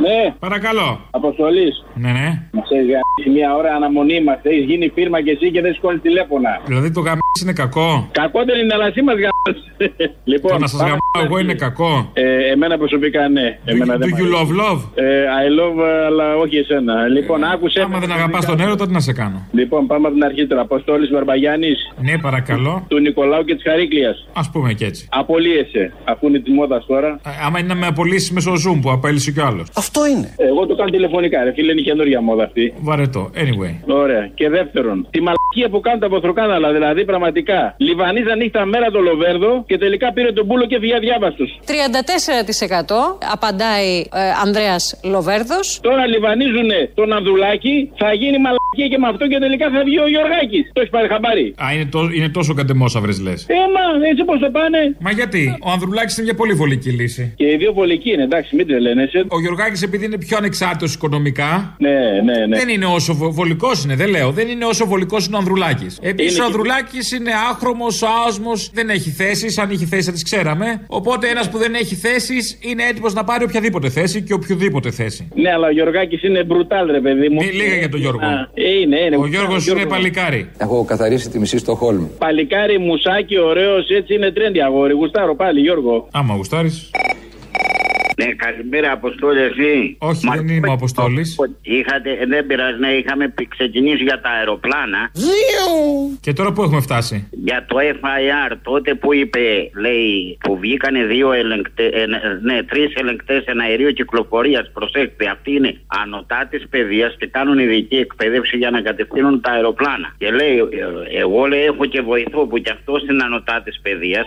Ναι, 0.04 0.34
Παρακαλώ. 0.38 0.88
Αποστολής. 1.10 1.84
Ναι, 1.94 2.10
ναι. 2.18 2.28
Μας 2.52 2.68
έχει 2.70 2.90
γαμίσει 2.94 3.28
μια 3.36 3.54
ώρα 3.56 3.74
αναμονή 3.74 4.20
μας. 4.22 4.38
Έχεις 4.42 4.64
γίνει 4.64 4.86
φίρμα 4.94 5.22
και 5.22 5.30
εσύ 5.30 5.50
και 5.50 5.60
δεν 5.60 5.72
σηκώνεις 5.74 6.00
τηλέφωνα. 6.02 6.60
Δηλαδή 6.66 6.90
το 6.90 7.00
γαμί 7.00 7.21
είναι 7.42 7.52
κακό; 7.52 8.08
Κακό 8.12 8.44
δεν 8.44 8.58
είναι, 8.60 8.74
αλλά 8.74 8.86
εσύ 8.86 9.02
μας 9.02 9.14
γαμίσει. 9.14 9.66
λοιπόν, 10.32 10.50
Το 10.52 10.58
να 10.58 10.66
σας 10.66 10.78
πάμε 10.80 10.88
γαμάω 10.90 11.08
στην 11.14 11.24
εγώ 11.26 11.34
αρχή. 11.34 11.44
είναι 11.44 11.54
κακό. 11.54 12.10
Ε, 12.12 12.50
εμένα 12.52 12.78
προσωπικά 12.78 13.28
ναι. 13.28 13.58
Εμένα 13.64 13.94
Do 13.94 13.98
δεν 13.98 14.08
you 14.08 14.12
μ' 14.12 14.14
αρέσει. 14.14 14.32
love 14.36 14.50
love? 14.62 14.80
Ε, 14.94 15.24
I 15.42 15.46
love, 15.60 15.78
αλλά 16.06 16.36
όχι 16.36 16.56
εσένα. 16.56 17.06
Λοιπόν, 17.08 17.44
άκουσε. 17.44 17.80
Άμα 17.80 17.98
δεν 17.98 18.12
αγαπάς 18.12 18.44
τον 18.46 18.60
έρωτα, 18.60 18.86
τι 18.86 18.92
να 18.92 19.00
σε 19.00 19.12
κάνω; 19.12 19.46
Λοιπόν, 19.52 19.86
πάμε 19.86 20.06
από 20.06 20.14
την 20.16 20.24
αρχή 20.24 20.46
τώρα. 20.46 20.60
Αποστόλης 20.60 21.10
Βαρμπαγιάννης, 21.10 21.92
Ναι, 22.00 22.18
παρακαλώ. 22.18 22.84
του 22.88 22.98
Νικολάου 22.98 23.44
και 23.44 23.54
της 23.54 23.62
Χαρίκλια. 23.62 24.14
Α 24.32 24.50
πούμε 24.50 24.72
και 24.72 24.84
έτσι. 24.84 25.08
Απολύεσαι, 25.10 25.92
αφού 26.04 26.28
είναι 26.28 26.38
της 26.38 26.52
μόδας 26.54 26.86
τώρα. 26.86 27.08
Ε, 27.26 27.30
Άμα 27.46 27.58
είναι 27.58 27.68
να 27.68 27.74
με 27.74 27.86
απολύσεις 27.86 28.30
μέσω 28.30 28.52
Zoom 28.52 28.78
που 28.82 28.90
απέλυσε 28.90 29.30
κι 29.32 29.40
άλλος. 29.40 29.66
Αυτό 29.74 30.06
είναι. 30.06 30.34
Εγώ 30.36 30.66
το 30.66 30.74
κάνω 30.74 30.90
τηλεφωνικά, 30.90 31.44
ρε 31.44 31.52
φίλε, 31.52 31.72
είναι 31.72 31.80
καινούργια 31.80 32.20
μόδα 32.20 32.44
αυτή. 32.44 32.74
Βαρετό. 32.80 33.30
Anyway. 33.34 33.74
Ωραία. 33.94 34.30
Και 34.34 34.48
δεύτερον, 34.48 35.06
τη 35.10 35.18
μαλακία 35.20 35.68
που 35.70 35.80
κάνουν 35.80 36.00
τα 36.00 36.08
βοθροκάναλα, 36.08 36.72
δηλαδή 36.72 37.04
πραγματικά. 37.04 37.20
Λιβανίζαν 37.76 38.38
νύχτα 38.38 38.64
μέρα 38.66 38.90
το 38.90 39.00
Λοβέρδο 39.00 39.64
και 39.66 39.78
τελικά 39.78 40.12
πήρε 40.12 40.32
τον 40.32 40.46
πούλο 40.46 40.66
και 40.66 40.78
βγει 40.78 40.94
αδιάβαστος. 40.94 41.60
34% 41.66 41.72
απαντάει 43.32 43.90
ε, 43.98 44.20
Ανδρέας 44.44 45.00
Λοβέρδος. 45.04 45.78
Τώρα 45.82 46.06
λιβανίζουν 46.06 46.70
τον 46.94 47.12
Ανδουλάκη, 47.12 47.90
θα 47.96 48.12
γίνει 48.12 48.38
μαλακία 48.46 48.88
και 48.92 48.98
με 48.98 49.08
αυτό 49.08 49.26
και 49.28 49.38
τελικά 49.38 49.70
θα 49.70 49.80
βγει 49.84 49.98
ο 49.98 50.08
Γιωργάκης. 50.08 50.64
Το 50.72 50.80
έχεις 50.80 50.90
πάρει 50.96 51.08
χαμπάρι; 51.08 51.54
Α, 51.64 51.66
είναι, 51.74 51.84
τό, 51.84 52.00
είναι 52.16 52.28
τόσο 52.28 52.54
καντεμόσαυρε 52.54 53.12
λες. 53.26 53.40
Ε, 53.48 53.54
μα 53.74 54.06
έτσι 54.10 54.24
πώ 54.24 54.38
το 54.38 54.50
πάνε. 54.50 54.96
Μα 55.00 55.10
γιατί, 55.10 55.58
ο 55.66 55.70
Ανδρουλάκης 55.70 56.14
είναι 56.16 56.24
μια 56.24 56.34
πολύ 56.34 56.52
βολική 56.52 56.90
λύση. 56.90 57.32
Και 57.36 57.46
οι 57.52 57.56
δύο 57.56 57.72
βολικοί 57.72 58.10
είναι, 58.12 58.22
εντάξει, 58.22 58.56
μην 58.56 58.66
τρελαίνεσαι. 58.66 59.24
Ο 59.28 59.40
Γιωργάκης, 59.40 59.82
επειδή 59.82 60.04
είναι 60.04 60.18
πιο 60.18 60.36
ανεξάρτητος 60.36 60.94
οικονομικά, 60.94 61.76
Ναι, 61.78 61.90
ναι, 62.24 62.46
ναι. 62.46 62.56
δεν 62.58 62.68
είναι 62.68 62.86
όσο 62.86 63.14
βολικός 63.14 63.84
είναι, 63.84 63.94
δεν 63.96 64.08
λέω. 64.08 64.30
Δεν 64.30 64.48
είναι 64.48 64.64
όσο 64.64 64.86
βολικός 64.86 65.26
είναι 65.26 65.34
ο 65.36 65.38
Ανδρουλάκης. 65.38 65.98
Επίσης 66.02 66.32
Είναι 66.32 66.40
ο 66.44 66.46
και- 66.46 66.52
Ανδρουλάκης 66.52 67.11
είναι 67.12 67.30
άχρωμος, 67.50 68.02
άοσμο, 68.02 68.52
δεν 68.72 68.90
έχει 68.90 69.10
θέσεις. 69.10 69.58
Αν 69.58 69.70
είχε 69.70 69.86
θέσει 69.86 70.02
θα 70.02 70.12
τις 70.12 70.22
ξέραμε. 70.22 70.84
Οπότε 70.86 71.28
ένας 71.28 71.50
που 71.50 71.58
δεν 71.58 71.74
έχει 71.74 71.94
θέσεις 71.94 72.58
είναι 72.60 72.82
έτοιμος 72.84 73.14
να 73.14 73.24
πάρει 73.24 73.44
οποιαδήποτε 73.44 73.88
θέση 73.88 74.22
και 74.22 74.32
οποιοδήποτε 74.32 74.90
θέση. 74.90 75.28
Ναι, 75.34 75.50
αλλά 75.52 75.66
ο 75.66 75.70
Γιωργάκης 75.70 76.22
είναι 76.22 76.44
μπρουτάλ, 76.44 76.90
ρε 76.90 77.00
παιδί 77.00 77.28
μου. 77.28 77.42
Μη 77.42 77.50
λίγα 77.50 77.76
για 77.76 77.88
τον 77.88 78.00
Γιώργο. 78.00 78.26
Α, 78.26 78.48
είναι, 78.54 79.00
είναι. 79.00 79.16
Ο 79.16 79.26
Γιώργος 79.26 79.66
είναι 79.66 79.86
παλικάρι. 79.86 80.50
Έχω 80.58 80.84
καθαρίσει 80.84 81.28
τη 81.30 81.38
μισή 81.38 81.58
στο 81.58 81.74
Χόλμ. 81.74 82.06
Παλικάρι, 82.18 82.78
μουσάκι, 82.78 83.38
ωραίος, 83.38 83.88
έτσι 83.88 84.14
είναι 84.14 84.30
τρέντι 84.32 84.62
αγόρι. 84.62 84.92
Γουστάρω 84.92 85.36
πάλι, 85.36 85.60
Γιώργο. 85.60 86.08
Άμα 86.12 86.34
γουστάρεις. 86.34 86.90
Ναι, 88.16 88.24
καλημέρα, 88.24 88.92
Αποστόλη, 88.92 89.40
εσύ. 89.40 89.96
Όχι, 89.98 90.28
δεν 90.34 90.48
είμαι 90.48 90.68
ο 90.68 90.72
Αποστόλης. 90.72 91.36
Είχατε, 91.62 92.18
δεν 92.28 92.46
πειράζει, 92.46 92.78
ναι, 92.78 92.88
είχαμε 92.88 93.28
πη- 93.28 93.48
ξεκινήσει 93.48 94.02
για 94.02 94.20
τα 94.20 94.28
αεροπλάνα. 94.30 95.10
Και 96.20 96.32
τώρα 96.32 96.52
που 96.52 96.62
έχουμε 96.62 96.80
φτάσει; 96.80 97.28
Για 97.30 97.64
το 97.68 97.76
FIR, 97.78 98.56
τότε 98.62 98.94
που 98.94 99.14
είπε, 99.14 99.70
λέει, 99.80 100.38
που 100.40 100.58
βγήκανε 100.58 101.04
δύο 101.04 101.32
ελεγκτέ, 101.32 101.84
ε, 101.84 102.04
ναι, 102.42 102.62
τρεις 102.62 102.94
ελεγκτές 102.94 103.44
εναερίου 103.44 103.92
κυκλοφορίας. 103.92 104.70
Προσέξτε, 104.72 105.26
αυτοί 105.28 105.52
είναι 105.54 105.76
ανωτά 106.02 106.46
της 106.50 106.68
παιδείας 106.68 107.16
και 107.18 107.26
κάνουν 107.26 107.58
ειδική 107.58 107.96
εκπαίδευση 107.96 108.56
για 108.56 108.70
να 108.70 108.80
κατευθύνουν 108.80 109.40
τα 109.40 109.50
αεροπλάνα. 109.50 110.14
Και 110.18 110.30
λέει, 110.30 110.56
ε, 110.56 111.18
εγώ 111.20 111.46
λέει, 111.46 111.62
έχω 111.64 111.84
και 111.84 112.00
βοηθό 112.00 112.46
που 112.46 112.58
κι 112.58 112.70
αυτός 112.70 113.02
είναι 113.02 113.22
ανωτά 113.24 113.62
της 113.64 113.80
παιδείας, 113.82 114.26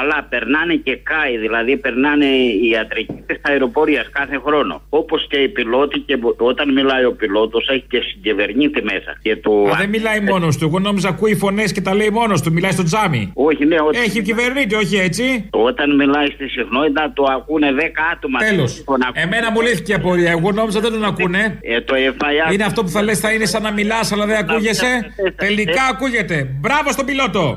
αλλά 0.00 0.26
περνάνε 0.28 0.74
και 0.74 0.96
κάει, 0.96 1.36
δηλαδή 1.36 1.76
περνάνε 1.76 2.26
οι 2.26 2.68
ιατρικοί 2.68 3.22
της 3.26 3.36
αεροπορίας 3.42 4.08
κάθε 4.12 4.40
χρόνο. 4.46 4.82
Όπως 4.88 5.26
και 5.30 5.36
οι 5.36 5.48
πιλότοι, 5.48 5.98
και 5.98 6.16
μπο- 6.16 6.34
όταν 6.36 6.72
μιλάει 6.72 7.04
ο 7.04 7.12
πιλότος, 7.12 7.68
έχει 7.68 7.84
και 7.88 8.00
συγκυβερνήτη 8.00 8.82
μέσα. 8.82 9.18
Και 9.22 9.36
του... 9.36 9.68
Α, 9.72 9.76
δεν 9.78 9.88
μιλάει 9.88 10.20
μόνος 10.20 10.56
του. 10.56 10.64
Εγώ 10.66 10.78
νόμιζα 10.78 11.08
ακούει 11.08 11.34
φωνές 11.34 11.72
και 11.72 11.80
τα 11.80 11.94
λέει 11.94 12.10
μόνος 12.10 12.40
του. 12.42 12.52
Μιλάει 12.52 12.70
στο 12.70 12.82
τζάμι. 12.82 13.30
Όχι, 13.34 13.64
ναι, 13.66 13.76
ότι... 13.80 13.98
Έχει 13.98 14.22
κυβερνήτη, 14.22 14.74
όχι 14.74 14.96
έτσι. 14.96 15.48
Όταν 15.50 15.96
μιλάει 15.96 16.26
στη 16.26 16.48
συχνότητα, 16.48 17.12
το 17.14 17.24
ακούνε 17.36 17.68
10 17.78 17.80
άτομα. 18.12 18.38
Τέλος. 18.38 18.84
Τον 18.84 19.02
ακού- 19.02 19.16
Εμένα 19.16 19.50
μου 19.50 19.60
λύθηκε 19.60 19.92
η 19.92 19.94
απορία. 19.94 20.30
Εγώ 20.30 20.52
νόμιζα 20.52 20.80
δεν 20.80 20.92
τον 20.92 21.04
ακούνε. 21.04 21.58
Ε, 21.62 21.80
το 21.80 21.94
FIR... 22.18 22.52
Είναι 22.52 22.64
αυτό 22.64 22.82
που 22.82 22.88
θα 22.88 23.02
λες 23.02 23.18
θα 23.20 23.32
είναι 23.32 23.44
σαν 23.46 23.62
να 23.62 23.72
μιλάς, 23.72 24.12
αλλά 24.12 24.26
δεν 24.26 24.36
ακούγεσαι. 24.36 25.14
Τελικά 25.36 25.82
ακούγεται. 25.90 26.48
Μπράβο 26.60 26.92
στον 26.92 27.04
πιλότο. 27.06 27.56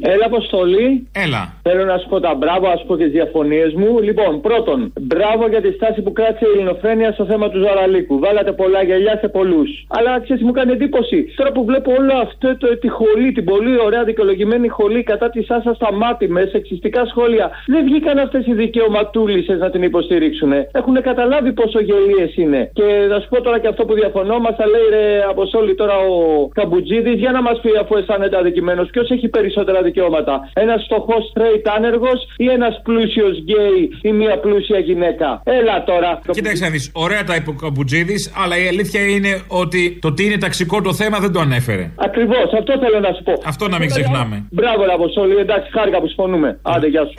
Έλα, 0.00 0.24
Αποστολή. 0.26 1.08
Έλα. 1.12 1.42
Θέλω 1.62 1.84
να 1.84 1.98
σου 1.98 2.08
πω 2.08 2.20
τα 2.20 2.34
μπράβο, 2.34 2.66
ας 2.68 2.84
πω 2.86 2.96
και 2.96 3.04
τις 3.04 3.12
διαφωνίες 3.12 3.72
μου. 3.72 4.00
Λοιπόν, 4.00 4.40
πρώτον, 4.40 4.92
μπράβο 5.00 5.48
για 5.48 5.60
τη 5.60 5.72
στάση 5.72 6.02
που 6.02 6.12
κράτησε 6.12 6.44
η 6.48 6.52
ελληνοφρένεια 6.54 7.12
στο 7.12 7.24
θέμα 7.24 7.50
του 7.50 7.58
Ζαραλίκου. 7.64 8.18
Βάλατε 8.18 8.52
πολλά 8.52 8.82
γυαλιά 8.82 9.16
σε 9.20 9.28
πολλούς. 9.28 9.70
Αλλά 9.88 10.20
ξέρεις, 10.20 10.42
μου 10.42 10.52
κάνει 10.52 10.72
εντύπωση. 10.72 11.18
Τώρα 11.36 11.52
που 11.52 11.64
βλέπω 11.64 11.90
όλο 11.98 12.12
αυτό 12.22 12.56
το, 12.56 12.78
τη 12.78 12.88
χολή, 12.88 13.32
την 13.32 13.44
πολύ 13.44 13.80
ωραία 13.86 14.04
δικαιολογημένη 14.04 14.68
χολή 14.68 15.02
κατά 15.02 15.30
της 15.30 15.50
Άσας 15.50 15.76
στα 15.76 15.92
μάτι 15.92 16.28
με 16.28 16.48
σεξιστικά 16.52 17.06
σχόλια, 17.06 17.50
δεν 17.66 17.84
βγήκαν 17.84 18.18
αυτές 18.18 18.46
οι 18.46 18.54
δικαιωματούλησες 18.54 19.58
να 19.58 19.70
την 19.70 19.82
υποστηρίξουν. 19.82 20.52
Έχουν 20.72 21.02
καταλάβει 21.02 21.52
πόσο 21.52 21.80
γελίες 21.80 22.36
είναι. 22.36 22.70
Και 22.72 22.84
να 23.08 23.20
σου 23.20 23.28
πω 23.28 23.42
τώρα 23.42 23.58
και 23.58 23.68
αυτό 23.68 23.84
που 23.84 23.94
διαφωνώ, 23.94 24.38
μας 24.38 24.56
τα 24.56 24.66
λέει 24.66 24.86
ρε 24.90 25.24
Αποστόλη 25.28 25.74
τώρα 25.74 25.96
ο 25.98 26.48
Καμπουτζίδη, 26.48 27.12
για 27.12 27.30
να 27.30 27.42
μας 27.42 27.60
πει 27.60 27.70
αφού 27.80 27.96
αισθάνεται 27.96 28.36
αδικημένος, 28.36 28.90
ποιος 28.90 29.10
έχει 29.10 29.28
περισσότερα 29.28 29.79
δικαιώματα. 29.82 30.50
Ένας 30.52 30.82
φτωχός 30.84 31.32
straight 31.34 31.64
άνεργος 31.76 32.18
ή 32.36 32.46
ένας 32.46 32.80
πλούσιος 32.82 33.34
γκέι 33.38 33.80
ή 34.02 34.12
μια 34.12 34.38
πλούσια 34.38 34.78
γυναίκα. 34.78 35.40
Έλα 35.44 35.84
τώρα. 35.84 36.20
Κοίταξε 36.30 36.64
να 36.64 36.70
δεις. 36.70 36.90
Ωραία 36.94 37.24
τα 37.24 37.34
είπε 37.34 37.50
ο 37.50 37.52
Καμπουτζίδη, 37.52 38.16
αλλά 38.42 38.54
η 38.62 38.66
αλήθεια 38.68 39.02
είναι 39.14 39.40
ότι 39.48 39.98
το 40.00 40.12
τι 40.12 40.24
είναι 40.24 40.38
ταξικό 40.38 40.80
το 40.80 40.92
θέμα 40.94 41.18
δεν 41.18 41.32
το 41.32 41.40
ανέφερε. 41.40 41.90
Ακριβώς, 41.96 42.52
αυτό 42.58 42.78
θέλω 42.78 43.00
να 43.00 43.12
σου 43.12 43.22
πω. 43.22 43.32
Αυτό 43.44 43.68
να 43.68 43.78
μην 43.78 43.88
ξεχνάμε. 43.88 44.46
Μπράβο, 44.50 44.84
ρε 44.84 44.92
Αποστόλη, 44.92 45.36
εντάξει, 45.36 45.70
χάρηκα 45.70 46.00
που 46.00 46.06
συμφωνούμε. 46.06 46.58
Άντε, 46.62 46.86
γεια 46.86 47.04
σου. 47.04 47.14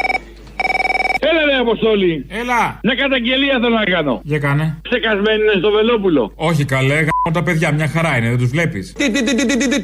Έλα, 1.30 1.41
ρε 1.49 1.55
Αποστόλη. 1.65 2.26
Έλα. 2.41 2.61
Μια 2.84 2.95
καταγγελία 3.03 3.55
θέλω 3.61 3.76
να 3.84 3.88
κάνω. 3.95 4.13
Για 4.24 4.39
κάνε. 4.45 4.65
Ψεκασμένοι 4.88 5.41
είναι 5.45 5.55
στο 5.63 5.69
Βελόπουλο. 5.78 6.24
Όχι 6.36 6.63
καλέ, 6.65 6.93
γάμο 7.07 7.30
τα 7.38 7.43
παιδιά, 7.43 7.72
μια 7.74 7.88
χαρά 7.88 8.17
είναι, 8.17 8.30
δεν 8.30 8.38
του 8.38 8.47
βλέπει. 8.55 8.80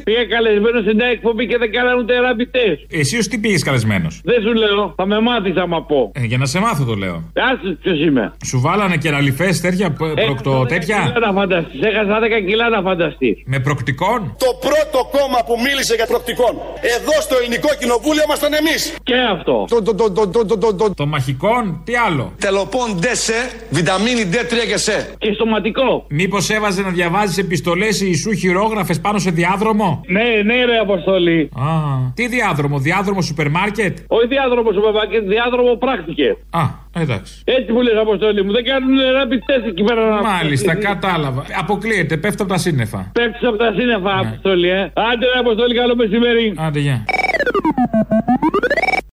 Πήγα 0.04 0.24
καλεσμένο 0.34 0.78
σε 0.86 0.92
μια 0.94 1.06
εκπομπή 1.06 1.46
και 1.46 1.58
δεν 1.58 1.70
κάνανε 1.72 1.96
ούτε 2.00 2.12
ραμπιτέ. 2.20 2.66
Εσύ 3.00 3.16
ω 3.16 3.20
τι 3.30 3.38
πήγε 3.38 3.58
καλεσμένο. 3.58 4.08
Δεν 4.30 4.38
σου 4.44 4.52
λέω, 4.62 4.92
θα 4.96 5.06
με 5.06 5.20
μάθει 5.20 5.52
άμα 5.64 5.82
πω. 5.90 6.10
Ε, 6.14 6.24
για 6.24 6.38
να 6.38 6.46
σε 6.46 6.58
μάθω 6.60 6.84
το 6.84 6.94
λέω. 6.94 7.16
Άσε 7.50 7.78
ποιο 7.82 7.92
είμαι. 7.94 8.32
Σου 8.46 8.60
βάλανε 8.60 8.96
και 8.96 9.10
ραλιφέ 9.10 9.48
τέτοια, 9.62 9.90
π- 9.90 9.96
προκτο 10.26 10.50
Κιλά 10.50 10.66
τέτοια. 10.66 11.00
να 11.26 11.32
φανταστεί. 11.32 11.78
Έχασα 11.90 12.18
10 12.20 12.40
κιλά 12.46 12.68
να 12.68 12.80
φανταστεί. 12.82 13.42
Με 13.46 13.58
προκτικών. 13.60 14.18
Το 14.38 14.50
πρώτο 14.66 14.98
κόμμα 15.16 15.38
που 15.46 15.54
μίλησε 15.66 15.94
για 15.94 16.06
προκτικών. 16.12 16.52
Εδώ 16.96 17.14
στο 17.26 17.34
ελληνικό 17.40 17.68
κοινοβούλιο 17.80 18.22
ήμασταν 18.26 18.52
εμεί. 18.60 18.76
Και 19.08 19.14
αυτό. 19.34 19.54
Το, 19.68 19.82
το, 19.82 19.92
το, 19.94 20.06
το, 20.16 20.28
το, 20.28 20.44
το, 20.46 20.58
το, 20.58 20.74
το. 20.74 20.94
Το 20.94 21.06
μαχικών, 21.28 21.80
τι 21.84 21.92
άλλο; 21.96 22.32
Τελοπών 22.38 22.98
D-σε, 23.02 23.38
βιταμίνη 23.70 24.30
D3 24.32 24.66
και 24.68 24.76
σε. 24.76 25.14
Και 25.18 25.32
στοματικό. 25.32 26.04
Μήπως 26.08 26.50
έβαζε 26.50 26.82
να 26.82 26.90
διαβάζεις 26.90 27.38
επιστολές 27.38 28.00
Ιησού 28.00 28.32
χειρόγραφες 28.32 29.00
πάνω 29.00 29.18
σε 29.18 29.30
διάδρομο; 29.30 30.00
Ναι, 30.06 30.42
ναι, 30.44 30.64
ρε 30.64 30.78
Αποστολή. 30.78 31.50
Α, 31.54 31.68
τι 32.14 32.28
διάδρομο, 32.28 32.78
διάδρομο 32.78 33.20
σούπερ 33.20 33.48
μάρκετ; 33.50 33.98
Όχι 34.06 34.26
διάδρομο 34.26 34.72
σου 34.72 34.80
και 35.10 35.20
διάδρομο 35.20 35.74
πράκτηκε. 35.74 36.36
Α, 36.50 36.62
εντάξει. 37.02 37.42
Έτσι 37.44 37.72
που 37.72 37.80
λες, 37.80 37.96
Αποστολή 38.00 38.44
μου, 38.44 38.52
δεν 38.52 38.64
κάνουν 38.64 38.96
rapid 39.18 39.42
test 39.48 39.66
εκεί 39.68 39.82
πέρα 39.82 40.08
να 40.08 40.22
Μάλιστα, 40.22 40.74
κατάλαβα. 40.74 41.44
Αποκλείεται, 41.58 42.16
πέφτει 42.16 42.42
από 42.42 42.50
τα 42.52 42.58
σύννεφα. 42.58 43.10
Πέφτεις 43.12 43.48
από 43.48 43.56
τα 43.56 43.72
σύννεφα, 43.78 44.18
Αποστολή, 44.18 44.68
ε. 44.68 44.80
Άντε, 44.80 45.26
ρε 45.32 45.38
Αποστολή, 45.38 45.74
καλό 45.74 45.96
μεσημέρι. 45.96 46.54
Άντε, 46.56 46.78
γεια. 46.78 47.04